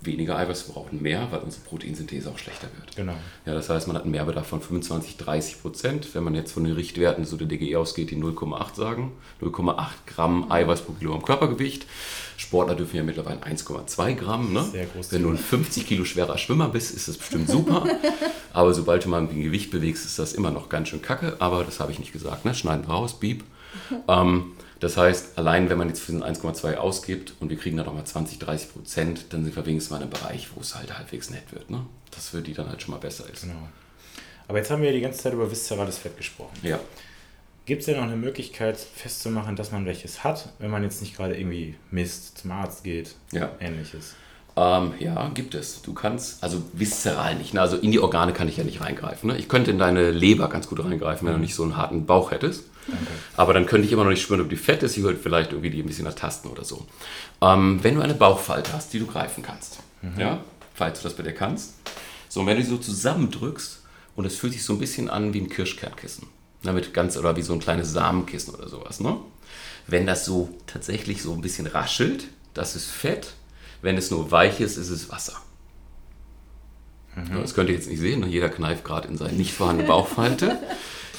weniger 0.00 0.36
Eiweiß, 0.36 0.68
wir 0.68 0.74
brauchen 0.74 1.02
mehr, 1.02 1.28
weil 1.30 1.40
unsere 1.40 1.62
Proteinsynthese 1.64 2.30
auch 2.30 2.38
schlechter 2.38 2.68
wird. 2.78 2.96
Genau. 2.96 3.14
Ja, 3.46 3.54
das 3.54 3.70
heißt, 3.70 3.86
man 3.86 3.96
hat 3.96 4.02
einen 4.02 4.12
Mehrbedarf 4.12 4.46
von 4.46 4.60
25, 4.60 5.16
30 5.16 5.62
Prozent. 5.62 6.14
Wenn 6.14 6.24
man 6.24 6.34
jetzt 6.34 6.52
von 6.52 6.64
den 6.64 6.74
Richtwerten 6.74 7.24
so 7.24 7.36
der 7.36 7.46
DGE 7.46 7.76
ausgeht, 7.76 8.10
die 8.10 8.16
0,8 8.16 8.74
sagen, 8.74 9.12
0,8 9.40 9.86
Gramm 10.06 10.50
Eiweiß 10.50 10.82
pro 10.82 10.92
Kilogramm 10.92 11.22
Körpergewicht. 11.22 11.86
Sportler 12.36 12.74
dürfen 12.74 12.96
ja 12.96 13.02
mittlerweile 13.02 13.40
1,2 13.40 14.14
Gramm. 14.14 14.52
Ne? 14.52 14.64
Sehr 14.64 14.86
groß. 14.86 15.12
Wenn 15.12 15.22
du 15.22 15.30
ein 15.30 15.38
50 15.38 15.86
Kilo 15.86 16.04
schwerer 16.04 16.36
Schwimmer 16.36 16.68
bist, 16.68 16.94
ist 16.94 17.08
das 17.08 17.16
bestimmt 17.16 17.48
super. 17.48 17.86
aber 18.52 18.74
sobald 18.74 19.04
du 19.04 19.08
mal 19.08 19.20
ein 19.20 19.42
Gewicht 19.42 19.70
bewegst, 19.70 20.04
ist 20.04 20.18
das 20.18 20.32
immer 20.32 20.50
noch 20.50 20.68
ganz 20.68 20.88
schön 20.88 21.02
kacke. 21.02 21.36
Aber 21.38 21.64
das 21.64 21.80
habe 21.80 21.92
ich 21.92 21.98
nicht 21.98 22.12
gesagt. 22.12 22.44
Ne? 22.44 22.54
Schneiden 22.54 22.84
raus, 22.84 23.18
beep. 23.18 23.44
ähm, 24.08 24.52
das 24.84 24.98
heißt, 24.98 25.38
allein 25.38 25.70
wenn 25.70 25.78
man 25.78 25.88
jetzt 25.88 26.02
für 26.02 26.12
den 26.12 26.22
1,2 26.22 26.74
ausgibt 26.74 27.32
und 27.40 27.48
wir 27.48 27.56
kriegen 27.56 27.78
da 27.78 27.84
nochmal 27.84 28.04
20, 28.04 28.38
30 28.38 28.70
Prozent, 28.70 29.24
dann 29.30 29.42
sind 29.42 29.56
wir 29.56 29.64
wenigstens 29.64 29.90
mal 29.90 29.96
in 29.96 30.02
einem 30.02 30.10
Bereich, 30.10 30.50
wo 30.54 30.60
es 30.60 30.74
halt 30.74 30.98
halbwegs 30.98 31.30
nett 31.30 31.52
wird. 31.52 31.70
Ne? 31.70 31.86
Das 32.10 32.28
für 32.28 32.42
die 32.42 32.52
dann 32.52 32.68
halt 32.68 32.82
schon 32.82 32.92
mal 32.92 33.00
besser 33.00 33.24
ist. 33.32 33.44
Genau. 33.44 33.66
Aber 34.46 34.58
jetzt 34.58 34.70
haben 34.70 34.82
wir 34.82 34.90
ja 34.90 34.94
die 34.94 35.00
ganze 35.00 35.20
Zeit 35.20 35.32
über 35.32 35.50
viszerales 35.50 35.96
Fett 35.96 36.18
gesprochen. 36.18 36.52
Ja. 36.62 36.78
Gibt 37.64 37.80
es 37.80 37.86
denn 37.86 37.96
noch 37.96 38.02
eine 38.02 38.16
Möglichkeit 38.16 38.76
festzumachen, 38.76 39.56
dass 39.56 39.72
man 39.72 39.86
welches 39.86 40.22
hat, 40.22 40.52
wenn 40.58 40.70
man 40.70 40.82
jetzt 40.82 41.00
nicht 41.00 41.16
gerade 41.16 41.34
irgendwie 41.34 41.76
misst, 41.90 42.36
zum 42.36 42.50
Arzt 42.50 42.84
geht, 42.84 43.14
ja. 43.32 43.52
ähnliches? 43.60 44.16
Ähm, 44.54 44.92
ja, 44.98 45.30
gibt 45.30 45.54
es. 45.54 45.80
Du 45.80 45.94
kannst, 45.94 46.44
also 46.44 46.62
viszeral 46.74 47.36
nicht, 47.36 47.54
ne? 47.54 47.62
also 47.62 47.78
in 47.78 47.90
die 47.90 48.00
Organe 48.00 48.34
kann 48.34 48.48
ich 48.48 48.58
ja 48.58 48.64
nicht 48.64 48.82
reingreifen. 48.82 49.30
Ne? 49.30 49.38
Ich 49.38 49.48
könnte 49.48 49.70
in 49.70 49.78
deine 49.78 50.10
Leber 50.10 50.50
ganz 50.50 50.68
gut 50.68 50.84
reingreifen, 50.84 51.26
wenn 51.26 51.32
du 51.32 51.38
mhm. 51.38 51.44
nicht 51.44 51.54
so 51.54 51.62
einen 51.62 51.78
harten 51.78 52.04
Bauch 52.04 52.32
hättest. 52.32 52.64
Aber 53.36 53.52
dann 53.52 53.66
könnte 53.66 53.86
ich 53.86 53.92
immer 53.92 54.04
noch 54.04 54.10
nicht 54.10 54.22
spüren, 54.22 54.40
ob 54.40 54.48
die 54.48 54.56
fett 54.56 54.82
ist. 54.82 54.96
Ich 54.96 55.02
würde 55.02 55.18
vielleicht 55.18 55.52
irgendwie 55.52 55.70
die 55.70 55.82
ein 55.82 55.86
bisschen 55.86 56.06
ertasten 56.06 56.50
oder 56.50 56.64
so. 56.64 56.86
Ähm, 57.40 57.82
wenn 57.82 57.94
du 57.94 58.00
eine 58.00 58.14
Bauchfalte 58.14 58.72
hast, 58.72 58.92
die 58.92 58.98
du 58.98 59.06
greifen 59.06 59.42
kannst, 59.42 59.78
mhm. 60.02 60.20
ja, 60.20 60.40
falls 60.74 61.00
du 61.00 61.04
das 61.04 61.16
bei 61.16 61.22
dir 61.22 61.32
kannst. 61.32 61.74
So, 62.28 62.40
und 62.40 62.46
wenn 62.46 62.56
du 62.56 62.62
die 62.62 62.68
so 62.68 62.78
zusammendrückst 62.78 63.82
und 64.16 64.24
es 64.24 64.36
fühlt 64.36 64.52
sich 64.52 64.64
so 64.64 64.72
ein 64.72 64.78
bisschen 64.78 65.08
an 65.08 65.34
wie 65.34 65.40
ein 65.40 65.48
Kirschkernkissen. 65.48 66.28
Damit 66.62 66.94
ganz, 66.94 67.16
oder 67.16 67.36
wie 67.36 67.42
so 67.42 67.52
ein 67.52 67.60
kleines 67.60 67.92
Samenkissen 67.92 68.54
oder 68.54 68.68
sowas, 68.68 69.00
ne? 69.00 69.18
Wenn 69.86 70.06
das 70.06 70.24
so 70.24 70.48
tatsächlich 70.66 71.22
so 71.22 71.34
ein 71.34 71.42
bisschen 71.42 71.66
raschelt, 71.66 72.28
das 72.54 72.74
ist 72.74 72.86
Fett. 72.86 73.34
Wenn 73.82 73.98
es 73.98 74.10
nur 74.10 74.30
weich 74.30 74.60
ist, 74.60 74.78
ist 74.78 74.88
es 74.88 75.10
Wasser. 75.10 75.34
Mhm. 77.16 77.40
Das 77.42 77.54
könnt 77.54 77.68
ihr 77.68 77.74
jetzt 77.74 77.88
nicht 77.88 78.00
sehen, 78.00 78.20
ne? 78.20 78.26
jeder 78.26 78.48
kneift 78.48 78.84
gerade 78.84 79.08
in 79.08 79.18
seine 79.18 79.34
nicht 79.34 79.52
vorhandene 79.52 79.88
Bauchfalte. 79.88 80.58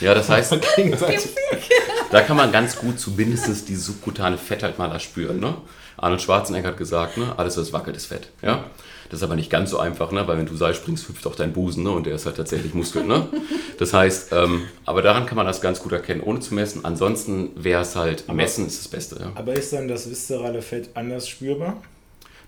Ja, 0.02 0.14
das 0.14 0.30
heißt, 0.30 0.54
da 2.12 2.22
kann 2.22 2.38
man 2.38 2.52
ganz 2.52 2.78
gut 2.78 3.00
zumindest 3.00 3.68
die 3.70 3.76
subkutane 3.76 4.38
Fettheit 4.38 4.78
mal 4.78 4.92
erspüren. 4.92 5.40
Ne? 5.40 5.56
Arnold 5.98 6.22
Schwarzenegger 6.22 6.70
hat 6.70 6.78
gesagt, 6.78 7.18
ne? 7.18 7.34
alles 7.38 7.58
was 7.58 7.74
wackelt 7.74 7.96
ist 7.96 8.08
Fett. 8.08 8.30
Ja? 8.42 8.66
Das 9.10 9.20
ist 9.20 9.24
aber 9.24 9.36
nicht 9.36 9.50
ganz 9.50 9.70
so 9.70 9.80
einfach, 9.80 10.12
ne? 10.12 10.28
weil 10.28 10.38
wenn 10.38 10.46
du 10.46 10.56
Seil 10.56 10.74
springst, 10.74 11.08
hüpft 11.08 11.26
auch 11.28 11.36
dein 11.36 11.54
Busen 11.54 11.84
ne? 11.84 11.92
und 11.92 12.06
der 12.06 12.16
ist 12.16 12.26
halt 12.26 12.38
tatsächlich 12.38 12.74
Muskel. 12.74 13.04
Ne? 13.04 13.28
Das 13.78 13.94
heißt, 13.94 14.32
ähm, 14.32 14.62
aber 14.86 15.02
daran 15.02 15.26
kann 15.26 15.36
man 15.36 15.46
das 15.46 15.60
ganz 15.60 15.82
gut 15.82 15.92
erkennen, 15.92 16.22
ohne 16.22 16.40
zu 16.40 16.54
messen. 16.54 16.86
Ansonsten 16.86 17.50
wäre 17.62 17.82
es 17.82 17.98
halt, 17.98 18.24
aber, 18.26 18.36
messen 18.36 18.66
ist 18.66 18.80
das 18.80 18.88
Beste. 18.88 19.18
Ja? 19.20 19.32
Aber 19.36 19.52
ist 19.52 19.74
dann 19.74 19.90
das 19.90 20.10
viszerale 20.10 20.62
Fett 20.62 20.92
anders 20.94 21.28
spürbar? 21.28 21.82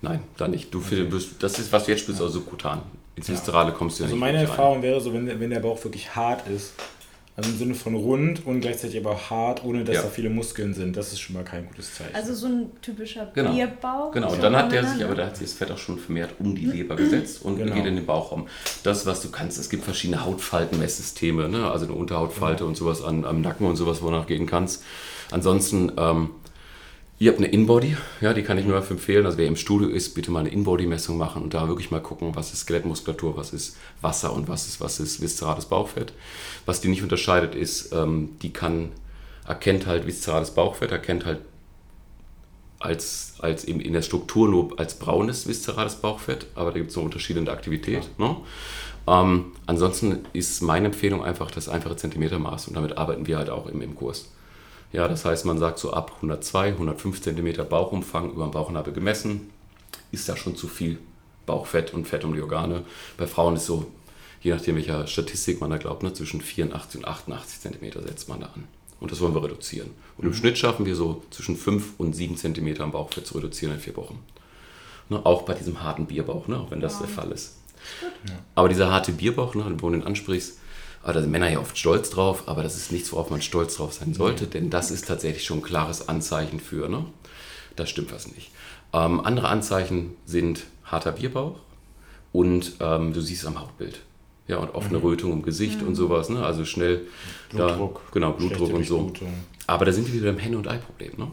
Nein, 0.01 0.21
da 0.38 0.47
nicht. 0.47 0.73
Du 0.73 0.79
okay. 0.79 1.03
bist, 1.03 1.31
das 1.39 1.60
ist, 1.60 1.73
was 1.73 1.83
du 1.83 1.91
jetzt 1.91 1.99
spürst, 2.03 2.21
also 2.21 2.36
subkutan. 2.36 2.81
Ins 3.17 3.27
Viszerale 3.27 3.73
kommst 3.73 3.99
du 3.99 4.03
ja 4.03 4.05
also 4.05 4.15
nicht. 4.15 4.23
Also 4.23 4.33
meine 4.33 4.47
Erfahrung 4.47 4.75
rein. 4.75 4.83
wäre 4.83 5.01
so, 5.01 5.12
wenn 5.12 5.39
wenn 5.39 5.49
der 5.49 5.60
Bauch 5.60 5.83
wirklich 5.83 6.15
hart 6.15 6.47
ist, 6.47 6.73
also 7.38 7.52
im 7.52 7.58
Sinne 7.58 7.76
von 7.76 7.93
rund 7.93 8.47
und 8.47 8.62
gleichzeitig 8.62 8.97
aber 8.97 9.30
hart, 9.30 9.63
ohne 9.63 9.84
dass 9.84 9.97
ja. 9.97 10.02
da 10.02 10.08
viele 10.08 10.32
Muskeln 10.32 10.73
sind. 10.73 10.97
Das 10.97 11.13
ist 11.13 11.19
schon 11.19 11.36
mal 11.36 11.43
kein 11.43 11.67
gutes 11.67 11.93
Zeichen. 11.93 12.15
Also 12.15 12.34
so 12.34 12.47
ein 12.47 12.71
typischer 12.82 13.32
genau. 13.32 13.54
Bierbauch. 13.54 14.12
Genau, 14.12 14.34
und 14.34 14.41
dann 14.41 14.56
hat 14.56 14.71
der 14.71 14.84
sich, 14.84 15.04
aber 15.06 15.13
da 15.13 15.28
hat 15.28 15.38
sich 15.38 15.45
das 15.47 15.56
Fett 15.56 15.69
auch 15.69 15.78
schon 15.78 16.00
vermehrt 16.00 16.32
um 16.39 16.56
die 16.56 16.65
Leber 16.65 16.95
gesetzt 16.95 17.43
und 17.43 17.58
genau. 17.58 17.76
geht 17.76 17.86
in 17.86 17.95
den 17.95 18.08
Bauchraum. 18.08 18.47
Das, 18.82 19.06
was 19.06 19.21
du 19.21 19.30
kannst, 19.30 19.60
es 19.60 19.69
gibt 19.69 19.84
verschiedene 19.84 20.26
Hautfaltenmesssysteme, 20.26 21.47
ne? 21.47 21.69
also 21.69 21.86
eine 21.86 21.93
Unterhautfalte 21.93 22.60
genau. 22.60 22.69
und 22.69 22.76
sowas 22.76 23.04
an, 23.04 23.23
am 23.23 23.41
Nacken 23.41 23.67
und 23.67 23.76
sowas, 23.76 24.02
wo 24.02 24.08
du 24.08 24.13
nachgehen 24.13 24.47
kannst. 24.47 24.84
Ansonsten 25.30 25.91
ähm, 25.95 26.32
Ihr 27.19 27.32
habt 27.32 27.39
eine 27.39 27.47
Inbody, 27.47 27.97
ja, 28.21 28.32
die 28.34 28.43
kann 28.43 28.60
ich 28.60 28.65
nur 28.65 28.77
empfehlen. 28.77 29.25
Also 29.25 29.39
wer 29.39 29.47
im 29.47 29.56
Studio 29.56 29.89
ist, 29.89 30.13
bitte 30.13 30.30
mal 30.30 30.41
eine 30.41 30.49
Inbody-Messung 30.49 31.17
machen 31.17 31.41
und 31.41 31.53
da 31.56 31.67
wirklich 31.67 31.89
mal 31.89 31.99
gucken, 31.99 32.36
was 32.36 32.53
ist 32.53 32.60
Skelettmuskulatur, 32.60 33.36
was 33.36 33.53
ist 33.53 33.75
Wasser 34.01 34.34
und 34.34 34.47
was 34.47 34.67
ist, 34.67 34.80
was 34.82 34.99
ist 34.99 35.19
viszerales 35.19 35.65
Bauchfett. 35.65 36.13
Was 36.67 36.80
die 36.80 36.89
nicht 36.89 37.01
unterscheidet, 37.01 37.56
ist, 37.56 37.91
ähm, 37.91 38.38
die 38.43 38.53
kann, 38.53 38.91
erkennt 39.47 39.88
halt 39.88 40.06
viszerales 40.06 40.51
Bauchfett, 40.51 40.91
erkennt 40.91 41.25
halt 41.25 41.39
als, 42.80 43.34
als 43.39 43.65
eben 43.65 43.80
in 43.80 43.93
der 43.93 44.03
Struktur 44.03 44.47
nur 44.47 44.80
als 44.80 44.99
braunes 44.99 45.47
viszerales 45.47 45.95
Bauchfett, 45.95 46.45
aber 46.53 46.71
da 46.71 46.77
gibt 46.77 46.91
es 46.91 46.95
noch 46.95 47.03
Unterschiede 47.03 47.39
in 47.39 47.45
der 47.45 47.56
Aktivität. 47.56 48.08
Ja. 48.19 48.27
Ne? 48.27 48.36
Ähm, 49.08 49.45
ansonsten 49.65 50.19
ist 50.34 50.62
meine 50.62 50.88
Empfehlung 50.88 51.23
einfach 51.23 51.49
das 51.49 51.67
einfache 51.67 51.95
Zentimetermaß 51.95 52.67
und 52.67 52.75
damit 52.75 52.97
arbeiten 52.97 53.25
wir 53.25 53.39
halt 53.39 53.49
auch 53.49 53.65
im, 53.65 53.82
im 53.82 53.95
Kurs. 53.95 54.30
Ja, 54.93 55.08
das 55.08 55.26
heißt, 55.26 55.45
man 55.45 55.60
sagt 55.60 55.80
so 55.80 55.91
ab 55.91 56.13
102, 56.15 56.69
105 56.69 57.21
cm 57.21 57.67
Bauchumfang 57.67 58.32
über 58.32 58.45
den 58.45 58.52
Bauchnabel 58.52 58.93
gemessen, 58.93 59.50
ist 60.12 60.30
da 60.30 60.38
schon 60.38 60.56
zu 60.56 60.67
viel 60.67 61.00
Bauchfett 61.45 61.93
und 61.93 62.08
Fett 62.08 62.23
um 62.23 62.34
die 62.34 62.41
Organe. 62.41 62.84
Bei 63.17 63.28
Frauen 63.28 63.56
ist 63.56 63.65
so, 63.65 63.91
je 64.41 64.54
nachdem 64.54 64.76
welcher 64.76 65.08
Statistik 65.08 65.60
man 65.60 65.69
da 65.69 65.78
glaubt, 65.78 66.04
ne, 66.04 66.13
zwischen 66.13 66.41
84 66.41 67.02
und 67.02 67.08
88 67.08 67.60
cm 67.60 68.04
setzt 68.06 68.30
man 68.30 68.41
da 68.41 68.47
an. 68.47 68.63
Und 69.00 69.12
das 69.12 69.19
wollen 69.19 69.36
wir 69.36 69.43
reduzieren. 69.43 69.91
Und 70.17 70.26
im 70.26 70.32
mhm. 70.32 70.36
Schnitt 70.36 70.58
schaffen 70.58 70.86
wir 70.86 70.95
so 70.95 71.23
zwischen 71.30 71.56
5 71.56 72.00
und 72.00 72.15
7 72.15 72.38
cm 72.38 72.82
am 72.82 72.91
Bauchfett 72.91 73.28
zu 73.28 73.36
reduzieren 73.36 73.76
in 73.76 73.80
vier 73.80 73.95
Wochen. 73.95 74.19
Ne, 75.10 75.26
auch 75.26 75.43
bei 75.43 75.54
diesem 75.54 75.84
harten 75.84 76.06
Bierbauch, 76.06 76.47
ne, 76.47 76.58
auch 76.58 76.71
wenn 76.71 76.82
das 76.82 76.93
ja. 76.93 77.00
der 77.00 77.10
Fall 77.10 77.32
ist. 77.32 77.58
Aber 78.56 78.69
dieser 78.69 78.91
harte 78.91 79.12
Bierbauch, 79.12 79.56
ne, 79.56 79.65
wo 79.80 79.89
du 79.89 79.95
ihn 79.95 80.04
ansprichst, 80.04 80.60
aber 81.07 81.13
da 81.13 81.21
sind 81.21 81.31
Männer 81.31 81.49
ja 81.49 81.59
oft 81.59 81.77
stolz 81.77 82.09
drauf, 82.09 82.49
aber 82.49 82.63
das 82.63 82.75
ist 82.75 82.91
nichts, 82.91 83.13
worauf 83.13 83.29
man 83.29 83.41
stolz 83.41 83.77
drauf 83.77 83.93
sein 83.93 84.13
sollte, 84.13 84.43
mhm. 84.43 84.49
denn 84.49 84.69
das 84.69 84.91
ist 84.91 85.07
tatsächlich 85.07 85.45
schon 85.45 85.59
ein 85.59 85.63
klares 85.63 86.09
Anzeichen 86.09 86.59
für, 86.59 86.89
ne? 86.89 87.05
Da 87.77 87.85
stimmt 87.85 88.11
was 88.11 88.27
nicht. 88.35 88.51
Ähm, 88.91 89.21
andere 89.21 89.47
Anzeichen 89.47 90.17
sind 90.25 90.65
harter 90.83 91.13
Bierbauch 91.13 91.59
und 92.33 92.73
ähm, 92.81 93.13
du 93.13 93.21
siehst 93.21 93.43
es 93.43 93.47
am 93.47 93.57
Hautbild. 93.57 94.01
Ja, 94.49 94.57
und 94.57 94.75
offene 94.75 94.97
mhm. 94.97 95.05
Rötung 95.05 95.31
im 95.31 95.43
Gesicht 95.43 95.81
mhm. 95.81 95.87
und 95.87 95.95
sowas, 95.95 96.27
ne? 96.27 96.45
Also 96.45 96.65
schnell 96.65 97.07
Blutdruck. 97.51 98.01
Da, 98.03 98.11
genau, 98.11 98.33
Blutdruck 98.33 98.73
und 98.73 98.85
so. 98.85 99.13
Aber 99.65 99.85
da 99.85 99.93
sind 99.93 100.07
wir 100.07 100.13
wieder 100.13 100.29
im 100.29 100.39
Henne- 100.39 100.57
und 100.57 100.67
Ei-Problem, 100.67 101.13
ne? 101.15 101.31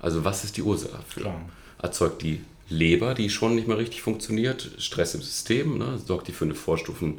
Also 0.00 0.24
was 0.24 0.42
ist 0.42 0.56
die 0.56 0.62
Ursache 0.62 0.96
dafür? 0.96 1.22
Klar. 1.22 1.40
Erzeugt 1.80 2.22
die 2.22 2.40
Leber, 2.68 3.14
die 3.14 3.30
schon 3.30 3.54
nicht 3.54 3.68
mehr 3.68 3.78
richtig 3.78 4.02
funktioniert, 4.02 4.72
Stress 4.78 5.14
im 5.14 5.22
System, 5.22 5.78
ne? 5.78 5.98
sorgt 6.04 6.26
die 6.26 6.32
für 6.32 6.44
eine 6.44 6.56
Vorstufen 6.56 7.18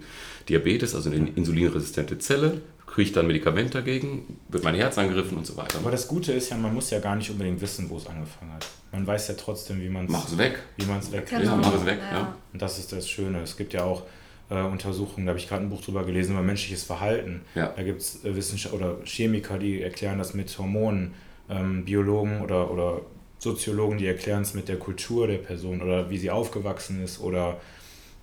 Diabetes, 0.50 0.96
also 0.96 1.10
eine 1.10 1.30
insulinresistente 1.30 2.18
Zelle, 2.20 2.62
kriege 2.86 3.10
ich 3.10 3.14
dann 3.14 3.28
Medikament 3.28 3.76
dagegen, 3.76 4.40
wird 4.50 4.64
mein 4.64 4.76
Herz 4.76 4.98
angegriffen 4.98 5.38
und 5.38 5.46
so 5.46 5.58
weiter. 5.58 5.78
Aber 5.80 5.92
das 5.92 6.08
Gute 6.08 6.32
ist 6.32 6.50
ja, 6.50 6.58
man 6.58 6.74
muss 6.74 6.90
ja 6.90 7.00
gar 7.00 7.16
nicht 7.16 7.30
unbedingt 7.30 7.62
wissen, 7.62 7.90
wo 7.90 7.98
es 7.98 8.08
angefangen 8.08 8.54
hat. 8.54 8.66
Man 8.92 9.06
weiß 9.06 9.28
ja 9.28 9.34
trotzdem, 9.36 9.82
wie 9.82 9.90
man 9.90 10.06
es 10.06 10.12
Mach 10.12 10.28
es 10.28 10.38
weg. 10.38 10.60
Wie 10.78 10.86
man 10.86 11.00
es 11.00 11.12
wegkriegt. 11.12 11.42
Genau. 11.42 11.56
Ja, 11.56 11.58
mach 11.58 11.76
es 11.76 11.86
weg. 11.86 12.00
Ja. 12.12 12.18
ja. 12.18 12.38
Und 12.54 12.62
das 12.62 12.80
ist 12.80 12.92
das 12.94 13.10
Schöne. 13.10 13.42
Es 13.42 13.58
gibt 13.58 13.74
ja 13.74 13.84
auch 13.84 14.04
äh, 14.50 14.62
Untersuchungen, 14.62 15.26
da 15.26 15.32
habe 15.32 15.40
ich 15.40 15.50
gerade 15.50 15.64
ein 15.64 15.70
Buch 15.70 15.82
drüber 15.82 16.06
gelesen, 16.06 16.32
über 16.32 16.42
menschliches 16.42 16.84
Verhalten. 16.84 17.42
Ja. 17.54 17.74
Da 17.76 17.84
gibt 17.84 18.02
es 18.02 18.24
äh, 18.24 18.36
Wissenschaftler 18.36 18.80
oder 18.80 19.06
Chemiker, 19.06 19.58
die 19.58 19.82
erklären 19.82 20.18
das 20.18 20.34
mit 20.34 20.58
Hormonen, 20.58 21.14
ähm, 21.50 21.86
Biologen 21.86 22.42
oder, 22.42 22.72
oder 22.72 23.02
Soziologen, 23.40 23.98
die 23.98 24.08
erklären 24.08 24.42
es 24.42 24.54
mit 24.54 24.68
der 24.68 24.80
Kultur 24.80 25.28
der 25.28 25.38
Person 25.38 25.82
oder 25.82 26.10
wie 26.10 26.18
sie 26.18 26.32
aufgewachsen 26.32 27.04
ist 27.04 27.20
oder 27.20 27.60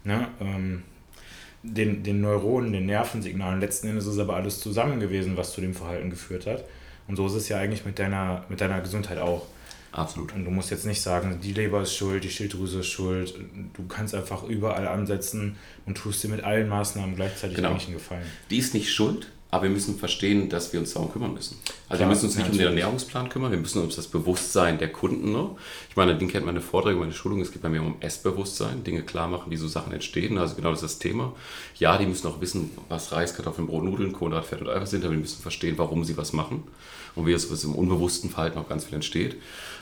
ne, 0.03 0.29
ähm, 0.41 0.83
den, 1.65 2.03
den 2.03 2.21
Neuronen, 2.21 2.73
den 2.73 2.87
Nervensignalen. 2.87 3.61
Letzten 3.61 3.89
Endes 3.89 4.07
ist 4.07 4.19
aber 4.19 4.37
alles 4.37 4.61
zusammen 4.61 5.01
gewesen, 5.01 5.37
was 5.37 5.53
zu 5.53 5.61
dem 5.61 5.75
Verhalten 5.75 6.11
geführt 6.11 6.47
hat. 6.47 6.65
Und 7.09 7.17
so 7.17 7.27
ist 7.27 7.35
es 7.35 7.49
ja 7.49 7.59
eigentlich 7.59 7.85
mit 7.85 7.99
deiner, 7.99 8.45
mit 8.49 8.61
deiner 8.61 8.81
Gesundheit 8.81 9.19
auch. 9.19 9.47
Absolut. 9.93 10.35
Und 10.35 10.45
du 10.45 10.51
musst 10.51 10.71
jetzt 10.71 10.87
nicht 10.87 11.01
sagen, 11.01 11.39
die 11.43 11.53
Leber 11.53 11.83
ist 11.83 11.95
schuld, 11.95 12.25
die 12.25 12.31
Schilddrüse 12.31 12.81
ist 12.81 12.89
schuld. 12.89 13.35
Du 13.75 13.87
kannst 13.87 14.15
einfach 14.15 14.43
überall 14.43 14.89
ansetzen 14.89 15.57
und 15.87 15.97
tust 15.97 16.23
dir 16.23 16.29
mit 16.29 16.43
allen 16.43 16.69
Maßnahmen 16.69 17.15
gleichzeitig 17.15 17.57
genau. 17.57 17.71
eigentlich 17.71 17.87
einen 17.87 17.95
Gefallen. 17.95 18.27
Die 18.51 18.59
ist 18.59 18.75
nicht 18.75 18.93
schuld, 18.93 19.31
aber 19.55 19.63
wir 19.65 19.71
müssen 19.71 19.97
verstehen, 19.97 20.49
dass 20.49 20.73
wir 20.73 20.81
uns 20.81 20.95
darum 20.95 21.13
kümmern 21.13 21.33
müssen. 21.33 21.57
Also 21.63 21.87
Klar, 21.87 22.01
wir 22.01 22.07
müssen 22.09 22.27
uns 22.27 22.37
nicht 22.37 22.51
um 22.51 22.59
den 22.59 22.67
Ernährungsplan 22.67 23.29
kümmern, 23.29 23.53
wir 23.53 23.59
müssen 23.59 23.81
uns 23.81 23.95
das 23.95 24.09
Bewusstsein 24.09 24.79
der 24.79 24.91
Kunden. 24.91 25.31
Ne? 25.31 25.51
Ich 25.89 25.95
meine, 25.95 26.19
den 26.19 26.27
kennt 26.27 26.45
meine 26.45 26.61
Vorträge, 26.61 26.99
meine 26.99 27.13
Schulung, 27.13 27.41
es 27.41 27.53
geht 27.53 27.63
bei 27.63 27.69
mir 27.69 27.81
um 27.81 27.95
Essbewusstsein, 28.01 28.83
Dinge 28.83 29.03
klar 29.03 29.29
machen, 29.29 29.53
wie 29.53 29.57
so 29.57 29.69
Sachen 29.69 29.93
entstehen. 29.93 30.39
Also 30.39 30.57
genau 30.57 30.71
das 30.71 30.83
ist 30.83 30.95
das 30.95 30.99
Thema. 30.99 31.37
Ja, 31.79 31.97
die 31.99 32.07
müssen 32.07 32.27
auch 32.27 32.41
wissen, 32.41 32.73
was 32.89 33.13
Reis, 33.13 33.37
Kartoffeln, 33.37 33.69
Brot, 33.69 33.85
Nudeln, 33.85 34.13
Kohlenhydrat, 34.13 34.45
Fett 34.45 34.61
und 34.61 34.69
Eiweiß 34.69 34.91
sind, 34.91 35.05
aber 35.05 35.15
die 35.15 35.21
müssen 35.21 35.41
verstehen, 35.41 35.79
warum 35.79 36.03
sie 36.03 36.17
was 36.17 36.33
machen 36.33 36.65
und 37.15 37.27
wie 37.27 37.33
es 37.33 37.63
im 37.63 37.77
unbewussten 37.77 38.31
Verhalten 38.31 38.59
auch 38.59 38.69
ganz 38.69 38.87
viel 38.87 38.97
entsteht. 38.97 39.37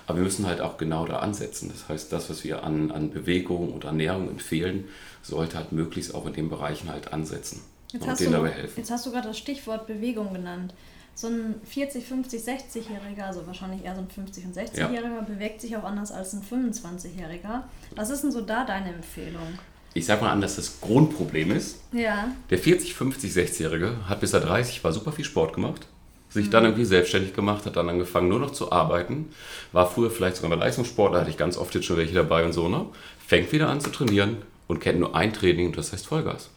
Aber 0.07 0.19
wir 0.19 0.25
müssen 0.25 0.47
halt 0.47 0.61
auch 0.61 0.77
genau 0.77 1.07
da 1.07 1.21
ansetzen. 1.21 1.71
Das 1.73 1.89
heißt, 1.89 2.13
das, 2.13 2.29
was 2.29 2.45
wir 2.45 2.63
an, 2.63 2.91
an 2.91 3.11
Bewegung 3.11 3.73
und 3.73 3.85
Ernährung 3.85 4.29
empfehlen, 4.29 4.85
sollte 5.23 5.57
halt 5.57 5.73
möglichst 5.73 6.15
auch 6.15 6.27
in 6.27 6.35
den 6.35 6.51
Bereichen 6.51 6.91
halt 6.91 7.15
ansetzen. 7.15 7.63
Jetzt 7.93 8.07
hast, 8.07 8.21
du, 8.21 8.51
jetzt 8.77 8.91
hast 8.91 9.07
du 9.07 9.11
gerade 9.11 9.29
das 9.29 9.39
Stichwort 9.39 9.87
Bewegung 9.87 10.33
genannt. 10.33 10.73
So 11.15 11.27
ein 11.27 11.57
40, 11.65 12.07
50, 12.07 12.41
60-Jähriger, 12.41 13.25
also 13.27 13.47
wahrscheinlich 13.47 13.85
eher 13.85 13.95
so 13.95 14.01
ein 14.01 14.09
50- 14.09 14.47
und 14.47 14.57
60-Jähriger, 14.57 15.15
ja. 15.15 15.21
bewegt 15.21 15.61
sich 15.61 15.77
auch 15.77 15.85
anders 15.85 16.11
als 16.11 16.33
ein 16.33 16.43
25-Jähriger. 16.43 17.65
Was 17.95 18.09
ist 18.09 18.23
denn 18.23 18.33
so 18.33 18.41
da 18.41 18.65
deine 18.65 18.95
Empfehlung? 18.95 19.59
Ich 19.93 20.07
sag 20.07 20.23
mal 20.23 20.31
an, 20.31 20.41
dass 20.41 20.57
das 20.57 20.81
Grundproblem 20.81 21.51
ist. 21.51 21.81
Ja. 21.93 22.29
Der 22.49 22.59
40, 22.59 22.95
50, 22.95 23.31
60-Jährige 23.31 24.09
hat 24.09 24.21
bis 24.21 24.33
er 24.33 24.41
30 24.41 24.83
war 24.83 24.93
super 24.93 25.13
viel 25.13 25.27
Sport 25.27 25.53
gemacht, 25.53 25.87
sich 26.31 26.47
mhm. 26.47 26.51
dann 26.51 26.65
irgendwie 26.65 26.87
selbstständig 26.87 27.35
gemacht, 27.35 27.67
hat 27.67 27.77
dann 27.77 27.91
angefangen 27.91 28.31
nur 28.31 28.41
noch 28.41 28.53
zu 28.53 28.73
arbeiten, 28.73 29.29
war 29.73 29.91
früher 29.91 30.11
vielleicht 30.11 30.37
sogar 30.37 30.57
bei 30.57 30.65
Leistungssport, 30.65 31.15
da 31.15 31.21
hatte 31.21 31.31
ich 31.31 31.37
ganz 31.37 31.59
oft 31.59 31.75
jetzt 31.75 31.85
schon 31.85 31.99
welche 31.99 32.15
dabei 32.15 32.43
und 32.47 32.55
so, 32.55 32.71
ne? 32.71 32.87
Fängt 33.27 33.53
wieder 33.53 33.69
an 33.69 33.83
zu 33.83 33.91
trainieren 33.91 34.39
und 34.67 34.81
kennt 34.81 34.99
nur 34.99 35.15
ein 35.15 35.35
Training 35.35 35.67
und 35.67 35.77
das 35.77 35.93
heißt 35.93 36.07
Vollgas. 36.07 36.49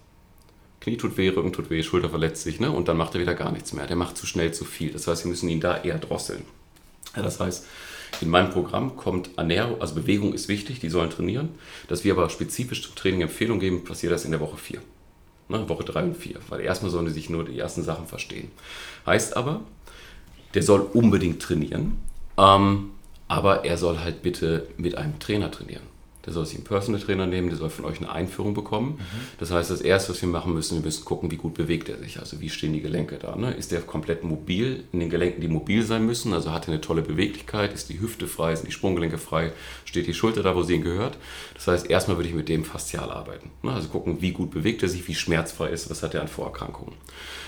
Knie 0.85 0.97
tut 0.97 1.17
weh, 1.17 1.29
Rücken 1.29 1.51
tut 1.51 1.71
weh, 1.71 1.81
Schulter 1.81 2.09
verletzt 2.09 2.43
sich, 2.43 2.59
ne? 2.59 2.69
und 2.69 2.87
dann 2.87 2.95
macht 2.95 3.15
er 3.15 3.21
wieder 3.21 3.33
gar 3.33 3.51
nichts 3.51 3.73
mehr. 3.73 3.87
Der 3.87 3.95
macht 3.95 4.17
zu 4.17 4.27
schnell 4.27 4.53
zu 4.53 4.65
viel. 4.65 4.91
Das 4.91 5.07
heißt, 5.07 5.23
wir 5.25 5.29
müssen 5.31 5.49
ihn 5.49 5.59
da 5.59 5.77
eher 5.77 5.97
drosseln. 5.97 6.43
Ja, 7.15 7.23
das 7.23 7.39
heißt, 7.39 7.65
in 8.21 8.29
meinem 8.29 8.51
Programm 8.51 8.95
kommt 8.95 9.31
Ernährung, 9.35 9.81
also 9.81 9.95
Bewegung 9.95 10.31
ist 10.33 10.47
wichtig, 10.47 10.79
die 10.79 10.89
sollen 10.89 11.09
trainieren. 11.09 11.49
Dass 11.87 12.03
wir 12.03 12.13
aber 12.13 12.29
spezifisch 12.29 12.83
zum 12.83 12.93
Training 12.93 13.21
Empfehlungen 13.21 13.59
geben, 13.59 13.83
passiert 13.83 14.13
das 14.13 14.25
in 14.25 14.31
der 14.31 14.39
Woche 14.39 14.57
4. 14.57 14.79
Ne, 15.49 15.67
Woche 15.67 15.85
3 15.85 16.03
und 16.03 16.17
4, 16.17 16.35
weil 16.49 16.61
erstmal 16.61 16.91
sollen 16.91 17.07
die 17.07 17.11
sich 17.11 17.31
nur 17.31 17.45
die 17.45 17.57
ersten 17.57 17.81
Sachen 17.81 18.05
verstehen. 18.05 18.51
Heißt 19.07 19.35
aber, 19.35 19.61
der 20.53 20.61
soll 20.61 20.81
unbedingt 20.81 21.41
trainieren, 21.41 21.97
ähm, 22.37 22.91
aber 23.27 23.65
er 23.65 23.79
soll 23.79 24.01
halt 24.01 24.21
bitte 24.21 24.67
mit 24.77 24.95
einem 24.99 25.17
Trainer 25.17 25.49
trainieren 25.49 25.94
der 26.25 26.33
soll 26.33 26.45
sich 26.45 26.55
einen 26.55 26.63
Personal 26.63 27.01
Trainer 27.01 27.27
nehmen, 27.27 27.49
der 27.49 27.57
soll 27.57 27.69
von 27.69 27.85
euch 27.85 27.97
eine 27.97 28.11
Einführung 28.11 28.53
bekommen. 28.53 28.97
Mhm. 28.97 29.27
Das 29.37 29.51
heißt, 29.51 29.69
das 29.69 29.81
Erste, 29.81 30.11
was 30.11 30.21
wir 30.21 30.29
machen 30.29 30.53
müssen, 30.53 30.77
wir 30.77 30.83
müssen 30.83 31.05
gucken, 31.05 31.31
wie 31.31 31.37
gut 31.37 31.53
bewegt 31.53 31.89
er 31.89 31.97
sich, 31.97 32.19
also 32.19 32.41
wie 32.41 32.49
stehen 32.49 32.73
die 32.73 32.81
Gelenke 32.81 33.17
da. 33.17 33.35
Ne? 33.35 33.53
Ist 33.53 33.71
der 33.71 33.81
komplett 33.81 34.23
mobil 34.23 34.83
in 34.91 34.99
den 34.99 35.09
Gelenken, 35.09 35.41
die 35.41 35.47
mobil 35.47 35.83
sein 35.83 36.05
müssen, 36.05 36.33
also 36.33 36.51
hat 36.51 36.67
er 36.67 36.73
eine 36.73 36.81
tolle 36.81 37.01
Beweglichkeit, 37.01 37.73
ist 37.73 37.89
die 37.89 37.99
Hüfte 37.99 38.27
frei, 38.27 38.55
sind 38.55 38.67
die 38.67 38.71
Sprunggelenke 38.73 39.17
frei, 39.17 39.51
steht 39.85 40.07
die 40.07 40.13
Schulter 40.13 40.43
da, 40.43 40.55
wo 40.55 40.63
sie 40.63 40.75
ihn 40.75 40.83
gehört. 40.83 41.17
Das 41.53 41.67
heißt, 41.67 41.89
erstmal 41.89 42.17
würde 42.17 42.29
ich 42.29 42.35
mit 42.35 42.49
dem 42.49 42.65
faszial 42.65 43.11
arbeiten. 43.11 43.51
Ne? 43.63 43.71
Also 43.71 43.89
gucken, 43.89 44.21
wie 44.21 44.31
gut 44.31 44.51
bewegt 44.51 44.83
er 44.83 44.89
sich, 44.89 45.07
wie 45.07 45.15
schmerzfrei 45.15 45.69
ist, 45.69 45.89
was 45.89 46.03
hat 46.03 46.13
er 46.13 46.21
an 46.21 46.27
Vorerkrankungen. 46.27 46.95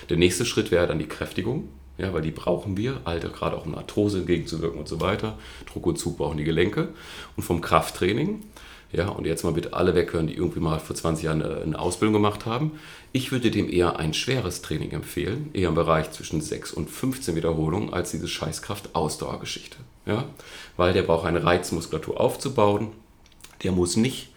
Der 0.10 0.18
nächste 0.18 0.46
Schritt 0.46 0.72
wäre 0.72 0.88
dann 0.88 1.00
die 1.00 1.08
Kräftigung 1.08 1.70
ja, 1.98 2.14
weil 2.14 2.22
die 2.22 2.32
brauchen 2.32 2.78
wir, 2.78 3.02
Alter, 3.06 3.30
gerade 3.30 3.58
auch 3.58 3.66
um 3.66 3.76
Arthrose 3.76 4.20
entgegenzuwirken 4.20 4.80
und 4.80 4.88
so 4.88 5.02
weiter. 5.02 5.38
Druck 5.72 5.88
und 5.88 5.98
Zug 5.98 6.18
brauchen 6.18 6.38
die 6.38 6.44
Gelenke. 6.44 6.90
Und 7.36 7.44
vom 7.44 7.60
Krafttraining 7.60 8.44
ja, 8.92 9.10
und 9.10 9.26
jetzt 9.26 9.44
mal 9.44 9.52
bitte 9.52 9.74
alle 9.74 9.96
weghören, 9.96 10.28
die 10.28 10.36
irgendwie 10.36 10.60
mal 10.60 10.80
vor 10.80 10.96
20 10.96 11.26
Jahren 11.26 11.42
eine 11.42 11.78
Ausbildung 11.78 12.14
gemacht 12.14 12.46
haben. 12.46 12.80
Ich 13.12 13.32
würde 13.32 13.52
dem 13.52 13.70
eher 13.70 14.00
ein 14.00 14.14
schweres 14.14 14.62
Training 14.62 14.92
empfehlen, 14.92 15.50
eher 15.54 15.70
im 15.70 15.76
Bereich 15.76 16.12
zwischen 16.12 16.42
6 16.42 16.72
und 16.72 16.90
15 16.90 17.36
Wiederholungen, 17.36 17.94
als 17.94 18.12
diese 18.12 18.28
Scheißkraft-Ausdauergeschichte. 18.28 19.78
Ja? 20.06 20.26
Weil 20.78 20.94
der 20.94 21.04
braucht 21.04 21.26
eine 21.26 21.44
Reizmuskulatur 21.44 22.20
aufzubauen. 22.20 22.90
Der 23.64 23.72
muss 23.72 23.98
nicht 23.98 24.30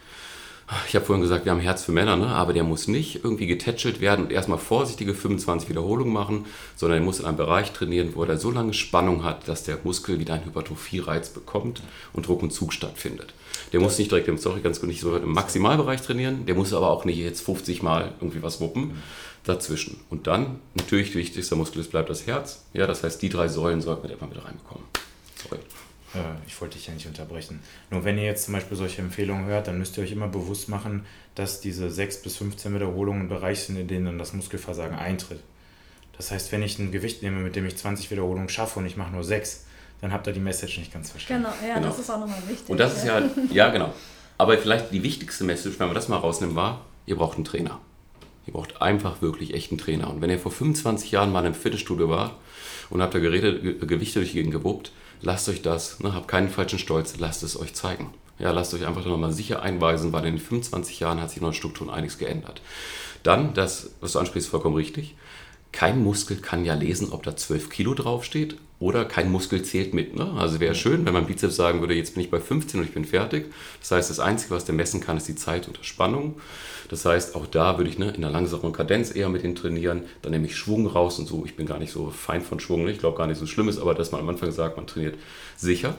ich 0.86 0.94
habe 0.94 1.04
vorhin 1.04 1.22
gesagt, 1.22 1.44
wir 1.44 1.52
haben 1.52 1.60
Herz 1.60 1.84
für 1.84 1.92
Männer, 1.92 2.16
ne? 2.16 2.28
aber 2.28 2.52
der 2.52 2.62
muss 2.62 2.86
nicht 2.86 3.24
irgendwie 3.24 3.46
getätschelt 3.46 4.00
werden 4.00 4.26
und 4.26 4.32
erstmal 4.32 4.58
vorsichtige 4.58 5.14
25 5.14 5.68
Wiederholungen 5.68 6.12
machen, 6.12 6.46
sondern 6.76 7.00
er 7.00 7.04
muss 7.04 7.18
in 7.18 7.26
einem 7.26 7.36
Bereich 7.36 7.72
trainieren, 7.72 8.10
wo 8.14 8.22
er 8.22 8.38
so 8.38 8.50
lange 8.50 8.72
Spannung 8.72 9.24
hat, 9.24 9.48
dass 9.48 9.64
der 9.64 9.78
Muskel 9.82 10.20
wieder 10.20 10.34
einen 10.34 10.44
Hypertrophie-Reiz 10.44 11.30
bekommt 11.30 11.82
und 12.12 12.26
Druck 12.26 12.42
und 12.42 12.52
Zug 12.52 12.72
stattfindet. 12.72 13.34
Der 13.72 13.80
muss 13.80 13.98
nicht 13.98 14.10
direkt 14.10 14.28
im, 14.28 14.38
sorry, 14.38 14.60
ganz 14.60 14.80
gut, 14.80 14.88
nicht 14.88 15.00
so 15.00 15.16
im 15.16 15.32
Maximalbereich 15.32 16.02
trainieren, 16.02 16.46
der 16.46 16.54
muss 16.54 16.72
aber 16.72 16.90
auch 16.90 17.04
nicht 17.04 17.18
jetzt 17.18 17.40
50 17.44 17.82
Mal 17.82 18.12
irgendwie 18.20 18.42
was 18.42 18.60
wuppen 18.60 18.92
dazwischen. 19.44 20.00
Und 20.10 20.26
dann, 20.26 20.60
natürlich, 20.74 21.14
wichtigster 21.14 21.56
Muskel 21.56 21.80
ist, 21.80 21.90
bleibt 21.90 22.10
das 22.10 22.26
Herz. 22.26 22.64
Ja, 22.74 22.86
das 22.86 23.02
heißt, 23.02 23.20
die 23.22 23.28
drei 23.28 23.48
Säulen 23.48 23.80
sollten 23.80 24.08
wir 24.08 24.16
immer 24.16 24.28
mit 24.28 24.44
reinbekommen. 24.44 24.84
Äh, 26.14 26.18
ich 26.46 26.60
wollte 26.60 26.76
dich 26.76 26.86
ja 26.86 26.94
nicht 26.94 27.06
unterbrechen. 27.06 27.60
Nur 27.90 28.04
wenn 28.04 28.18
ihr 28.18 28.24
jetzt 28.24 28.44
zum 28.44 28.54
Beispiel 28.54 28.76
solche 28.76 29.02
Empfehlungen 29.02 29.46
hört, 29.46 29.68
dann 29.68 29.78
müsst 29.78 29.96
ihr 29.96 30.04
euch 30.04 30.12
immer 30.12 30.28
bewusst 30.28 30.68
machen, 30.68 31.04
dass 31.34 31.60
diese 31.60 31.90
6 31.90 32.22
bis 32.22 32.36
15 32.36 32.74
Wiederholungen 32.74 33.22
ein 33.22 33.28
Bereich 33.28 33.60
sind, 33.60 33.76
in 33.76 33.88
denen 33.88 34.06
dann 34.06 34.18
das 34.18 34.32
Muskelversagen 34.32 34.98
eintritt. 34.98 35.40
Das 36.16 36.30
heißt, 36.30 36.52
wenn 36.52 36.62
ich 36.62 36.78
ein 36.78 36.92
Gewicht 36.92 37.22
nehme, 37.22 37.40
mit 37.40 37.56
dem 37.56 37.66
ich 37.66 37.76
20 37.76 38.10
Wiederholungen 38.10 38.48
schaffe 38.48 38.78
und 38.78 38.86
ich 38.86 38.96
mache 38.96 39.12
nur 39.12 39.24
6, 39.24 39.66
dann 40.00 40.12
habt 40.12 40.26
ihr 40.26 40.32
die 40.32 40.40
Message 40.40 40.78
nicht 40.78 40.92
ganz 40.92 41.10
verstanden. 41.10 41.44
Genau, 41.44 41.68
ja, 41.68 41.74
genau. 41.76 41.88
das 41.88 41.98
ist 41.98 42.10
auch 42.10 42.20
nochmal 42.20 42.42
wichtig. 42.48 42.68
Und 42.68 42.78
das 42.78 43.04
ja. 43.04 43.18
ist 43.18 43.36
ja, 43.36 43.42
ja 43.52 43.68
genau. 43.68 43.92
Aber 44.38 44.56
vielleicht 44.58 44.92
die 44.92 45.02
wichtigste 45.02 45.44
Message, 45.44 45.78
wenn 45.78 45.88
wir 45.88 45.94
das 45.94 46.08
mal 46.08 46.16
rausnehmen, 46.16 46.56
war, 46.56 46.84
ihr 47.06 47.16
braucht 47.16 47.36
einen 47.36 47.44
Trainer. 47.44 47.78
Ihr 48.46 48.54
braucht 48.54 48.80
einfach 48.80 49.20
wirklich 49.20 49.54
echt 49.54 49.70
einen 49.70 49.78
Trainer. 49.78 50.10
Und 50.10 50.22
wenn 50.22 50.30
ihr 50.30 50.38
vor 50.38 50.50
25 50.50 51.10
Jahren 51.10 51.30
mal 51.30 51.44
im 51.44 51.54
Fitnessstudio 51.54 52.08
war 52.08 52.38
und 52.88 53.02
habt 53.02 53.14
da 53.14 53.18
Geräte, 53.18 53.60
Gewichte 53.74 54.20
durch 54.20 54.30
die 54.30 54.38
Gegend 54.38 54.52
gewuppt, 54.52 54.92
lasst 55.22 55.48
euch 55.48 55.62
das, 55.62 56.00
ne, 56.00 56.14
habt 56.14 56.28
keinen 56.28 56.48
falschen 56.48 56.78
Stolz, 56.78 57.14
lasst 57.18 57.42
es 57.42 57.58
euch 57.58 57.74
zeigen. 57.74 58.12
Ja, 58.38 58.52
lasst 58.52 58.72
euch 58.72 58.86
einfach 58.86 59.04
nochmal 59.04 59.32
sicher 59.32 59.62
einweisen, 59.62 60.12
weil 60.12 60.24
in 60.24 60.36
den 60.36 60.40
25 60.40 61.00
Jahren 61.00 61.20
hat 61.20 61.30
sich 61.30 61.40
in 61.40 61.46
der 61.46 61.52
Struktur 61.52 61.92
einiges 61.92 62.16
geändert. 62.16 62.62
Dann, 63.22 63.52
das, 63.52 63.90
was 64.00 64.12
du 64.12 64.18
ansprichst, 64.18 64.46
ist 64.46 64.50
vollkommen 64.50 64.76
richtig. 64.76 65.14
Kein 65.72 66.02
Muskel 66.02 66.38
kann 66.38 66.64
ja 66.64 66.74
lesen, 66.74 67.12
ob 67.12 67.22
da 67.22 67.36
12 67.36 67.68
Kilo 67.68 67.94
draufsteht 67.94 68.56
oder 68.80 69.04
kein 69.04 69.30
Muskel 69.30 69.62
zählt 69.62 69.92
mit. 69.92 70.16
Ne? 70.16 70.32
Also 70.38 70.58
wäre 70.58 70.74
schön, 70.74 71.04
wenn 71.04 71.12
mein 71.12 71.26
Bizeps 71.26 71.54
sagen 71.54 71.80
würde, 71.80 71.94
jetzt 71.94 72.14
bin 72.14 72.24
ich 72.24 72.30
bei 72.30 72.40
15 72.40 72.80
und 72.80 72.86
ich 72.86 72.94
bin 72.94 73.04
fertig. 73.04 73.52
Das 73.78 73.90
heißt, 73.90 74.10
das 74.10 74.20
Einzige, 74.20 74.54
was 74.54 74.64
der 74.64 74.74
messen 74.74 75.00
kann, 75.00 75.18
ist 75.18 75.28
die 75.28 75.36
Zeit 75.36 75.68
unter 75.68 75.84
Spannung. 75.84 76.40
Das 76.90 77.04
heißt, 77.04 77.36
auch 77.36 77.46
da 77.46 77.78
würde 77.78 77.88
ich 77.88 78.00
ne, 78.00 78.08
in 78.08 78.24
einer 78.24 78.32
langsamen 78.32 78.72
Kadenz 78.72 79.14
eher 79.14 79.28
mit 79.28 79.44
ihm 79.44 79.54
trainieren. 79.54 80.02
Dann 80.22 80.32
nehme 80.32 80.46
ich 80.46 80.56
Schwung 80.56 80.88
raus 80.88 81.20
und 81.20 81.28
so. 81.28 81.44
Ich 81.44 81.54
bin 81.54 81.64
gar 81.64 81.78
nicht 81.78 81.92
so 81.92 82.10
fein 82.10 82.42
von 82.42 82.58
Schwung. 82.58 82.84
Ne? 82.84 82.90
Ich 82.90 82.98
glaube 82.98 83.16
gar 83.16 83.28
nicht 83.28 83.38
so 83.38 83.46
schlimm 83.46 83.68
ist, 83.68 83.78
aber 83.78 83.94
dass 83.94 84.10
man 84.10 84.20
am 84.20 84.28
Anfang 84.28 84.50
sagt, 84.50 84.76
man 84.76 84.88
trainiert 84.88 85.14
sicher. 85.56 85.94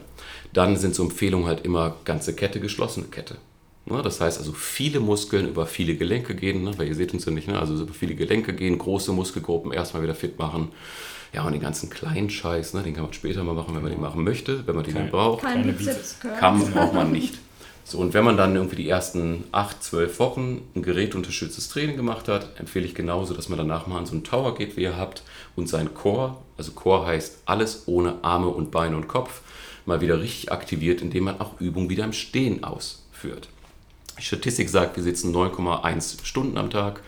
Dann 0.52 0.76
sind 0.76 0.94
so 0.94 1.04
Empfehlungen 1.04 1.48
halt 1.48 1.64
immer 1.64 1.96
ganze 2.04 2.36
Kette, 2.36 2.60
geschlossene 2.60 3.06
Kette. 3.06 3.38
Ne? 3.86 4.02
Das 4.02 4.20
heißt 4.20 4.38
also 4.38 4.52
viele 4.52 5.00
Muskeln 5.00 5.48
über 5.48 5.66
viele 5.66 5.96
Gelenke 5.96 6.36
gehen, 6.36 6.66
ne? 6.66 6.74
weil 6.78 6.90
ihr 6.90 6.96
seht 6.96 7.14
uns 7.14 7.24
ja 7.24 7.32
nicht, 7.32 7.48
ne? 7.48 7.58
also 7.58 7.82
über 7.82 7.94
viele 7.94 8.16
Gelenke 8.16 8.52
gehen, 8.52 8.78
große 8.78 9.14
Muskelgruppen 9.14 9.72
erstmal 9.72 10.04
wieder 10.04 10.16
fit 10.16 10.40
machen. 10.40 10.74
Ja, 11.34 11.46
und 11.46 11.54
den 11.54 11.62
ganzen 11.62 11.90
kleinen 11.90 12.30
Scheiß, 12.30 12.74
ne, 12.74 12.84
den 12.84 12.94
kann 12.94 13.06
man 13.06 13.14
später 13.14 13.42
mal 13.46 13.56
machen, 13.56 13.74
wenn 13.74 13.84
man 13.84 13.92
den 13.94 14.02
machen 14.02 14.26
möchte, 14.26 14.68
wenn 14.68 14.76
man 14.76 14.84
den 14.84 14.96
Kein, 14.96 15.10
braucht. 15.10 15.44
Keine 15.44 15.72
Bizeps 15.72 16.18
kann, 16.20 16.60
braucht 16.74 16.94
man 16.94 17.14
nicht. 17.14 17.40
So, 17.84 17.98
und 17.98 18.14
wenn 18.14 18.24
man 18.24 18.38
dann 18.38 18.56
irgendwie 18.56 18.76
die 18.76 18.90
ersten 18.90 19.44
8, 19.52 19.84
12 19.84 20.20
Wochen 20.20 20.62
ein 20.76 20.82
gerätunterstütztes 20.82 21.70
Training 21.70 21.98
gemacht 21.98 22.28
hat, 22.28 22.60
empfehle 22.60 22.86
ich 22.86 22.96
genauso, 22.96 23.34
dass 23.34 23.50
man 23.50 23.58
danach 23.58 23.88
mal 23.88 23.98
an 23.98 24.06
so 24.06 24.14
einen 24.14 24.24
Tower 24.24 24.56
geht, 24.56 24.78
wie 24.78 24.84
ihr 24.84 24.98
habt, 24.98 25.24
und 25.56 25.68
sein 25.68 25.94
Core, 25.94 26.38
also 26.58 26.72
Core 26.72 27.06
heißt 27.06 27.40
alles 27.46 27.84
ohne 27.88 28.24
Arme 28.24 28.48
und 28.48 28.72
Beine 28.72 28.96
und 28.96 29.08
Kopf, 29.08 29.42
mal 29.86 30.02
wieder 30.02 30.22
richtig 30.22 30.52
aktiviert, 30.52 31.02
indem 31.02 31.26
man 31.26 31.42
auch 31.42 31.60
Übungen 31.60 31.90
wieder 31.90 32.06
im 32.06 32.14
Stehen 32.14 32.64
ausführt. 32.64 33.50
Die 34.18 34.24
Statistik 34.24 34.70
sagt, 34.70 34.96
wir 34.96 35.04
sitzen 35.04 35.36
9,1 35.36 36.24
Stunden 36.24 36.58
am 36.58 36.70
Tag. 36.70 37.02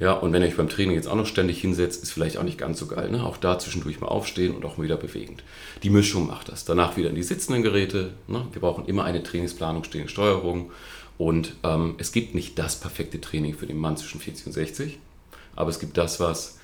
Ja, 0.00 0.12
und 0.12 0.32
wenn 0.32 0.42
ihr 0.42 0.48
euch 0.48 0.56
beim 0.56 0.68
Training 0.68 0.96
jetzt 0.96 1.06
auch 1.06 1.14
noch 1.14 1.26
ständig 1.26 1.60
hinsetzt, 1.60 2.02
ist 2.02 2.12
vielleicht 2.12 2.36
auch 2.36 2.42
nicht 2.42 2.58
ganz 2.58 2.78
so 2.78 2.86
geil. 2.86 3.10
Ne? 3.10 3.24
Auch 3.24 3.36
da 3.36 3.58
zwischendurch 3.58 4.00
mal 4.00 4.08
aufstehen 4.08 4.54
und 4.54 4.64
auch 4.64 4.76
mal 4.76 4.84
wieder 4.84 4.96
bewegend. 4.96 5.44
Die 5.82 5.90
Mischung 5.90 6.26
macht 6.26 6.48
das. 6.48 6.64
Danach 6.64 6.96
wieder 6.96 7.10
in 7.10 7.14
die 7.14 7.22
sitzenden 7.22 7.62
Geräte. 7.62 8.14
Ne? 8.26 8.46
Wir 8.52 8.60
brauchen 8.60 8.86
immer 8.86 9.04
eine 9.04 9.22
Trainingsplanung, 9.22 9.84
stehende 9.84 10.08
Steuerung. 10.08 10.72
Und 11.16 11.54
ähm, 11.62 11.94
es 11.98 12.12
gibt 12.12 12.34
nicht 12.34 12.58
das 12.58 12.80
perfekte 12.80 13.20
Training 13.20 13.54
für 13.54 13.66
den 13.66 13.78
Mann 13.78 13.96
zwischen 13.96 14.20
40 14.20 14.46
und 14.46 14.52
60, 14.52 14.98
aber 15.54 15.70
es 15.70 15.78
gibt 15.78 15.96
das, 15.96 16.18
was 16.18 16.58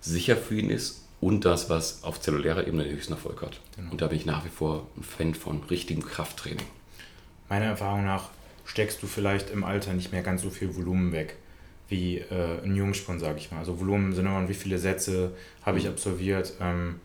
sicher 0.00 0.36
für 0.36 0.58
ihn 0.58 0.68
ist 0.68 1.04
und 1.20 1.46
das, 1.46 1.70
was 1.70 2.04
auf 2.04 2.20
zellulärer 2.20 2.66
Ebene 2.66 2.84
den 2.84 2.92
höchsten 2.92 3.14
Erfolg 3.14 3.40
hat. 3.40 3.60
Genau. 3.76 3.92
Und 3.92 4.02
da 4.02 4.08
bin 4.08 4.18
ich 4.18 4.26
nach 4.26 4.44
wie 4.44 4.50
vor 4.50 4.86
ein 4.98 5.02
Fan 5.02 5.34
von 5.34 5.62
richtigem 5.70 6.04
Krafttraining. 6.04 6.66
Meiner 7.48 7.66
Erfahrung 7.66 8.04
nach 8.04 8.28
steckst 8.66 9.02
du 9.02 9.06
vielleicht 9.06 9.50
im 9.50 9.64
Alter 9.64 9.94
nicht 9.94 10.12
mehr 10.12 10.22
ganz 10.22 10.42
so 10.42 10.50
viel 10.50 10.76
Volumen 10.76 11.12
weg 11.12 11.36
wie 11.88 12.18
äh, 12.18 12.62
ein 12.64 12.74
Jungspund, 12.74 13.20
sage 13.20 13.38
ich 13.38 13.50
mal. 13.50 13.58
Also 13.58 13.78
Volumen 13.78 14.06
im 14.06 14.12
Sinne 14.14 14.30
von, 14.30 14.48
wie 14.48 14.54
viele 14.54 14.78
Sätze 14.78 15.32
habe 15.64 15.78
ich 15.78 15.84
mhm. 15.84 15.90
absolviert. 15.90 16.54
Ähm, 16.60 16.96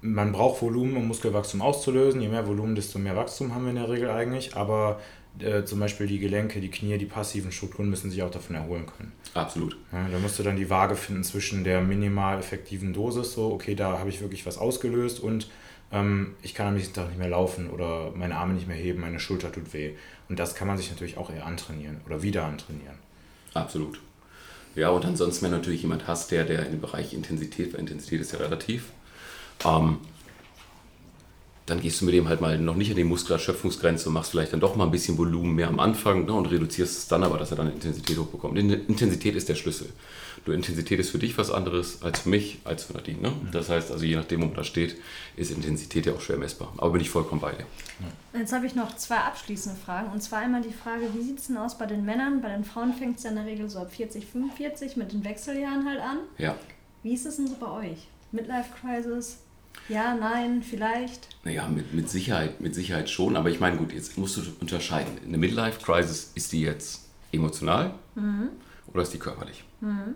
man 0.00 0.32
braucht 0.32 0.62
Volumen, 0.62 0.96
um 0.96 1.08
Muskelwachstum 1.08 1.62
auszulösen. 1.62 2.20
Je 2.20 2.28
mehr 2.28 2.46
Volumen, 2.46 2.74
desto 2.74 2.98
mehr 2.98 3.16
Wachstum 3.16 3.54
haben 3.54 3.64
wir 3.64 3.70
in 3.70 3.76
der 3.76 3.88
Regel 3.88 4.10
eigentlich. 4.10 4.56
Aber 4.56 5.00
äh, 5.40 5.64
zum 5.64 5.80
Beispiel 5.80 6.06
die 6.06 6.18
Gelenke, 6.18 6.60
die 6.60 6.70
Knie, 6.70 6.96
die 6.98 7.06
passiven 7.06 7.52
Strukturen 7.52 7.90
müssen 7.90 8.10
sich 8.10 8.22
auch 8.22 8.30
davon 8.30 8.56
erholen 8.56 8.86
können. 8.86 9.12
Absolut. 9.34 9.76
Ja, 9.92 10.08
da 10.10 10.18
musst 10.18 10.38
du 10.38 10.42
dann 10.42 10.56
die 10.56 10.70
Waage 10.70 10.96
finden 10.96 11.24
zwischen 11.24 11.64
der 11.64 11.82
minimal 11.82 12.38
effektiven 12.38 12.92
Dosis, 12.92 13.34
so, 13.34 13.52
okay, 13.52 13.74
da 13.74 13.98
habe 13.98 14.08
ich 14.08 14.20
wirklich 14.20 14.46
was 14.46 14.56
ausgelöst 14.56 15.20
und 15.20 15.48
ähm, 15.92 16.34
ich 16.42 16.54
kann 16.54 16.68
am 16.68 16.74
nächsten 16.74 16.94
Tag 16.94 17.08
nicht 17.08 17.18
mehr 17.18 17.28
laufen 17.28 17.68
oder 17.70 18.12
meine 18.14 18.36
Arme 18.36 18.54
nicht 18.54 18.66
mehr 18.66 18.76
heben, 18.76 19.00
meine 19.00 19.20
Schulter 19.20 19.52
tut 19.52 19.72
weh. 19.74 19.92
Und 20.28 20.38
das 20.38 20.54
kann 20.54 20.66
man 20.66 20.78
sich 20.78 20.90
natürlich 20.90 21.18
auch 21.18 21.30
eher 21.30 21.46
antrainieren 21.46 22.00
oder 22.06 22.22
wieder 22.22 22.44
antrainieren. 22.44 22.96
Absolut. 23.56 23.98
Ja, 24.74 24.90
und 24.90 25.04
ansonsten, 25.06 25.44
wenn 25.44 25.52
du 25.52 25.58
natürlich 25.58 25.82
jemand 25.82 26.06
hast, 26.06 26.30
der, 26.30 26.44
der 26.44 26.66
im 26.66 26.80
Bereich 26.80 27.14
Intensität, 27.14 27.72
weil 27.72 27.80
Intensität 27.80 28.20
ist 28.20 28.32
ja 28.32 28.38
relativ, 28.38 28.90
ähm, 29.64 29.98
dann 31.66 31.80
gehst 31.80 32.00
du 32.00 32.04
mit 32.04 32.14
dem 32.14 32.28
halt 32.28 32.40
mal 32.40 32.58
noch 32.58 32.76
nicht 32.76 32.90
an 32.90 32.96
die 32.96 33.04
Muskelerschöpfungsgrenze 33.04 34.08
und 34.08 34.14
machst 34.14 34.30
vielleicht 34.30 34.52
dann 34.52 34.60
doch 34.60 34.76
mal 34.76 34.84
ein 34.84 34.92
bisschen 34.92 35.18
Volumen 35.18 35.54
mehr 35.56 35.66
am 35.66 35.80
Anfang 35.80 36.24
ne, 36.24 36.32
und 36.32 36.46
reduzierst 36.46 36.96
es 36.96 37.08
dann 37.08 37.24
aber, 37.24 37.38
dass 37.38 37.50
er 37.50 37.56
dann 37.56 37.72
Intensität 37.72 38.16
hochbekommt. 38.16 38.56
Intensität 38.56 39.34
ist 39.34 39.48
der 39.48 39.56
Schlüssel. 39.56 39.88
Du, 40.44 40.52
Intensität 40.52 41.00
ist 41.00 41.10
für 41.10 41.18
dich 41.18 41.36
was 41.38 41.50
anderes 41.50 42.02
als 42.02 42.20
für 42.20 42.28
mich, 42.28 42.60
als 42.62 42.84
für 42.84 42.92
Nadine. 42.92 43.20
Ne? 43.20 43.32
Das 43.50 43.68
heißt 43.68 43.90
also, 43.90 44.04
je 44.04 44.14
nachdem, 44.14 44.42
wo 44.42 44.46
man 44.46 44.54
da 44.54 44.62
steht, 44.62 44.96
ist 45.34 45.50
Intensität 45.50 46.06
ja 46.06 46.12
auch 46.12 46.20
schwer 46.20 46.36
messbar. 46.36 46.72
Aber 46.76 46.90
bin 46.90 47.00
ich 47.00 47.10
vollkommen 47.10 47.40
bei 47.40 47.50
dir. 47.50 47.66
Jetzt 48.32 48.52
habe 48.52 48.64
ich 48.66 48.76
noch 48.76 48.94
zwei 48.96 49.16
abschließende 49.16 49.76
Fragen. 49.76 50.12
Und 50.12 50.22
zwar 50.22 50.38
einmal 50.40 50.62
die 50.62 50.72
Frage, 50.72 51.08
wie 51.14 51.22
sieht 51.22 51.40
es 51.40 51.48
denn 51.48 51.56
aus 51.56 51.76
bei 51.76 51.86
den 51.86 52.04
Männern? 52.04 52.42
Bei 52.42 52.50
den 52.50 52.62
Frauen 52.62 52.94
fängt 52.94 53.18
es 53.18 53.24
ja 53.24 53.30
in 53.30 53.36
der 53.36 53.46
Regel 53.46 53.68
so 53.68 53.80
ab 53.80 53.92
40, 53.92 54.24
45 54.24 54.96
mit 54.96 55.12
den 55.12 55.24
Wechseljahren 55.24 55.84
halt 55.84 56.00
an. 56.00 56.18
Ja. 56.38 56.54
Wie 57.02 57.14
ist 57.14 57.26
es 57.26 57.36
denn 57.36 57.48
so 57.48 57.56
bei 57.58 57.68
euch? 57.68 58.06
Midlife 58.30 58.70
Crisis? 58.80 59.38
Ja, 59.88 60.14
nein, 60.14 60.62
vielleicht. 60.62 61.28
Naja, 61.44 61.68
mit, 61.68 61.94
mit, 61.94 62.10
Sicherheit, 62.10 62.60
mit 62.60 62.74
Sicherheit 62.74 63.08
schon. 63.08 63.36
Aber 63.36 63.50
ich 63.50 63.60
meine, 63.60 63.76
gut, 63.76 63.92
jetzt 63.92 64.18
musst 64.18 64.36
du 64.36 64.42
unterscheiden. 64.60 65.12
Eine 65.24 65.38
Midlife 65.38 65.80
Crisis, 65.80 66.32
ist 66.34 66.52
die 66.52 66.62
jetzt 66.62 67.08
emotional 67.32 67.94
mhm. 68.14 68.48
oder 68.92 69.02
ist 69.02 69.12
die 69.12 69.18
körperlich? 69.18 69.64
Mhm. 69.80 70.14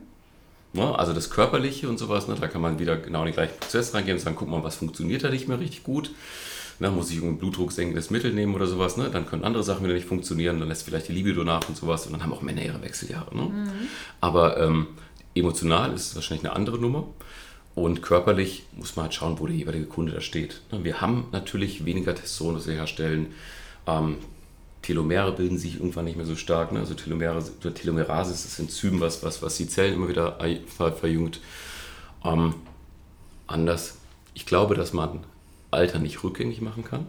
Ja, 0.72 0.92
also 0.92 1.12
das 1.12 1.30
Körperliche 1.30 1.88
und 1.88 1.98
sowas, 1.98 2.28
ne, 2.28 2.36
da 2.40 2.46
kann 2.46 2.60
man 2.60 2.78
wieder 2.78 2.96
genau 2.96 3.20
in 3.20 3.26
den 3.26 3.34
gleichen 3.34 3.58
Prozess 3.58 3.92
reingehen 3.92 4.16
und 4.16 4.22
sagen, 4.22 4.36
guck 4.38 4.48
mal, 4.48 4.62
was 4.62 4.76
funktioniert 4.76 5.24
da 5.24 5.30
nicht 5.30 5.48
mehr 5.48 5.58
richtig 5.58 5.82
gut. 5.82 6.12
Ne, 6.78 6.90
muss 6.90 7.10
ich 7.10 7.16
irgendein 7.16 7.38
blutdrucksenkendes 7.38 8.10
Mittel 8.10 8.32
nehmen 8.32 8.54
oder 8.54 8.66
sowas, 8.66 8.96
ne? 8.96 9.10
dann 9.10 9.26
können 9.26 9.44
andere 9.44 9.62
Sachen 9.62 9.84
wieder 9.84 9.92
nicht 9.92 10.06
funktionieren, 10.06 10.60
dann 10.60 10.68
lässt 10.68 10.84
vielleicht 10.84 11.08
die 11.08 11.12
Libido 11.12 11.44
nach 11.44 11.68
und 11.68 11.76
sowas 11.76 12.06
und 12.06 12.12
dann 12.12 12.22
haben 12.22 12.32
auch 12.32 12.40
Männer 12.40 12.62
ihre 12.62 12.80
Wechseljahre. 12.80 13.36
Ne? 13.36 13.42
Mhm. 13.42 13.70
Aber 14.22 14.58
ähm, 14.58 14.86
emotional 15.34 15.92
ist 15.92 16.06
es 16.06 16.14
wahrscheinlich 16.14 16.46
eine 16.46 16.56
andere 16.56 16.78
Nummer. 16.78 17.06
Und 17.74 18.02
körperlich 18.02 18.64
muss 18.72 18.96
man 18.96 19.04
halt 19.04 19.14
schauen, 19.14 19.38
wo 19.38 19.46
der 19.46 19.56
jeweilige 19.56 19.86
Kunde 19.86 20.12
da 20.12 20.20
steht. 20.20 20.60
Ne, 20.72 20.84
wir 20.84 21.00
haben 21.00 21.26
natürlich 21.32 21.84
weniger 21.84 22.14
Testosteron, 22.14 22.54
das 22.54 22.66
wir 22.66 22.74
herstellen. 22.74 23.32
Ähm, 23.86 24.16
Telomere 24.82 25.32
bilden 25.32 25.58
sich 25.58 25.74
irgendwann 25.76 26.06
nicht 26.06 26.16
mehr 26.16 26.26
so 26.26 26.36
stark. 26.36 26.72
Ne? 26.72 26.80
Also 26.80 26.94
Telomere, 26.94 27.42
Telomerase 27.74 28.32
ist 28.32 28.44
das 28.44 28.58
Enzym, 28.58 29.00
was, 29.00 29.22
was, 29.22 29.42
was 29.42 29.56
die 29.56 29.68
Zellen 29.68 29.94
immer 29.94 30.08
wieder 30.08 30.38
ver, 30.66 30.92
verjüngt. 30.92 31.40
Ähm, 32.24 32.54
anders. 33.46 33.98
Ich 34.34 34.46
glaube, 34.46 34.74
dass 34.74 34.92
man 34.92 35.24
Alter 35.70 35.98
nicht 35.98 36.24
rückgängig 36.24 36.60
machen 36.60 36.84
kann. 36.84 37.06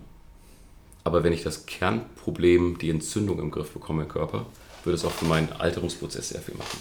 Aber 1.03 1.23
wenn 1.23 1.33
ich 1.33 1.43
das 1.43 1.65
Kernproblem, 1.65 2.77
die 2.77 2.89
Entzündung 2.89 3.39
im 3.39 3.51
Griff 3.51 3.71
bekomme 3.71 4.03
im 4.03 4.09
Körper, 4.09 4.45
würde 4.83 4.95
es 4.95 5.05
auch 5.05 5.11
für 5.11 5.25
meinen 5.25 5.51
Alterungsprozess 5.51 6.29
sehr 6.29 6.41
viel 6.41 6.55
machen. 6.55 6.77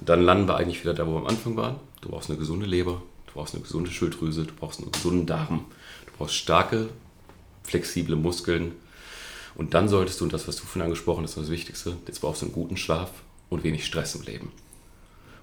Dann 0.00 0.22
landen 0.22 0.48
wir 0.48 0.56
eigentlich 0.56 0.80
wieder 0.82 0.94
da, 0.94 1.06
wo 1.06 1.12
wir 1.12 1.18
am 1.18 1.26
Anfang 1.26 1.56
waren. 1.56 1.76
Du 2.00 2.08
brauchst 2.08 2.30
eine 2.30 2.38
gesunde 2.38 2.66
Leber, 2.66 3.02
du 3.26 3.32
brauchst 3.34 3.54
eine 3.54 3.62
gesunde 3.62 3.90
Schilddrüse, 3.90 4.44
du 4.44 4.54
brauchst 4.54 4.80
einen 4.80 4.92
gesunden 4.92 5.26
Darm, 5.26 5.66
du 6.06 6.12
brauchst 6.16 6.34
starke, 6.34 6.88
flexible 7.62 8.16
Muskeln. 8.16 8.72
Und 9.54 9.74
dann 9.74 9.88
solltest 9.88 10.20
du, 10.20 10.24
und 10.24 10.32
das, 10.32 10.48
was 10.48 10.56
du 10.56 10.62
vorhin 10.62 10.82
angesprochen 10.82 11.24
hast, 11.24 11.36
das 11.36 11.50
Wichtigste, 11.50 11.96
jetzt 12.06 12.20
brauchst 12.20 12.42
du 12.42 12.46
einen 12.46 12.54
guten 12.54 12.76
Schlaf 12.76 13.10
und 13.50 13.64
wenig 13.64 13.84
Stress 13.84 14.14
im 14.14 14.22
Leben. 14.22 14.52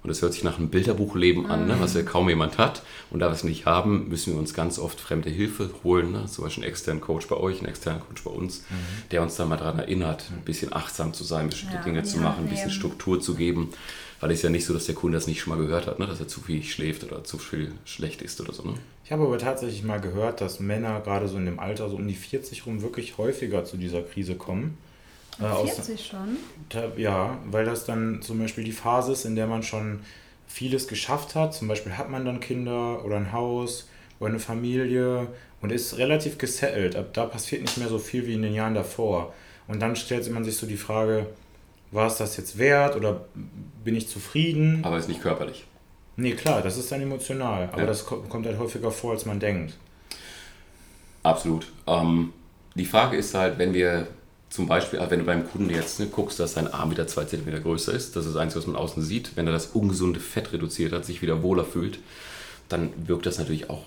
Und 0.02 0.10
das 0.10 0.22
hört 0.22 0.32
sich 0.32 0.44
nach 0.44 0.58
einem 0.58 0.68
Bilderbuchleben 0.68 1.46
an, 1.50 1.66
ne, 1.66 1.76
was 1.80 1.94
ja 1.94 2.02
kaum 2.02 2.28
jemand 2.28 2.56
hat. 2.56 2.82
Und 3.10 3.20
da 3.20 3.28
wir 3.28 3.32
es 3.32 3.44
nicht 3.44 3.66
haben, 3.66 4.08
müssen 4.08 4.32
wir 4.32 4.38
uns 4.38 4.54
ganz 4.54 4.78
oft 4.78 5.00
fremde 5.00 5.28
Hilfe 5.28 5.70
holen. 5.82 6.12
Ne? 6.12 6.26
Zum 6.26 6.44
Beispiel 6.44 6.64
einen 6.64 6.70
externen 6.70 7.00
Coach 7.00 7.26
bei 7.26 7.36
euch, 7.36 7.58
einen 7.58 7.68
externen 7.68 8.00
Coach 8.00 8.22
bei 8.22 8.30
uns, 8.30 8.60
mhm. 8.60 8.74
der 9.10 9.22
uns 9.22 9.36
dann 9.36 9.48
mal 9.48 9.56
daran 9.56 9.78
erinnert, 9.78 10.30
ein 10.30 10.44
bisschen 10.44 10.72
achtsam 10.72 11.12
zu 11.14 11.24
sein, 11.24 11.48
bestimmte 11.50 11.76
ja, 11.76 11.82
Dinge 11.82 12.04
zu 12.04 12.18
machen, 12.18 12.44
ein 12.44 12.48
bisschen 12.48 12.70
Struktur 12.70 13.20
zu 13.20 13.34
geben. 13.34 13.70
Weil 14.20 14.32
es 14.32 14.42
ja 14.42 14.50
nicht 14.50 14.64
so, 14.64 14.74
dass 14.74 14.86
der 14.86 14.94
Kunde 14.94 15.16
das 15.16 15.26
nicht 15.26 15.40
schon 15.40 15.56
mal 15.56 15.62
gehört 15.64 15.86
hat, 15.86 15.98
ne? 15.98 16.06
dass 16.06 16.18
er 16.18 16.26
zu 16.26 16.40
viel 16.40 16.62
schläft 16.62 17.04
oder 17.04 17.22
zu 17.22 17.38
viel 17.38 17.72
schlecht 17.84 18.20
ist 18.20 18.40
oder 18.40 18.52
so. 18.52 18.64
Ne? 18.64 18.74
Ich 19.04 19.12
habe 19.12 19.22
aber 19.22 19.38
tatsächlich 19.38 19.84
mal 19.84 20.00
gehört, 20.00 20.40
dass 20.40 20.58
Männer 20.58 21.00
gerade 21.00 21.28
so 21.28 21.36
in 21.36 21.46
dem 21.46 21.60
Alter, 21.60 21.88
so 21.88 21.96
um 21.96 22.08
die 22.08 22.14
40 22.14 22.66
rum, 22.66 22.82
wirklich 22.82 23.16
häufiger 23.16 23.64
zu 23.64 23.76
dieser 23.76 24.02
Krise 24.02 24.34
kommen. 24.34 24.76
40 25.38 25.94
äh, 25.94 26.02
schon? 26.02 26.92
Ja, 26.96 27.38
weil 27.46 27.64
das 27.64 27.84
dann 27.84 28.20
zum 28.22 28.40
Beispiel 28.40 28.64
die 28.64 28.72
Phase 28.72 29.12
ist, 29.12 29.24
in 29.24 29.36
der 29.36 29.46
man 29.46 29.62
schon 29.62 30.00
vieles 30.48 30.88
geschafft 30.88 31.34
hat. 31.34 31.54
Zum 31.54 31.68
Beispiel 31.68 31.96
hat 31.96 32.10
man 32.10 32.24
dann 32.24 32.40
Kinder 32.40 33.04
oder 33.04 33.16
ein 33.16 33.32
Haus 33.32 33.88
oder 34.18 34.30
eine 34.30 34.40
Familie 34.40 35.28
und 35.60 35.70
ist 35.70 35.96
relativ 35.98 36.38
gesettelt. 36.38 36.96
Ab 36.96 37.10
da 37.12 37.26
passiert 37.26 37.62
nicht 37.62 37.78
mehr 37.78 37.88
so 37.88 37.98
viel 37.98 38.26
wie 38.26 38.34
in 38.34 38.42
den 38.42 38.54
Jahren 38.54 38.74
davor. 38.74 39.32
Und 39.68 39.80
dann 39.80 39.94
stellt 39.94 40.28
man 40.32 40.44
sich 40.44 40.56
so 40.56 40.66
die 40.66 40.76
Frage, 40.76 41.26
war 41.90 42.06
es 42.06 42.16
das 42.16 42.36
jetzt 42.36 42.58
wert 42.58 42.96
oder 42.96 43.24
bin 43.84 43.94
ich 43.96 44.08
zufrieden? 44.08 44.80
Aber 44.84 44.98
ist 44.98 45.08
nicht 45.08 45.22
körperlich. 45.22 45.64
Nee, 46.16 46.32
klar, 46.32 46.62
das 46.62 46.76
ist 46.76 46.90
dann 46.90 47.00
emotional. 47.00 47.68
Aber 47.72 47.82
ja. 47.82 47.86
das 47.86 48.04
kommt 48.04 48.44
halt 48.46 48.58
häufiger 48.58 48.90
vor, 48.90 49.12
als 49.12 49.24
man 49.24 49.38
denkt. 49.38 49.74
Absolut. 51.22 51.70
Ähm, 51.86 52.32
die 52.74 52.84
Frage 52.84 53.16
ist 53.16 53.34
halt, 53.34 53.58
wenn 53.58 53.72
wir 53.72 54.08
zum 54.50 54.66
Beispiel, 54.66 55.00
wenn 55.08 55.20
du 55.20 55.24
beim 55.24 55.48
Kunden 55.48 55.70
jetzt 55.70 56.00
ne, 56.00 56.06
guckst, 56.06 56.40
dass 56.40 56.54
sein 56.54 56.72
Arm 56.72 56.90
wieder 56.90 57.06
zwei 57.06 57.24
Zentimeter 57.24 57.60
größer 57.60 57.92
ist, 57.92 58.16
das 58.16 58.26
ist 58.26 58.34
das 58.34 58.40
Einzige, 58.40 58.60
was 58.60 58.66
man 58.66 58.76
außen 58.76 59.02
sieht, 59.02 59.36
wenn 59.36 59.46
er 59.46 59.52
das 59.52 59.66
ungesunde 59.66 60.20
Fett 60.20 60.52
reduziert 60.52 60.92
hat, 60.92 61.04
sich 61.04 61.22
wieder 61.22 61.42
wohler 61.42 61.64
fühlt, 61.64 61.98
dann 62.68 62.90
wirkt 63.06 63.26
das 63.26 63.38
natürlich 63.38 63.70
auch 63.70 63.84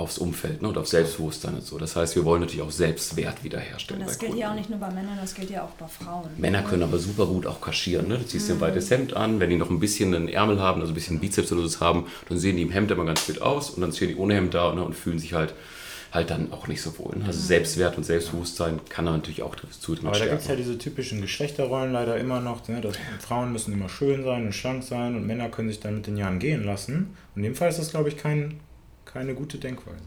aufs 0.00 0.18
Umfeld 0.18 0.62
ne, 0.62 0.68
und 0.68 0.78
auf 0.78 0.88
Selbstbewusstsein 0.88 1.54
und 1.54 1.62
so. 1.62 1.78
Das 1.78 1.94
heißt, 1.94 2.16
wir 2.16 2.24
wollen 2.24 2.40
natürlich 2.40 2.62
auch 2.62 2.70
Selbstwert 2.70 3.44
wiederherstellen. 3.44 4.02
Und 4.02 4.08
das 4.08 4.18
gilt 4.18 4.32
Kunden. 4.32 4.42
ja 4.42 4.50
auch 4.50 4.56
nicht 4.56 4.70
nur 4.70 4.78
bei 4.78 4.90
Männern, 4.90 5.18
das 5.20 5.34
gilt 5.34 5.50
ja 5.50 5.64
auch 5.64 5.70
bei 5.70 5.86
Frauen. 5.86 6.28
Männer 6.38 6.62
können 6.62 6.82
aber 6.82 6.98
super 6.98 7.26
gut 7.26 7.46
auch 7.46 7.60
kaschieren. 7.60 8.08
Ne? 8.08 8.18
Du 8.18 8.26
ziehst 8.26 8.48
mhm. 8.48 8.54
dir 8.54 8.58
ein 8.58 8.60
weites 8.62 8.90
Hemd 8.90 9.14
an, 9.14 9.38
wenn 9.38 9.50
die 9.50 9.56
noch 9.56 9.70
ein 9.70 9.78
bisschen 9.78 10.14
einen 10.14 10.28
Ärmel 10.28 10.60
haben, 10.60 10.80
also 10.80 10.92
ein 10.92 10.94
bisschen 10.94 11.20
Bizeps 11.20 11.52
oder 11.52 11.68
so 11.68 11.80
haben, 11.80 12.06
dann 12.28 12.38
sehen 12.38 12.56
die 12.56 12.62
im 12.62 12.70
Hemd 12.70 12.90
immer 12.90 13.04
ganz 13.04 13.20
fit 13.20 13.42
aus 13.42 13.70
und 13.70 13.82
dann 13.82 13.92
stehen 13.92 14.08
die 14.08 14.16
ohne 14.16 14.34
Hemd 14.34 14.54
da 14.54 14.72
ne, 14.74 14.82
und 14.82 14.94
fühlen 14.94 15.18
sich 15.18 15.34
halt 15.34 15.54
halt 16.12 16.30
dann 16.30 16.52
auch 16.52 16.66
nicht 16.66 16.82
so 16.82 16.98
wohl. 16.98 17.16
Ne? 17.16 17.24
Also 17.24 17.38
mhm. 17.38 17.44
Selbstwert 17.44 17.96
und 17.96 18.04
Selbstbewusstsein 18.04 18.80
kann 18.88 19.06
da 19.06 19.12
natürlich 19.12 19.42
auch 19.42 19.54
zu 19.54 19.96
Aber 20.04 20.18
da 20.18 20.26
gibt 20.26 20.42
es 20.42 20.48
ja 20.48 20.56
diese 20.56 20.76
typischen 20.76 21.20
Geschlechterrollen 21.20 21.92
leider 21.92 22.16
immer 22.16 22.40
noch, 22.40 22.66
ne? 22.68 22.80
dass 22.80 22.96
Frauen 23.20 23.52
müssen 23.52 23.72
immer 23.72 23.88
schön 23.88 24.24
sein 24.24 24.46
und 24.46 24.52
schlank 24.52 24.82
sein 24.82 25.14
und 25.14 25.26
Männer 25.26 25.48
können 25.48 25.68
sich 25.68 25.80
dann 25.80 25.96
mit 25.96 26.06
den 26.06 26.16
Jahren 26.16 26.38
gehen 26.38 26.64
lassen. 26.64 27.16
Und 27.34 27.36
in 27.36 27.42
dem 27.44 27.54
Fall 27.54 27.68
ist 27.68 27.78
das, 27.78 27.90
glaube 27.90 28.08
ich, 28.08 28.16
kein, 28.16 28.58
keine 29.04 29.34
gute 29.34 29.58
Denkweise. 29.58 29.98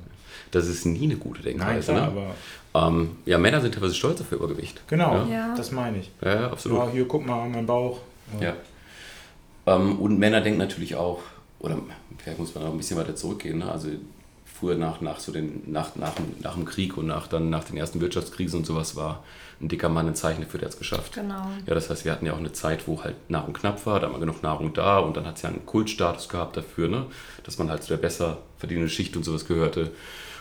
Das 0.52 0.68
ist 0.68 0.86
nie 0.86 1.04
eine 1.04 1.18
gute 1.18 1.42
Denkweise. 1.42 1.94
Nein, 1.94 2.12
klar, 2.12 2.12
ne? 2.12 2.36
aber 2.74 2.88
ähm, 2.88 3.18
ja, 3.26 3.38
Männer 3.38 3.62
sind 3.62 3.74
teilweise 3.74 3.94
stolz 3.94 4.22
auf 4.22 4.32
ihr 4.32 4.38
Übergewicht. 4.38 4.82
Genau, 4.88 5.26
ja? 5.26 5.54
das 5.56 5.72
meine 5.72 6.00
ich. 6.00 6.12
Ja, 6.22 6.52
absolut. 6.52 6.80
Ja, 6.80 6.90
hier, 6.92 7.08
guck 7.08 7.26
mal, 7.26 7.48
mein 7.50 7.66
Bauch. 7.66 8.00
Ja. 8.40 8.56
Ähm, 9.66 10.00
und 10.00 10.18
Männer 10.18 10.42
denken 10.42 10.60
natürlich 10.60 10.96
auch, 10.96 11.20
oder 11.60 11.78
vielleicht 12.18 12.40
muss 12.40 12.56
man 12.56 12.66
auch 12.66 12.72
ein 12.72 12.78
bisschen 12.78 12.98
weiter 12.98 13.16
zurückgehen, 13.16 13.60
ne? 13.60 13.72
also 13.72 13.90
früher 14.46 14.76
nach, 14.76 15.02
nach, 15.02 15.20
so 15.20 15.32
den, 15.32 15.64
nach, 15.68 15.96
nach, 15.96 16.14
nach 16.42 16.56
dem 16.56 16.66
Krieg 16.66 16.98
und 16.98 17.08
nach, 17.08 17.28
dann 17.28 17.50
nach 17.50 17.64
den 17.64 17.78
ersten 17.78 18.02
Wirtschaftskrisen 18.02 18.60
und 18.60 18.66
sowas 18.66 18.96
war 18.96 19.24
ein 19.64 19.70
dicker 19.70 19.90
Mann 19.90 20.08
ein 20.08 20.16
Zeichen 20.16 20.42
dafür, 20.42 20.60
der 20.60 20.68
hat 20.68 20.74
es 20.74 20.80
geschafft. 20.80 21.14
Genau. 21.14 21.48
Ja, 21.66 21.74
das 21.74 21.90
heißt, 21.90 22.06
wir 22.06 22.12
hatten 22.12 22.26
ja 22.26 22.34
auch 22.34 22.38
eine 22.38 22.52
Zeit, 22.52 22.88
wo 22.88 23.02
halt 23.04 23.16
Nahrung 23.30 23.54
knapp 23.54 23.86
war, 23.86 24.00
da 24.00 24.12
war 24.12 24.20
genug 24.20 24.44
Nahrung 24.44 24.74
da 24.74 25.00
und 25.00 25.16
dann 25.16 25.26
hat 25.26 25.38
es 25.38 25.42
ja 25.42 25.50
einen 25.50 25.66
Kultstatus 25.66 26.30
gehabt 26.30 26.58
dafür, 26.58 26.90
ne? 26.90 27.06
dass 27.44 27.58
man 27.58 27.70
halt 27.70 27.84
zu 27.84 27.90
der 27.90 27.98
besser 27.98 28.40
verdienenden 28.58 28.90
Schicht 28.90 29.16
und 29.16 29.24
sowas 29.24 29.46
gehörte. 29.46 29.92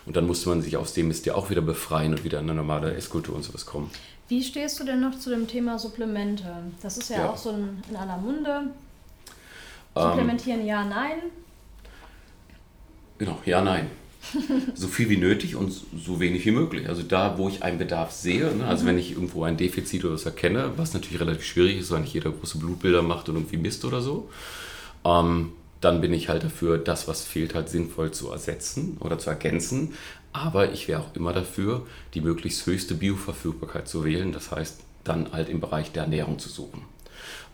Und 0.04 0.16
dann 0.16 0.26
musste 0.26 0.48
man 0.48 0.60
sich 0.60 0.76
aus 0.76 0.92
dem 0.94 1.08
Mist 1.08 1.26
ja 1.26 1.34
auch 1.36 1.50
wieder 1.50 1.62
befreien 1.62 2.12
und 2.12 2.24
wieder 2.24 2.40
in 2.40 2.50
eine 2.50 2.56
normale 2.56 2.94
Esskultur 2.94 3.36
und 3.36 3.44
sowas 3.44 3.64
kommen. 3.64 3.90
Wie 4.28 4.42
stehst 4.42 4.80
du 4.80 4.84
denn 4.84 5.00
noch 5.00 5.16
zu 5.18 5.30
dem 5.30 5.46
Thema 5.46 5.78
Supplemente? 5.78 6.44
Das 6.82 6.98
ist 6.98 7.10
ja, 7.10 7.18
ja. 7.18 7.30
auch 7.30 7.36
so 7.36 7.50
ein, 7.50 7.82
in 7.88 7.96
aller 7.96 8.16
Munde. 8.16 8.70
Supplementieren 9.94 10.60
ähm, 10.60 10.66
ja, 10.66 10.84
nein? 10.84 11.18
Genau, 13.18 13.38
ja, 13.44 13.60
nein. 13.60 13.90
so 14.74 14.88
viel 14.88 15.08
wie 15.08 15.16
nötig 15.16 15.56
und 15.56 15.72
so 15.72 16.20
wenig 16.20 16.44
wie 16.44 16.52
möglich. 16.52 16.88
Also 16.88 17.02
da, 17.02 17.38
wo 17.38 17.48
ich 17.48 17.62
einen 17.62 17.78
Bedarf 17.78 18.12
sehe, 18.12 18.54
ne? 18.54 18.66
also 18.66 18.84
mhm. 18.84 18.88
wenn 18.88 18.98
ich 18.98 19.12
irgendwo 19.12 19.44
ein 19.44 19.56
Defizit 19.56 20.04
oder 20.04 20.14
was 20.14 20.24
erkenne, 20.24 20.72
was 20.76 20.94
natürlich 20.94 21.20
relativ 21.20 21.44
schwierig 21.44 21.78
ist, 21.78 21.90
weil 21.90 22.00
nicht 22.00 22.14
jeder 22.14 22.30
große 22.30 22.58
Blutbilder 22.58 23.02
macht 23.02 23.28
und 23.28 23.36
irgendwie 23.36 23.56
misst 23.56 23.84
oder 23.84 24.00
so, 24.00 24.30
ähm, 25.04 25.52
dann 25.80 26.00
bin 26.00 26.12
ich 26.12 26.28
halt 26.28 26.44
dafür, 26.44 26.78
das, 26.78 27.08
was 27.08 27.24
fehlt, 27.24 27.54
halt 27.54 27.68
sinnvoll 27.68 28.12
zu 28.12 28.30
ersetzen 28.30 28.96
oder 29.00 29.18
zu 29.18 29.30
ergänzen. 29.30 29.94
Aber 30.32 30.72
ich 30.72 30.88
wäre 30.88 31.00
auch 31.00 31.14
immer 31.14 31.32
dafür, 31.32 31.86
die 32.14 32.20
möglichst 32.20 32.64
höchste 32.66 32.94
Bioverfügbarkeit 32.94 33.88
zu 33.88 34.04
wählen. 34.04 34.32
Das 34.32 34.50
heißt, 34.50 34.80
dann 35.04 35.32
halt 35.32 35.48
im 35.48 35.60
Bereich 35.60 35.90
der 35.90 36.04
Ernährung 36.04 36.38
zu 36.38 36.48
suchen. 36.48 36.82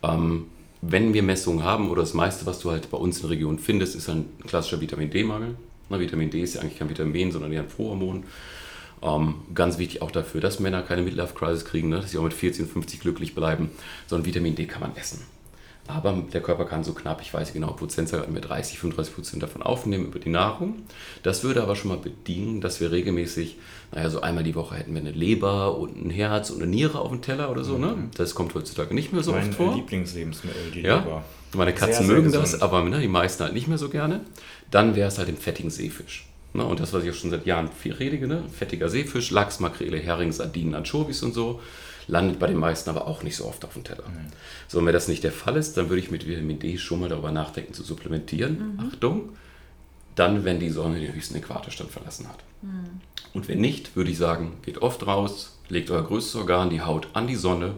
Ähm, 0.02 0.46
wenn 0.80 1.12
wir 1.14 1.22
Messungen 1.22 1.64
haben 1.64 1.90
oder 1.90 2.02
das 2.02 2.14
meiste, 2.14 2.46
was 2.46 2.60
du 2.60 2.70
halt 2.70 2.90
bei 2.90 2.98
uns 2.98 3.16
in 3.16 3.22
der 3.22 3.30
Region 3.30 3.58
findest, 3.58 3.96
ist 3.96 4.08
ein 4.08 4.26
klassischer 4.46 4.80
Vitamin 4.80 5.10
D-Mangel. 5.10 5.56
Na, 5.88 6.00
Vitamin 6.00 6.30
D 6.30 6.42
ist 6.42 6.54
ja 6.54 6.60
eigentlich 6.60 6.78
kein 6.78 6.90
Vitamin, 6.90 7.32
sondern 7.32 7.52
eher 7.52 7.62
ein 7.62 7.68
Prohormon. 7.68 8.24
Ähm, 9.00 9.34
ganz 9.54 9.78
wichtig 9.78 10.02
auch 10.02 10.10
dafür, 10.10 10.40
dass 10.40 10.60
Männer 10.60 10.82
keine 10.82 11.02
Midlife-Crisis 11.02 11.64
kriegen, 11.64 11.88
ne? 11.88 12.00
dass 12.00 12.10
sie 12.10 12.18
auch 12.18 12.24
mit 12.24 12.34
40 12.34 12.64
und 12.64 12.72
50 12.72 13.00
glücklich 13.00 13.34
bleiben, 13.34 13.70
sondern 14.06 14.26
Vitamin 14.26 14.56
D 14.56 14.66
kann 14.66 14.80
man 14.80 14.96
essen. 14.96 15.22
Aber 15.88 16.22
der 16.32 16.42
Körper 16.42 16.66
kann 16.66 16.84
so 16.84 16.92
knapp, 16.92 17.22
ich 17.22 17.32
weiß 17.32 17.54
genau, 17.54 17.68
Prozentzahl 17.68 18.26
mit 18.28 18.46
30, 18.46 18.78
35 18.78 19.14
Prozent 19.14 19.42
davon 19.42 19.62
aufnehmen 19.62 20.04
über 20.04 20.18
die 20.18 20.28
Nahrung. 20.28 20.82
Das 21.22 21.42
würde 21.44 21.62
aber 21.62 21.76
schon 21.76 21.88
mal 21.88 21.96
bedienen, 21.96 22.60
dass 22.60 22.78
wir 22.80 22.92
regelmäßig, 22.92 23.56
naja, 23.92 24.10
so 24.10 24.20
einmal 24.20 24.44
die 24.44 24.54
Woche 24.54 24.76
hätten 24.76 24.92
wir 24.92 25.00
eine 25.00 25.12
Leber 25.12 25.78
und 25.78 25.96
ein 25.96 26.10
Herz 26.10 26.50
und 26.50 26.60
eine 26.60 26.70
Niere 26.70 27.00
auf 27.00 27.10
dem 27.10 27.22
Teller 27.22 27.50
oder 27.50 27.64
so. 27.64 27.78
Ne? 27.78 27.86
Mhm. 27.86 28.10
Das 28.18 28.34
kommt 28.34 28.54
heutzutage 28.54 28.94
nicht 28.94 29.14
mehr 29.14 29.22
so 29.22 29.32
mein 29.32 29.48
oft 29.48 29.54
vor. 29.54 29.66
Mein 29.68 29.76
Lieblingslebensmittel, 29.76 30.70
die 30.74 30.82
ja? 30.82 30.98
Leber. 30.98 31.24
Meine 31.54 31.72
Katzen 31.72 32.06
sehr, 32.06 32.16
mögen 32.16 32.30
sehr 32.30 32.40
das, 32.40 32.60
aber 32.60 32.82
ne, 32.82 33.00
die 33.00 33.08
meisten 33.08 33.42
halt 33.42 33.54
nicht 33.54 33.68
mehr 33.68 33.78
so 33.78 33.88
gerne. 33.88 34.20
Dann 34.70 34.96
wäre 34.96 35.08
es 35.08 35.18
halt 35.18 35.28
im 35.28 35.36
fettigen 35.36 35.70
Seefisch. 35.70 36.26
Ne? 36.52 36.64
Und 36.64 36.80
das, 36.80 36.92
was 36.92 37.04
ich 37.04 37.10
auch 37.10 37.14
schon 37.14 37.30
seit 37.30 37.46
Jahren 37.46 37.70
viel 37.70 37.94
redige, 37.94 38.26
ne? 38.26 38.42
fettiger 38.52 38.88
Seefisch, 38.88 39.30
Lachs, 39.30 39.60
Makrele, 39.60 39.98
Hering, 39.98 40.32
Sardinen, 40.32 40.74
Anchovies 40.74 41.22
und 41.22 41.34
so 41.34 41.60
landet 42.08 42.38
bei 42.38 42.46
den 42.48 42.56
meisten 42.56 42.90
aber 42.90 43.06
auch 43.06 43.22
nicht 43.22 43.36
so 43.36 43.44
oft 43.44 43.64
auf 43.64 43.74
dem 43.74 43.84
Teller. 43.84 44.08
Mhm. 44.08 44.32
So, 44.66 44.78
und 44.78 44.86
wenn 44.86 44.92
das 44.92 45.08
nicht 45.08 45.22
der 45.22 45.32
Fall 45.32 45.56
ist, 45.56 45.76
dann 45.76 45.88
würde 45.88 46.00
ich 46.00 46.10
mit 46.10 46.26
Vitamin 46.26 46.58
D 46.58 46.78
schon 46.78 47.00
mal 47.00 47.08
darüber 47.08 47.30
nachdenken 47.30 47.74
zu 47.74 47.84
supplementieren. 47.84 48.74
Mhm. 48.76 48.80
Achtung, 48.88 49.28
dann, 50.14 50.44
wenn 50.44 50.58
die 50.58 50.70
Sonne 50.70 50.98
den 50.98 51.14
höchsten 51.14 51.36
Äquatorstand 51.36 51.90
verlassen 51.90 52.28
hat. 52.28 52.42
Mhm. 52.62 53.00
Und 53.34 53.46
wenn 53.46 53.60
nicht, 53.60 53.94
würde 53.94 54.10
ich 54.10 54.18
sagen, 54.18 54.56
geht 54.64 54.78
oft 54.78 55.06
raus, 55.06 55.58
legt 55.68 55.90
euer 55.90 56.02
größtes 56.02 56.36
Organ, 56.36 56.70
die 56.70 56.80
Haut, 56.80 57.08
an 57.12 57.26
die 57.26 57.36
Sonne. 57.36 57.74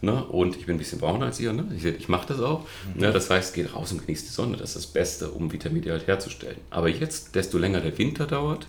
Ne? 0.00 0.24
Und 0.24 0.56
ich 0.56 0.66
bin 0.66 0.76
ein 0.76 0.78
bisschen 0.78 1.00
brauner 1.00 1.26
als 1.26 1.40
ihr, 1.40 1.52
ne? 1.52 1.66
ich, 1.76 1.84
ich 1.84 2.08
mache 2.08 2.28
das 2.28 2.40
auch. 2.40 2.60
Mhm. 2.94 3.00
Ne? 3.00 3.12
Das 3.12 3.30
heißt, 3.30 3.54
geht 3.54 3.74
raus 3.74 3.90
und 3.92 4.06
genießt 4.06 4.28
die 4.28 4.32
Sonne. 4.32 4.56
Das 4.56 4.70
ist 4.70 4.76
das 4.76 4.86
Beste, 4.86 5.30
um 5.30 5.52
Vitamin 5.52 5.82
D 5.82 5.90
halt 5.90 6.06
herzustellen. 6.06 6.58
Aber 6.70 6.88
jetzt, 6.88 7.34
desto 7.34 7.58
länger 7.58 7.80
der 7.80 7.96
Winter 7.98 8.26
dauert, 8.26 8.66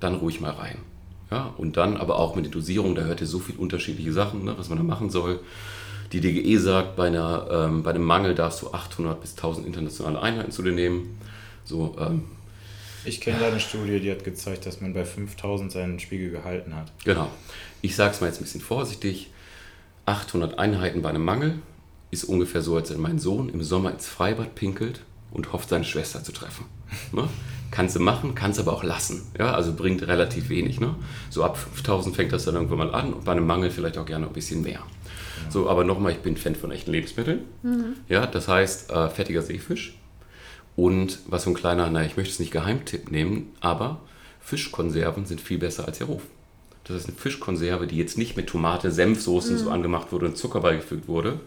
dann 0.00 0.14
ruhig 0.14 0.40
mal 0.40 0.52
rein. 0.52 0.78
Ja, 1.30 1.54
und 1.56 1.76
dann 1.76 1.96
aber 1.96 2.18
auch 2.18 2.36
mit 2.36 2.44
der 2.44 2.52
Dosierung, 2.52 2.94
da 2.94 3.02
hört 3.02 3.22
ihr 3.22 3.26
so 3.26 3.38
viele 3.38 3.58
unterschiedliche 3.58 4.12
Sachen, 4.12 4.44
ne, 4.44 4.54
was 4.58 4.68
man 4.68 4.78
da 4.78 4.84
machen 4.84 5.08
soll. 5.08 5.40
Die 6.12 6.20
DGE 6.20 6.58
sagt, 6.58 6.96
bei, 6.96 7.06
einer, 7.06 7.48
ähm, 7.50 7.82
bei 7.82 7.90
einem 7.90 8.04
Mangel 8.04 8.34
darfst 8.34 8.60
du 8.60 8.70
800 8.70 9.18
bis 9.18 9.30
1000 9.32 9.66
internationale 9.66 10.20
Einheiten 10.20 10.52
zu 10.52 10.62
dir 10.62 10.72
nehmen. 10.72 11.18
So, 11.64 11.96
ähm, 11.98 12.24
ich 13.04 13.20
kenne 13.20 13.40
da 13.40 13.48
eine 13.48 13.60
Studie, 13.60 13.98
die 13.98 14.10
hat 14.10 14.24
gezeigt, 14.24 14.66
dass 14.66 14.80
man 14.80 14.92
bei 14.92 15.04
5000 15.04 15.72
seinen 15.72 15.98
Spiegel 15.98 16.30
gehalten 16.30 16.74
hat. 16.76 16.92
Genau. 17.04 17.28
Ich 17.80 17.96
sage 17.96 18.12
es 18.14 18.20
mal 18.20 18.28
jetzt 18.28 18.40
ein 18.40 18.44
bisschen 18.44 18.60
vorsichtig. 18.60 19.30
800 20.06 20.58
Einheiten 20.58 21.02
bei 21.02 21.10
einem 21.10 21.24
Mangel 21.24 21.58
ist 22.10 22.24
ungefähr 22.24 22.62
so, 22.62 22.76
als 22.76 22.90
wenn 22.90 23.00
mein 23.00 23.18
Sohn 23.18 23.48
im 23.48 23.62
Sommer 23.62 23.90
ins 23.90 24.06
Freibad 24.06 24.54
pinkelt 24.54 25.00
und 25.30 25.52
hofft, 25.52 25.68
seine 25.68 25.84
Schwester 25.84 26.22
zu 26.22 26.32
treffen. 26.32 26.66
Ne? 27.12 27.26
Kannst 27.70 27.96
du 27.96 28.00
machen, 28.00 28.34
kannst 28.34 28.60
aber 28.60 28.74
auch 28.74 28.84
lassen. 28.84 29.22
Ja, 29.38 29.54
also 29.54 29.72
bringt 29.72 30.06
relativ 30.06 30.50
wenig. 30.50 30.78
Ne? 30.78 30.94
So 31.30 31.42
ab 31.42 31.56
5000 31.56 32.14
fängt 32.14 32.30
das 32.32 32.44
dann 32.44 32.54
irgendwann 32.54 32.78
mal 32.78 32.94
an 32.94 33.14
und 33.14 33.24
bei 33.24 33.32
einem 33.32 33.46
Mangel 33.46 33.70
vielleicht 33.70 33.96
auch 33.96 34.04
gerne 34.04 34.26
ein 34.26 34.32
bisschen 34.34 34.60
mehr. 34.60 34.72
Ja. 34.74 35.50
So, 35.50 35.70
aber 35.70 35.82
nochmal, 35.82 36.12
ich 36.12 36.18
bin 36.18 36.36
Fan 36.36 36.54
von 36.54 36.70
echten 36.70 36.92
Lebensmitteln. 36.92 37.40
Mhm. 37.62 37.94
Ja, 38.10 38.26
das 38.26 38.46
heißt 38.46 38.90
äh, 38.90 39.08
fettiger 39.08 39.40
Seefisch. 39.40 39.96
Und 40.76 41.20
was 41.26 41.44
so 41.44 41.50
ein 41.50 41.54
kleiner, 41.54 41.88
naja, 41.88 42.06
ich 42.06 42.18
möchte 42.18 42.32
es 42.32 42.40
nicht 42.40 42.52
Geheimtipp 42.52 43.10
nehmen, 43.10 43.52
aber 43.60 44.00
Fischkonserven 44.40 45.24
sind 45.24 45.40
viel 45.40 45.58
besser 45.58 45.86
als 45.86 45.98
ihr 46.00 46.06
Ruf. 46.06 46.22
Das 46.84 46.96
ist 46.96 47.08
eine 47.08 47.16
Fischkonserve, 47.16 47.86
die 47.86 47.96
jetzt 47.96 48.18
nicht 48.18 48.36
mit 48.36 48.48
Tomate, 48.48 48.90
Senfsoßen 48.90 49.54
mhm. 49.54 49.58
so 49.58 49.70
angemacht 49.70 50.12
wurde 50.12 50.26
und 50.26 50.36
Zucker 50.36 50.60
beigefügt 50.60 51.08
wurde. 51.08 51.40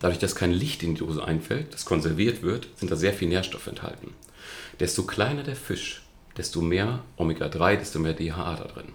Dadurch, 0.00 0.18
dass 0.18 0.34
kein 0.34 0.52
Licht 0.52 0.82
in 0.82 0.94
die 0.94 1.00
Dose 1.00 1.24
einfällt, 1.24 1.72
das 1.72 1.84
konserviert 1.84 2.42
wird, 2.42 2.68
sind 2.76 2.90
da 2.90 2.96
sehr 2.96 3.12
viel 3.12 3.28
Nährstoffe 3.28 3.66
enthalten. 3.66 4.12
Desto 4.80 5.04
kleiner 5.04 5.42
der 5.42 5.56
Fisch, 5.56 6.02
desto 6.36 6.60
mehr 6.60 7.00
Omega-3, 7.16 7.76
desto 7.76 7.98
mehr 7.98 8.12
DHA 8.12 8.56
da 8.56 8.64
drin. 8.64 8.88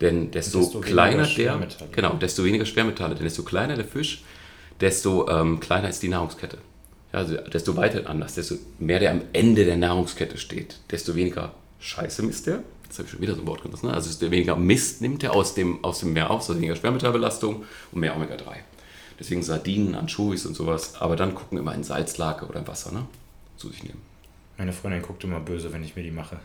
Denn 0.00 0.30
desto, 0.30 0.60
desto 0.60 0.80
kleiner 0.80 1.26
der, 1.26 1.68
genau, 1.92 2.14
desto 2.14 2.44
weniger 2.44 2.64
Schwermetalle, 2.64 3.14
denn 3.14 3.24
desto 3.24 3.42
kleiner 3.42 3.76
der 3.76 3.84
Fisch, 3.84 4.22
desto 4.80 5.28
ähm, 5.28 5.60
kleiner 5.60 5.88
ist 5.88 6.02
die 6.02 6.08
Nahrungskette. 6.08 6.58
Also 7.12 7.36
desto 7.36 7.76
weiter 7.76 8.08
anders, 8.08 8.34
desto 8.34 8.56
mehr 8.78 9.00
der 9.00 9.10
am 9.10 9.22
Ende 9.32 9.64
der 9.64 9.76
Nahrungskette 9.76 10.38
steht, 10.38 10.78
desto 10.90 11.14
weniger 11.16 11.52
Scheiße 11.80 12.22
misst 12.22 12.46
der. 12.46 12.62
Jetzt 12.90 12.98
habe 12.98 13.06
ich 13.06 13.12
schon 13.12 13.20
wieder 13.20 13.36
so 13.36 13.42
ein 13.42 13.46
Wort 13.46 13.62
genutzt. 13.62 13.84
Ne? 13.84 13.94
Also 13.94 14.08
desto 14.08 14.28
weniger 14.32 14.56
Mist 14.56 15.00
nimmt 15.00 15.22
er 15.22 15.32
aus 15.32 15.54
dem, 15.54 15.84
aus 15.84 16.00
dem 16.00 16.12
Meer 16.12 16.28
auf, 16.28 16.40
also 16.40 16.56
weniger 16.56 16.74
Schwermetallbelastung 16.74 17.64
und 17.92 18.00
mehr 18.00 18.16
Omega-3. 18.16 18.56
Deswegen 19.16 19.44
Sardinen, 19.44 19.94
Anchovies 19.94 20.44
und 20.44 20.56
sowas. 20.56 20.94
Aber 20.98 21.14
dann 21.14 21.36
gucken 21.36 21.56
immer 21.56 21.72
in 21.72 21.84
Salzlake 21.84 22.46
oder 22.46 22.58
in 22.58 22.66
Wasser 22.66 22.90
ne? 22.90 23.06
zu 23.56 23.68
sich 23.68 23.84
nehmen. 23.84 24.02
Meine 24.58 24.72
Freundin 24.72 25.02
guckt 25.02 25.22
immer 25.22 25.38
böse, 25.38 25.72
wenn 25.72 25.84
ich 25.84 25.94
mir 25.94 26.02
die 26.02 26.10
mache. 26.10 26.40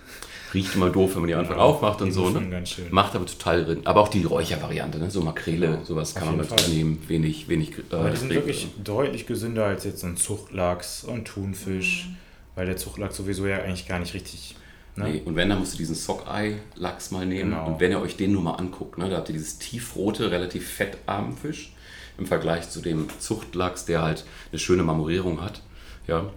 Riecht 0.53 0.75
immer 0.75 0.91
doof, 0.91 1.15
wenn 1.15 1.21
man 1.21 1.29
die 1.29 1.33
einfach 1.33 1.55
genau, 1.55 1.65
aufmacht 1.65 2.03
und 2.03 2.11
so. 2.11 2.29
Ne? 2.29 2.47
Ganz 2.47 2.69
schön. 2.69 2.85
Macht 2.91 3.15
aber 3.15 3.25
total 3.25 3.65
drin. 3.65 3.81
Aber 3.85 4.01
auch 4.01 4.09
die 4.09 4.23
Räuchervariante, 4.23 4.99
ne? 4.99 5.09
so 5.09 5.21
Makrele, 5.21 5.65
ja, 5.65 5.83
sowas 5.83 6.13
kann 6.13 6.27
man 6.27 6.37
mit 6.37 6.45
Fall. 6.45 6.69
nehmen. 6.69 7.01
Wenig, 7.07 7.49
wenig. 7.49 7.71
Äh, 7.71 7.95
aber 7.95 8.11
die 8.11 8.17
sind 8.17 8.29
wirklich 8.29 8.67
deutlich 8.83 9.25
gesünder 9.25 9.65
als 9.65 9.83
jetzt 9.83 10.01
so 10.01 10.05
ein 10.07 10.15
Zuchtlachs 10.15 11.05
und 11.05 11.25
Thunfisch, 11.25 12.05
mhm. 12.07 12.17
weil 12.53 12.67
der 12.67 12.77
Zuchtlachs 12.77 13.17
sowieso 13.17 13.47
ja 13.47 13.57
eigentlich 13.63 13.87
gar 13.87 13.97
nicht 13.97 14.13
richtig. 14.13 14.55
Ne? 14.95 15.09
Nee, 15.09 15.21
und 15.25 15.35
wenn, 15.35 15.49
dann 15.49 15.59
musst 15.59 15.73
du 15.73 15.77
diesen 15.77 15.95
Sockeye-Lachs 15.95 17.11
mal 17.11 17.25
nehmen. 17.25 17.51
Genau. 17.51 17.67
Und 17.67 17.79
wenn 17.79 17.91
ihr 17.91 17.99
euch 17.99 18.15
den 18.15 18.31
nur 18.31 18.41
mal 18.41 18.53
anguckt, 18.53 18.97
ne, 18.97 19.09
da 19.09 19.17
habt 19.17 19.29
ihr 19.29 19.33
dieses 19.33 19.57
tiefrote, 19.57 20.31
relativ 20.31 20.69
fettarmen 20.69 21.35
Fisch 21.35 21.73
im 22.17 22.25
Vergleich 22.25 22.69
zu 22.69 22.81
dem 22.81 23.07
Zuchtlachs, 23.19 23.85
der 23.85 24.01
halt 24.01 24.25
eine 24.51 24.59
schöne 24.59 24.83
Marmorierung 24.83 25.41
hat. 25.41 25.61
Ja. 26.07 26.29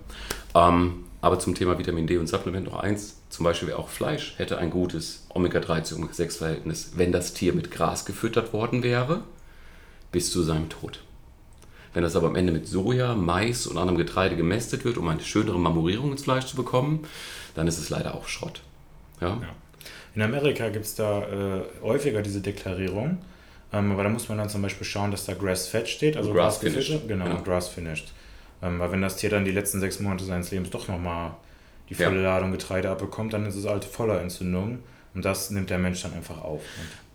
Ähm, 0.55 1.05
aber 1.21 1.39
zum 1.39 1.55
Thema 1.55 1.79
Vitamin 1.79 2.07
D 2.07 2.17
und 2.19 2.29
Supplement 2.29 2.67
noch 2.67 2.81
eins. 2.81 3.17
Zum 3.29 3.45
Beispiel 3.45 3.73
auch 3.73 3.89
Fleisch 3.89 4.35
hätte 4.39 4.59
ein 4.59 4.71
gutes 4.71 5.27
Omega-3 5.31 5.83
zu 5.83 5.97
Omega-6-Verhältnis, 5.97 6.93
wenn 6.97 7.13
das 7.13 7.35
Tier 7.35 7.53
mit 7.53 7.71
Gras 7.71 8.05
gefüttert 8.05 8.53
worden 8.53 8.83
wäre, 8.83 9.23
bis 10.11 10.33
zu 10.33 10.43
seinem 10.43 10.69
Tod. 10.69 11.01
Wenn 11.99 12.05
das 12.05 12.15
aber 12.15 12.29
am 12.29 12.37
Ende 12.37 12.53
mit 12.53 12.69
Soja, 12.69 13.17
Mais 13.17 13.67
und 13.67 13.77
anderem 13.77 13.99
Getreide 13.99 14.37
gemästet 14.37 14.85
wird, 14.85 14.99
um 14.99 15.09
eine 15.09 15.21
schönere 15.21 15.59
Marmorierung 15.59 16.13
ins 16.13 16.23
Fleisch 16.23 16.47
zu 16.47 16.55
bekommen, 16.55 17.05
dann 17.57 17.67
ist 17.67 17.77
es 17.77 17.91
leider 17.91 18.15
auch 18.15 18.29
Schrott. 18.29 18.63
Ja? 19.21 19.31
ja. 19.31 19.49
In 20.15 20.23
Amerika 20.23 20.69
gibt 20.69 20.85
es 20.85 20.95
da 20.95 21.23
äh, 21.23 21.63
häufiger 21.83 22.23
diese 22.23 22.41
Deklarierung, 22.41 23.19
ähm, 23.73 23.91
aber 23.91 24.05
da 24.05 24.11
muss 24.11 24.29
man 24.29 24.39
dann 24.39 24.49
zum 24.49 24.63
Beispiel 24.63 24.87
schauen, 24.87 25.11
dass 25.11 25.27
da 25.27 25.35
Grass-Fed 25.35 25.89
steht, 25.89 26.17
also 26.17 26.33
Grass-Finished. 26.33 27.09
Genau, 27.09 27.25
genau. 27.25 27.43
Grass-Finished. 27.43 28.13
Ähm, 28.63 28.79
weil 28.79 28.93
wenn 28.93 29.03
das 29.03 29.17
Tier 29.17 29.31
dann 29.31 29.45
die 29.45 29.51
letzten 29.51 29.81
sechs 29.81 29.99
Monate 29.99 30.23
seines 30.23 30.53
Lebens 30.53 30.71
doch 30.71 30.87
nochmal 30.87 31.33
die 31.89 31.97
volle 31.97 32.23
ja. 32.23 32.35
Ladung 32.35 32.53
Getreide 32.53 32.91
abbekommt, 32.91 33.33
dann 33.33 33.45
ist 33.45 33.57
es 33.57 33.67
halt 33.67 33.85
voller 33.85 34.21
Entzündung 34.21 34.79
und 35.15 35.25
das 35.25 35.51
nimmt 35.51 35.69
der 35.69 35.79
Mensch 35.79 36.03
dann 36.03 36.15
einfach 36.15 36.43
auf. 36.43 36.63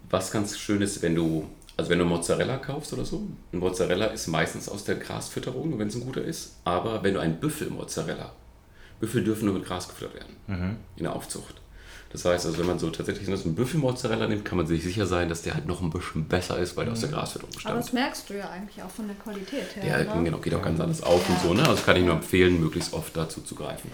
Was 0.10 0.30
ganz 0.30 0.60
schön 0.60 0.82
ist, 0.82 1.02
wenn 1.02 1.16
du, 1.16 1.50
also 1.76 1.90
wenn 1.90 2.00
du 2.00 2.06
Mozzarella 2.06 2.58
kaufst 2.58 2.94
oder 2.94 3.06
so, 3.06 3.28
ein 3.52 3.60
Mozzarella 3.60 4.08
ist 4.08 4.28
meistens 4.28 4.70
aus 4.70 4.84
der 4.84 4.96
Grasfütterung, 4.96 5.80
wenn 5.80 5.88
es 5.88 5.96
ein 5.96 6.06
guter 6.06 6.24
ist, 6.24 6.58
aber 6.64 7.04
wenn 7.04 7.16
du 7.16 7.20
einen 7.20 7.40
Büffel-Mozzarella, 7.40 8.32
Büffel 9.00 9.24
dürfen 9.24 9.46
nur 9.46 9.56
mit 9.56 9.66
Gras 9.66 9.88
gefüttert 9.88 10.16
werden, 10.16 10.36
mhm. 10.48 10.76
in 10.96 11.04
der 11.04 11.16
Aufzucht. 11.16 11.56
Das 12.14 12.26
heißt, 12.26 12.46
also 12.46 12.60
wenn 12.60 12.68
man 12.68 12.78
so 12.78 12.92
tatsächlich 12.92 13.26
so 13.26 13.44
einen 13.44 13.56
Büffelmozzarella 13.56 14.28
nimmt, 14.28 14.46
kann 14.46 14.60
man 14.60 14.68
sich 14.68 14.84
sicher 14.84 15.08
sein, 15.08 15.30
dass 15.30 15.42
der 15.42 15.56
halt 15.56 15.66
noch 15.66 15.82
ein 15.82 15.90
bisschen 15.90 16.26
besser 16.26 16.60
ist, 16.60 16.78
weil 16.78 16.86
der 16.86 16.94
aus 16.94 17.00
der 17.00 17.10
mhm. 17.10 17.14
Grasfütterung 17.14 17.54
stammt. 17.54 17.72
Aber 17.72 17.82
das 17.82 17.92
merkst 17.92 18.30
du 18.30 18.38
ja 18.38 18.52
eigentlich 18.52 18.84
auch 18.84 18.90
von 18.92 19.08
der 19.08 19.16
Qualität 19.16 19.76
her. 19.76 20.06
Ja, 20.06 20.16
ne? 20.16 20.24
genau, 20.24 20.38
geht 20.38 20.54
auch 20.54 20.62
ganz 20.62 20.80
anders 20.80 21.02
auf 21.02 21.28
ja. 21.28 21.34
und 21.34 21.42
so. 21.42 21.54
Ne? 21.56 21.68
Also 21.68 21.82
kann 21.82 21.98
ich 21.98 22.04
nur 22.04 22.14
empfehlen, 22.14 22.60
möglichst 22.60 22.94
oft 22.94 23.18
dazu 23.18 23.42
zu 23.42 23.56
greifen. 23.56 23.90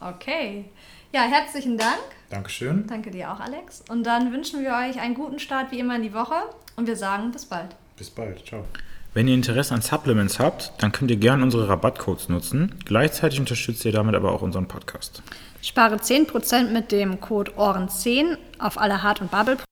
Okay. 0.00 0.64
Ja, 1.12 1.22
herzlichen 1.22 1.78
Dank. 1.78 2.15
Dankeschön. 2.30 2.86
Danke 2.86 3.10
dir 3.10 3.32
auch, 3.32 3.40
Alex. 3.40 3.82
Und 3.88 4.04
dann 4.04 4.32
wünschen 4.32 4.62
wir 4.62 4.70
euch 4.70 5.00
einen 5.00 5.14
guten 5.14 5.38
Start 5.38 5.70
wie 5.70 5.78
immer 5.78 5.96
in 5.96 6.02
die 6.02 6.14
Woche 6.14 6.34
und 6.76 6.86
wir 6.86 6.96
sagen 6.96 7.30
bis 7.30 7.46
bald. 7.46 7.76
Bis 7.96 8.10
bald. 8.10 8.44
Ciao. 8.46 8.64
Wenn 9.14 9.28
ihr 9.28 9.34
Interesse 9.34 9.72
an 9.72 9.80
Supplements 9.80 10.38
habt, 10.38 10.72
dann 10.78 10.92
könnt 10.92 11.10
ihr 11.10 11.16
gerne 11.16 11.42
unsere 11.42 11.68
Rabattcodes 11.68 12.28
nutzen. 12.28 12.74
Gleichzeitig 12.84 13.40
unterstützt 13.40 13.84
ihr 13.86 13.92
damit 13.92 14.14
aber 14.14 14.32
auch 14.32 14.42
unseren 14.42 14.68
Podcast. 14.68 15.22
Spare 15.62 15.96
10% 15.96 16.70
mit 16.70 16.92
dem 16.92 17.18
Code 17.20 17.52
Ohren10 17.52 18.36
auf 18.58 18.78
alle 18.78 19.02
Hart- 19.02 19.22
und 19.22 19.30
Bubble. 19.30 19.56